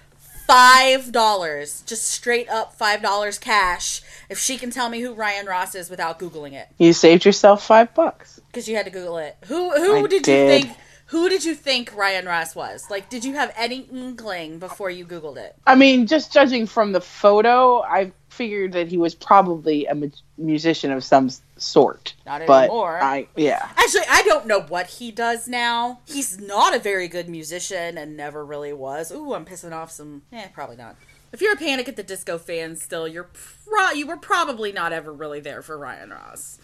five 0.51 1.11
dollars, 1.11 1.83
just 1.85 2.03
straight 2.03 2.49
up 2.49 2.73
five 2.73 3.01
dollars 3.01 3.39
cash, 3.39 4.01
if 4.29 4.37
she 4.37 4.57
can 4.57 4.69
tell 4.69 4.89
me 4.89 4.99
who 5.01 5.13
Ryan 5.13 5.45
Ross 5.45 5.75
is 5.75 5.89
without 5.89 6.19
googling 6.19 6.53
it." 6.53 6.67
You 6.77 6.93
saved 6.93 7.25
yourself 7.25 7.65
five 7.65 7.93
bucks. 7.93 8.39
Because 8.47 8.67
you 8.67 8.75
had 8.75 8.85
to 8.85 8.91
Google 8.91 9.17
it. 9.17 9.37
Who 9.45 9.71
who 9.71 9.97
I 9.97 10.07
did, 10.07 10.23
did. 10.23 10.27
you 10.27 10.63
think? 10.63 10.77
Who 11.07 11.27
did 11.27 11.43
you 11.43 11.55
think 11.55 11.93
Ryan 11.93 12.25
Ross 12.25 12.55
was? 12.55 12.89
Like, 12.89 13.09
did 13.09 13.25
you 13.25 13.33
have 13.33 13.53
any 13.57 13.81
inkling 13.91 14.59
before 14.59 14.89
you 14.89 15.05
Googled 15.05 15.35
it? 15.35 15.57
I 15.67 15.75
mean, 15.75 16.07
just 16.07 16.31
judging 16.31 16.65
from 16.65 16.93
the 16.93 17.01
photo, 17.01 17.81
I 17.81 18.13
figured 18.29 18.71
that 18.73 18.87
he 18.87 18.97
was 18.97 19.13
probably 19.13 19.87
a 19.87 19.95
mu- 19.95 20.11
musician 20.37 20.89
of 20.89 21.03
some 21.03 21.29
sort. 21.61 22.15
Not 22.25 22.45
but 22.47 22.63
anymore. 22.65 22.99
I 23.01 23.27
yeah. 23.35 23.69
Actually, 23.77 24.05
I 24.09 24.23
don't 24.23 24.47
know 24.47 24.61
what 24.61 24.87
he 24.87 25.11
does 25.11 25.47
now. 25.47 25.99
He's 26.05 26.39
not 26.39 26.75
a 26.75 26.79
very 26.79 27.07
good 27.07 27.29
musician 27.29 27.97
and 27.97 28.17
never 28.17 28.45
really 28.45 28.73
was. 28.73 29.11
Ooh, 29.11 29.33
I'm 29.33 29.45
pissing 29.45 29.71
off 29.71 29.91
some. 29.91 30.23
Eh, 30.31 30.47
probably 30.53 30.77
not. 30.77 30.95
If 31.31 31.39
you're 31.41 31.53
a 31.53 31.57
Panic 31.57 31.87
at 31.87 31.95
the 31.95 32.03
Disco 32.03 32.37
fan 32.37 32.75
still, 32.75 33.07
you're 33.07 33.29
pro- 33.31 33.91
you 33.91 34.05
were 34.05 34.17
probably 34.17 34.71
not 34.71 34.91
ever 34.91 35.13
really 35.13 35.39
there 35.39 35.61
for 35.61 35.77
Ryan 35.77 36.09
Ross. 36.09 36.59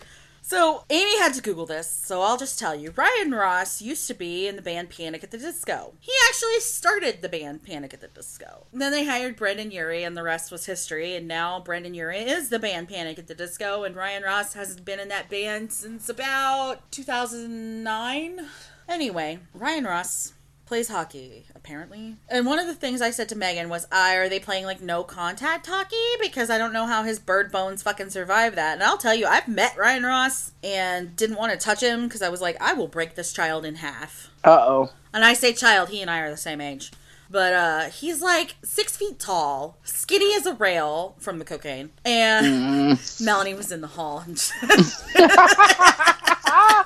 So, 0.50 0.86
Amy 0.90 1.20
had 1.20 1.34
to 1.34 1.42
Google 1.42 1.66
this, 1.66 1.92
so 1.92 2.22
I'll 2.22 2.38
just 2.38 2.58
tell 2.58 2.74
you. 2.74 2.94
Ryan 2.96 3.32
Ross 3.32 3.82
used 3.82 4.08
to 4.08 4.14
be 4.14 4.48
in 4.48 4.56
the 4.56 4.62
band 4.62 4.90
Panic 4.90 5.22
at 5.22 5.32
the 5.32 5.38
Disco. 5.38 5.96
He 6.00 6.14
actually 6.30 6.62
started 6.62 7.22
the 7.22 7.28
band 7.28 7.64
Panic 7.64 7.94
at 7.94 8.00
the 8.00 8.08
Disco. 8.08 8.66
Then 8.72 8.94
they 8.94 9.04
hired 9.04 9.36
Brendon 9.36 9.72
Urie, 9.72 10.06
and 10.06 10.16
the 10.16 10.24
rest 10.24 10.50
was 10.50 10.66
history, 10.66 11.18
and 11.18 11.28
now 11.28 11.60
Brendon 11.60 11.94
Urie 11.94 12.20
is 12.20 12.48
the 12.48 12.60
band 12.60 12.88
Panic 12.88 13.20
at 13.20 13.28
the 13.28 13.36
Disco, 13.36 13.84
and 13.84 13.94
Ryan 13.94 14.24
Ross 14.24 14.54
has 14.54 14.80
been 14.80 15.02
in 15.02 15.10
that 15.10 15.30
band 15.30 15.74
since 15.74 16.08
about 16.08 16.94
2009. 16.94 18.48
Anyway, 18.88 19.40
Ryan 19.54 19.84
Ross 19.84 20.32
plays 20.68 20.90
hockey 20.90 21.46
apparently. 21.56 22.18
And 22.30 22.46
one 22.46 22.60
of 22.60 22.68
the 22.68 22.76
things 22.76 23.02
i 23.02 23.10
said 23.10 23.30
to 23.30 23.36
megan 23.36 23.70
was 23.70 23.88
i 23.92 24.16
are 24.16 24.30
they 24.30 24.40
playing 24.40 24.66
like 24.66 24.82
no 24.82 25.04
contact 25.04 25.66
hockey? 25.66 25.96
Because 26.22 26.50
i 26.50 26.58
don't 26.58 26.74
know 26.74 26.86
how 26.86 27.04
his 27.04 27.20
bird 27.20 27.52
bones 27.52 27.82
fucking 27.82 28.10
survive 28.10 28.56
that. 28.56 28.74
And 28.74 28.84
i'll 28.84 28.98
tell 28.98 29.16
you 29.16 29.26
i've 29.26 29.48
met 29.48 29.78
ryan 29.78 30.04
ross 30.04 30.52
and 30.64 31.16
didn't 31.16 31.38
want 31.38 31.54
to 31.54 31.58
touch 31.58 31.82
him 31.82 32.04
because 32.04 32.22
i 32.22 32.30
was 32.30 32.42
like 32.42 32.58
i 32.62 32.74
will 32.74 32.88
break 32.88 33.16
this 33.16 33.34
child 33.34 33.66
in 33.66 33.76
half. 33.76 34.30
Uh 34.44 34.60
oh. 34.60 34.92
and 35.14 35.24
i 35.26 35.34
say 35.34 35.54
child 35.54 35.90
he 35.90 36.02
and 36.02 36.12
i 36.12 36.20
are 36.20 36.30
the 36.30 36.38
same 36.38 36.62
age. 36.62 36.92
But 37.30 37.54
uh 37.54 37.84
he's 37.90 38.22
like 38.22 38.56
six 38.64 38.96
feet 38.98 39.20
tall 39.20 39.78
skinny 39.84 40.36
as 40.36 40.46
a 40.46 40.54
rail 40.54 41.16
from 41.18 41.40
the 41.40 41.46
cocaine. 41.46 41.92
And 42.06 43.00
melanie 43.22 43.54
was 43.54 43.72
in 43.72 43.82
the 43.82 43.88
hall. 43.88 44.24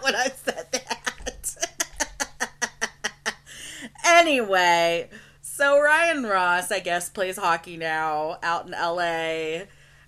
When 0.01 0.15
i 0.15 0.31
said 0.43 0.65
that 0.71 1.00
anyway, 4.03 5.09
so 5.41 5.79
Ryan 5.79 6.23
Ross, 6.23 6.71
I 6.71 6.79
guess, 6.79 7.09
plays 7.09 7.37
hockey 7.37 7.77
now 7.77 8.37
out 8.41 8.65
in 8.65 8.71
LA 8.71 9.65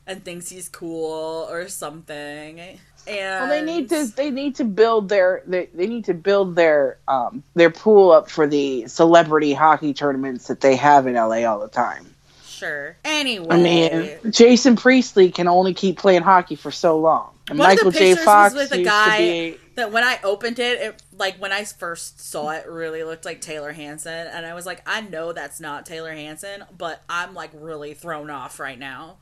and 0.08 0.24
thinks 0.24 0.50
he's 0.50 0.70
cool 0.70 1.48
or 1.50 1.68
something. 1.68 2.60
And 2.60 2.80
Well, 3.08 3.48
they 3.50 3.62
need 3.62 3.90
to 3.90 4.06
they 4.16 4.32
need 4.32 4.56
to 4.56 4.64
build 4.64 5.10
their 5.10 5.44
they, 5.46 5.68
they 5.74 5.88
need 5.88 6.06
to 6.06 6.14
build 6.14 6.56
their 6.56 6.98
um 7.08 7.44
their 7.54 7.70
pool 7.70 8.12
up 8.12 8.30
for 8.30 8.48
the 8.48 8.88
celebrity 8.88 9.54
hockey 9.54 9.94
tournaments 9.94 10.48
that 10.48 10.62
they 10.62 10.76
have 10.78 11.06
in 11.08 11.16
LA 11.16 11.44
all 11.44 11.60
the 11.60 11.68
time. 11.68 12.16
sure. 12.46 12.96
Anyway, 13.04 13.48
I 13.50 13.58
mean, 13.58 14.32
Jason 14.32 14.78
Priestley 14.78 15.32
can 15.32 15.48
only 15.48 15.74
keep 15.74 15.98
playing 15.98 16.22
hockey 16.22 16.56
for 16.56 16.72
so 16.72 16.98
long. 17.00 17.32
And 17.50 17.60
One 17.60 17.70
Michael 17.70 17.90
of 17.90 17.94
the 17.94 18.00
J. 18.00 18.16
Fox 18.16 18.54
was 18.54 18.70
with 18.70 18.80
a 18.80 18.84
guy 18.84 19.18
be. 19.18 19.58
That 19.76 19.92
when 19.92 20.04
I 20.04 20.20
opened 20.24 20.60
it, 20.60 20.80
it, 20.82 21.04
like 21.18 21.38
when 21.38 21.52
I 21.52 21.64
first 21.64 22.20
saw 22.20 22.50
it, 22.52 22.66
really 22.68 23.04
looked 23.04 23.26
like 23.26 23.42
Taylor 23.42 23.72
Hanson, 23.72 24.28
and 24.28 24.46
I 24.46 24.54
was 24.54 24.66
like, 24.66 24.82
I 24.88 25.02
know 25.02 25.34
that's 25.34 25.60
not 25.60 25.86
Taylor 25.86 26.14
Hanson, 26.14 26.64
but 26.78 27.02
I'm 27.10 27.34
like 27.34 27.52
really 27.54 27.94
thrown 27.94 28.30
off 28.30 28.60
right 28.60 28.78
now. 28.80 29.18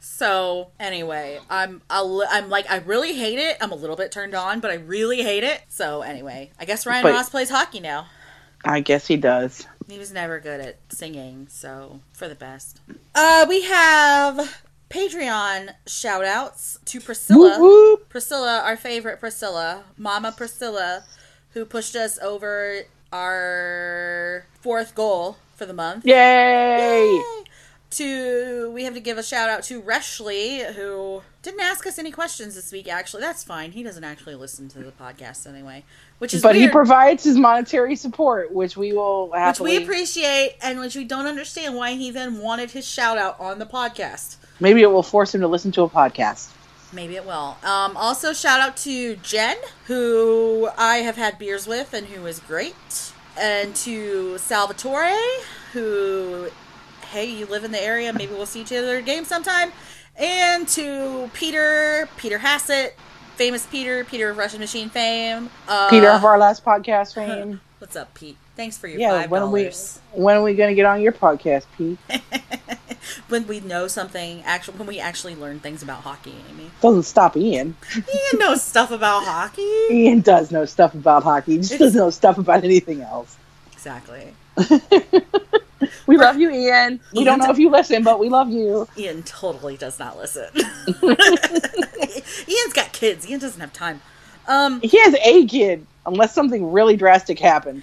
So 0.00 0.70
anyway, 0.78 1.40
I'm 1.50 1.82
li- 1.90 2.26
I'm 2.30 2.48
like 2.48 2.70
I 2.70 2.76
really 2.78 3.14
hate 3.14 3.38
it. 3.38 3.56
I'm 3.60 3.72
a 3.72 3.76
little 3.76 3.96
bit 3.96 4.12
turned 4.12 4.34
on, 4.34 4.60
but 4.60 4.70
I 4.70 4.74
really 4.74 5.22
hate 5.22 5.42
it. 5.42 5.62
So 5.68 6.02
anyway, 6.02 6.50
I 6.60 6.64
guess 6.64 6.86
Ryan 6.86 7.02
But- 7.02 7.12
Ross 7.12 7.30
plays 7.30 7.50
hockey 7.50 7.80
now. 7.80 8.06
I 8.64 8.80
guess 8.80 9.06
he 9.06 9.16
does. 9.16 9.66
He 9.88 9.98
was 9.98 10.12
never 10.12 10.40
good 10.40 10.60
at 10.60 10.78
singing, 10.88 11.46
so 11.48 12.00
for 12.12 12.26
the 12.26 12.34
best. 12.34 12.80
Uh, 13.14 13.46
we 13.48 13.62
have 13.62 14.62
Patreon 14.90 15.74
shout 15.86 16.24
outs 16.24 16.78
to 16.84 17.00
Priscilla. 17.00 17.96
Priscilla, 18.08 18.62
our 18.64 18.76
favorite 18.76 19.18
Priscilla, 19.18 19.84
Mama 19.96 20.32
Priscilla, 20.32 21.04
who 21.50 21.64
pushed 21.64 21.96
us 21.96 22.18
over 22.18 22.82
our 23.12 24.46
fourth 24.60 24.94
goal 24.94 25.38
for 25.54 25.66
the 25.66 25.72
month. 25.72 26.04
Yay! 26.06 27.16
Yay! 27.16 27.44
To 27.88 28.70
we 28.74 28.84
have 28.84 28.94
to 28.94 29.00
give 29.00 29.16
a 29.16 29.22
shout 29.22 29.48
out 29.48 29.62
to 29.64 29.80
Reshley, 29.80 30.74
who 30.74 31.22
didn't 31.42 31.60
ask 31.60 31.86
us 31.86 31.98
any 31.98 32.10
questions 32.10 32.56
this 32.56 32.72
week. 32.72 32.88
Actually, 32.88 33.22
that's 33.22 33.44
fine. 33.44 33.70
He 33.70 33.82
doesn't 33.82 34.02
actually 34.04 34.34
listen 34.34 34.68
to 34.70 34.80
the 34.80 34.90
podcast 34.90 35.46
anyway, 35.46 35.84
which 36.18 36.34
is 36.34 36.42
But 36.42 36.56
he 36.56 36.68
provides 36.68 37.24
his 37.24 37.36
monetary 37.36 37.94
support, 37.96 38.52
which 38.52 38.76
we 38.76 38.92
will 38.92 39.28
which 39.28 39.60
we 39.60 39.82
appreciate, 39.82 40.56
and 40.60 40.80
which 40.80 40.96
we 40.96 41.04
don't 41.04 41.26
understand 41.26 41.76
why 41.76 41.92
he 41.92 42.10
then 42.10 42.38
wanted 42.38 42.72
his 42.72 42.86
shout 42.86 43.18
out 43.18 43.38
on 43.40 43.60
the 43.60 43.66
podcast. 43.66 44.36
Maybe 44.60 44.82
it 44.82 44.90
will 44.90 45.02
force 45.02 45.34
him 45.34 45.40
to 45.42 45.48
listen 45.48 45.72
to 45.72 45.82
a 45.82 45.88
podcast. 45.88 46.50
Maybe 46.92 47.16
it 47.16 47.26
will. 47.26 47.56
Um, 47.62 47.96
also, 47.96 48.32
shout 48.32 48.60
out 48.60 48.76
to 48.78 49.16
Jen, 49.16 49.56
who 49.86 50.68
I 50.78 50.98
have 50.98 51.16
had 51.16 51.38
beers 51.38 51.66
with 51.66 51.92
and 51.92 52.06
who 52.06 52.26
is 52.26 52.38
great. 52.40 53.12
And 53.38 53.74
to 53.76 54.38
Salvatore, 54.38 55.14
who, 55.72 56.48
hey, 57.10 57.26
you 57.26 57.46
live 57.46 57.64
in 57.64 57.72
the 57.72 57.82
area, 57.82 58.12
maybe 58.12 58.32
we'll 58.32 58.46
see 58.46 58.62
each 58.62 58.72
other 58.72 58.96
at 58.96 59.02
a 59.02 59.02
game 59.02 59.24
sometime. 59.24 59.72
And 60.16 60.66
to 60.68 61.30
Peter, 61.34 62.08
Peter 62.16 62.38
Hassett, 62.38 62.96
famous 63.34 63.66
Peter, 63.66 64.04
Peter 64.04 64.30
of 64.30 64.38
Russian 64.38 64.60
Machine 64.60 64.88
fame. 64.88 65.50
Uh, 65.68 65.90
Peter 65.90 66.08
of 66.08 66.24
our 66.24 66.38
last 66.38 66.64
podcast 66.64 67.14
fame. 67.14 67.60
What's 67.78 67.96
up, 67.96 68.14
Pete? 68.14 68.38
Thanks 68.56 68.78
for 68.78 68.88
your 68.88 68.98
yeah, 68.98 69.10
five 69.20 69.30
when 69.30 69.42
are 69.42 69.50
we 69.50 69.70
when 70.12 70.36
are 70.36 70.42
we 70.42 70.54
gonna 70.54 70.74
get 70.74 70.86
on 70.86 71.02
your 71.02 71.12
podcast, 71.12 71.66
Pete? 71.76 71.98
when 73.28 73.46
we 73.46 73.60
know 73.60 73.88
something, 73.88 74.42
actually, 74.44 74.78
when 74.78 74.86
we 74.88 74.98
actually 75.00 75.34
learn 75.34 75.60
things 75.60 75.82
about 75.82 76.02
hockey, 76.02 76.34
Amy. 76.50 76.70
Doesn't 76.80 77.04
stop 77.04 77.36
Ian. 77.36 77.76
Ian 77.96 78.38
knows 78.38 78.62
stuff 78.62 78.90
about 78.90 79.24
hockey. 79.24 79.62
Ian 79.90 80.20
does 80.20 80.50
know 80.50 80.64
stuff 80.64 80.94
about 80.94 81.22
hockey. 81.22 81.52
He 81.52 81.58
just 81.58 81.72
It's- 81.72 81.86
doesn't 81.88 81.98
know 82.00 82.10
stuff 82.10 82.38
about 82.38 82.64
anything 82.64 83.02
else. 83.02 83.36
Exactly. 83.72 84.32
We 86.06 86.16
love 86.16 86.38
you, 86.38 86.50
Ian. 86.50 87.00
We 87.12 87.24
don't 87.24 87.38
know 87.38 87.50
if 87.50 87.58
you 87.58 87.68
listen, 87.68 88.02
but 88.02 88.18
we 88.18 88.28
love 88.28 88.48
you. 88.48 88.88
Ian 88.96 89.22
totally 89.24 89.76
does 89.76 89.98
not 89.98 90.16
listen. 90.16 90.48
Ian's 91.04 92.72
got 92.72 92.92
kids. 92.92 93.28
Ian 93.28 93.40
doesn't 93.40 93.60
have 93.60 93.72
time. 93.72 94.00
Um, 94.48 94.80
He 94.80 94.98
has 95.00 95.14
a 95.22 95.46
kid, 95.46 95.86
unless 96.06 96.32
something 96.32 96.72
really 96.72 96.96
drastic 96.96 97.38
happened. 97.38 97.82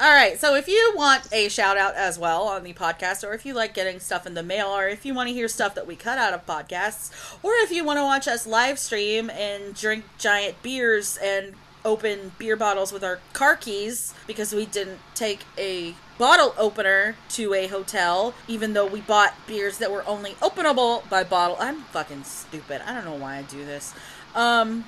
All 0.00 0.10
right. 0.10 0.40
So 0.40 0.54
if 0.54 0.66
you 0.66 0.92
want 0.96 1.30
a 1.30 1.48
shout 1.48 1.76
out 1.76 1.94
as 1.94 2.18
well 2.18 2.44
on 2.44 2.64
the 2.64 2.72
podcast, 2.72 3.22
or 3.22 3.34
if 3.34 3.44
you 3.44 3.52
like 3.52 3.74
getting 3.74 4.00
stuff 4.00 4.26
in 4.26 4.32
the 4.32 4.42
mail, 4.42 4.68
or 4.68 4.88
if 4.88 5.04
you 5.04 5.12
want 5.12 5.28
to 5.28 5.34
hear 5.34 5.46
stuff 5.46 5.74
that 5.74 5.86
we 5.86 5.94
cut 5.94 6.16
out 6.16 6.32
of 6.32 6.46
podcasts, 6.46 7.10
or 7.42 7.52
if 7.56 7.70
you 7.70 7.84
want 7.84 7.98
to 7.98 8.02
watch 8.02 8.26
us 8.26 8.46
live 8.46 8.78
stream 8.78 9.28
and 9.28 9.74
drink 9.74 10.04
giant 10.16 10.62
beers 10.62 11.18
and 11.22 11.54
open 11.84 12.32
beer 12.38 12.56
bottles 12.56 12.92
with 12.92 13.04
our 13.04 13.20
car 13.32 13.56
keys 13.56 14.14
because 14.26 14.54
we 14.54 14.66
didn't 14.66 15.00
take 15.14 15.44
a 15.58 15.94
bottle 16.18 16.54
opener 16.56 17.16
to 17.28 17.52
a 17.52 17.66
hotel, 17.66 18.34
even 18.48 18.72
though 18.72 18.86
we 18.86 19.02
bought 19.02 19.34
beers 19.46 19.78
that 19.78 19.90
were 19.90 20.06
only 20.06 20.32
openable 20.34 21.06
by 21.10 21.24
bottle. 21.24 21.56
I'm 21.60 21.82
fucking 21.84 22.24
stupid. 22.24 22.82
I 22.86 22.94
don't 22.94 23.04
know 23.04 23.16
why 23.16 23.36
I 23.36 23.42
do 23.42 23.64
this. 23.64 23.94
Um, 24.34 24.84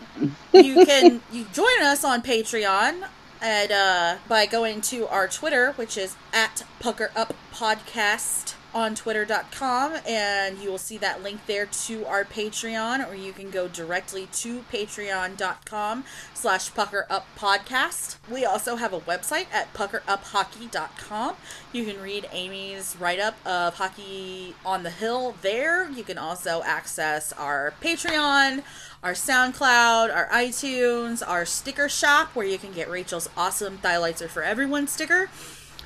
you 0.53 0.87
can 0.87 1.21
you 1.33 1.45
join 1.53 1.83
us 1.83 2.05
on 2.05 2.23
Patreon 2.23 3.09
at 3.43 3.71
uh 3.71 4.17
by 4.29 4.47
going 4.47 4.81
to 4.81 5.07
our 5.09 5.29
Twitter, 5.29 5.73
which 5.73 5.99
is 5.99 6.17
at 6.33 6.65
Pucker 6.81 7.11
Up 7.15 7.35
Podcast 7.53 8.55
on 8.75 8.95
twitter.com 8.95 9.97
and 10.07 10.59
you 10.59 10.71
will 10.71 10.79
see 10.79 10.97
that 10.97 11.23
link 11.23 11.45
there 11.47 11.67
to 11.67 12.07
our 12.07 12.25
patreon 12.25 13.07
or 13.07 13.15
you 13.15 13.33
can 13.33 13.51
go 13.51 13.69
directly 13.69 14.27
to 14.33 14.61
patreon.com 14.73 16.05
slash 16.33 16.73
pucker 16.73 17.07
up 17.11 17.27
podcast 17.39 18.17
we 18.31 18.47
also 18.47 18.77
have 18.77 18.95
a 18.95 19.01
website 19.01 19.47
at 19.53 19.73
puckeruphockey.com 19.75 21.37
you 21.73 21.85
can 21.85 22.01
read 22.01 22.29
amy's 22.33 22.97
write-up 22.99 23.35
of 23.47 23.75
hockey 23.75 24.55
on 24.65 24.83
the 24.83 24.91
hill 24.91 25.35
there. 25.41 25.91
You 25.91 26.05
can 26.05 26.19
also 26.19 26.63
access 26.65 27.33
our 27.33 27.73
patreon 27.83 28.63
our 29.03 29.13
SoundCloud, 29.13 30.15
our 30.15 30.29
iTunes, 30.29 31.27
our 31.27 31.45
sticker 31.45 31.89
shop 31.89 32.37
where 32.37 32.47
you 32.47 32.57
can 32.57 32.73
get 32.73 32.89
Rachel's 32.89 33.29
awesome 33.37 33.79
Thylights 33.79 34.23
are 34.23 34.29
for 34.29 34.43
everyone 34.43 34.87
sticker. 34.87 35.29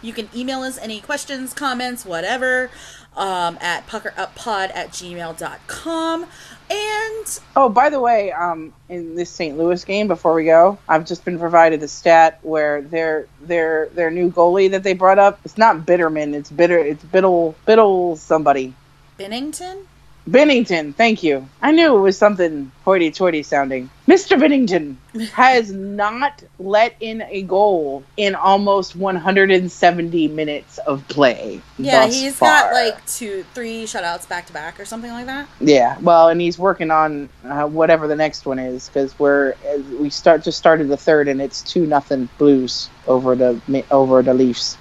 You 0.03 0.13
can 0.13 0.29
email 0.37 0.61
us 0.61 0.77
any 0.77 1.01
questions, 1.01 1.55
comments, 1.55 2.05
whatever, 2.05 2.71
um, 3.17 3.57
at 3.63 3.87
puckeruppod 3.87 4.71
at 4.75 4.91
gmail.com. 4.91 6.27
And 6.69 7.41
Oh, 7.57 7.71
by 7.71 7.89
the 7.89 8.01
way, 8.01 8.33
um, 8.33 8.75
in 8.91 9.15
this 9.15 9.31
St. 9.31 9.57
Louis 9.57 9.83
game, 9.85 10.09
before 10.09 10.35
we 10.35 10.45
go, 10.45 10.79
I've 10.87 11.07
just 11.07 11.25
been 11.25 11.39
provided 11.39 11.83
a 11.83 11.89
stat 11.89 12.39
where 12.43 12.83
their 12.83 13.27
their 13.41 13.89
their 13.95 14.11
new 14.11 14.31
goalie 14.31 14.71
that 14.73 14.83
they 14.83 14.93
brought 14.93 15.19
up, 15.19 15.41
it's 15.45 15.57
not 15.57 15.87
Bitterman, 15.87 16.35
it's 16.35 16.51
bitter, 16.51 16.79
it's 16.79 17.05
Biddle 17.05 17.55
Biddle 17.65 18.17
somebody. 18.17 18.75
Binnington? 19.19 19.85
Binnington, 20.29 20.93
thank 20.93 21.23
you. 21.23 21.49
I 21.63 21.71
knew 21.71 21.97
it 21.97 22.01
was 22.01 22.19
something 22.19 22.73
hoity-toity 22.85 23.45
sounding. 23.45 23.91
Mr. 24.09 24.37
Binnington 24.37 24.97
has 25.31 25.71
not 25.71 26.43
let 26.59 26.97
in 26.99 27.23
a 27.29 27.43
goal 27.43 28.03
in 28.17 28.35
almost 28.35 28.97
170 28.97 30.29
minutes 30.29 30.79
of 30.79 31.07
play. 31.07 31.61
Yeah, 31.79 32.07
he's 32.07 32.35
far. 32.35 32.49
got 32.49 32.73
like 32.73 33.07
two, 33.07 33.45
three 33.55 33.85
shutouts 33.85 34.29
back 34.29 34.47
to 34.47 34.53
back 34.53 34.81
or 34.81 34.85
something 34.85 35.11
like 35.13 35.27
that. 35.27 35.49
Yeah, 35.61 35.97
well, 36.01 36.29
and 36.29 36.41
he's 36.41 36.59
working 36.59 36.91
on 36.91 37.29
uh, 37.45 37.67
whatever 37.69 38.09
the 38.09 38.17
next 38.17 38.47
one 38.47 38.59
is 38.59 38.89
because 38.89 39.17
we're 39.21 39.55
we 40.01 40.11
start 40.11 40.43
just 40.43 40.59
started 40.59 40.89
the 40.89 40.97
third 40.97 41.29
and 41.29 41.41
it's 41.41 41.63
two 41.63 41.87
nothing 41.87 42.29
Blues 42.39 42.91
over 43.07 43.37
the 43.37 43.61
over 43.91 44.23
the 44.23 44.35
Leafs. 44.35 44.77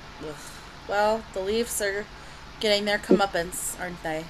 Well, 0.88 1.24
the 1.34 1.42
Leafs 1.42 1.82
are 1.82 2.06
getting 2.60 2.86
their 2.86 3.00
comeuppance, 3.00 3.80
aren't 3.80 4.02
they? 4.04 4.26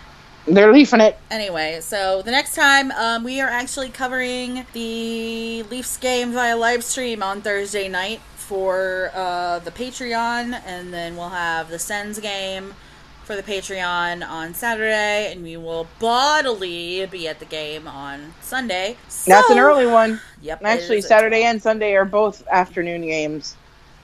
They're 0.48 0.72
leafing 0.72 1.02
it. 1.02 1.18
Anyway, 1.32 1.80
so 1.82 2.22
the 2.22 2.32
next 2.32 2.54
time 2.56 2.91
um, 2.91 3.24
we 3.24 3.41
are 3.41 3.50
actually 3.50 3.89
covering 3.89 4.66
the 4.74 5.64
Leafs 5.64 5.98
game 5.98 6.34
via 6.34 6.56
live 6.56 6.84
stream 6.84 7.24
on 7.24 7.41
Thursday 7.41 7.88
night 7.89 8.22
for 8.36 9.12
uh, 9.16 9.60
the 9.60 9.72
Patreon, 9.72 10.62
and 10.66 10.93
then 10.93 11.18
we'll 11.18 11.30
have 11.30 11.70
the 11.70 11.80
Sens 11.80 12.20
game 12.20 12.76
for 13.24 13.36
the 13.36 13.41
Patreon 13.41 14.28
on 14.28 14.54
Saturday, 14.54 15.32
and 15.32 15.41
we 15.41 15.58
will 15.58 15.88
bodily 16.00 17.08
be 17.08 17.28
at 17.28 17.39
the 17.39 17.46
game 17.46 17.88
on 17.88 18.36
Sunday. 18.41 18.98
That's 19.26 19.50
an 19.50 19.58
early 19.58 19.88
one. 19.88 20.22
Yep. 20.43 20.60
And 20.60 20.68
actually, 20.68 21.02
Saturday 21.02 21.44
and 21.44 21.60
Sunday 21.60 21.95
are 21.95 22.06
both 22.06 22.48
afternoon 22.48 23.02
games. 23.02 23.56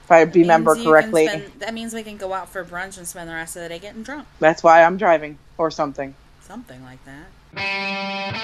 If 0.06 0.12
I 0.12 0.22
remember 0.22 0.76
correctly, 0.76 1.28
spend- 1.28 1.52
that 1.60 1.76
means 1.76 1.94
we 1.94 2.02
can 2.02 2.18
go 2.18 2.34
out 2.34 2.50
for 2.50 2.66
brunch 2.66 2.98
and 2.98 3.08
spend 3.08 3.30
the 3.30 3.34
rest 3.36 3.56
of 3.56 3.62
the 3.62 3.70
day 3.70 3.78
getting 3.78 4.02
drunk. 4.02 4.28
that's 4.40 4.64
why 4.64 4.84
I'm 4.84 4.98
driving 4.98 5.38
or 5.60 5.70
something. 5.70 6.16
Something 6.52 6.84
like 6.84 7.00
that. 7.06 8.42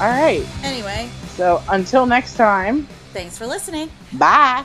All 0.00 0.08
right. 0.08 0.42
Anyway, 0.62 1.10
So 1.36 1.62
until 1.68 2.06
next 2.06 2.36
time, 2.38 2.86
thanks 3.12 3.36
for 3.36 3.46
listening. 3.46 3.90
bye. 4.14 4.64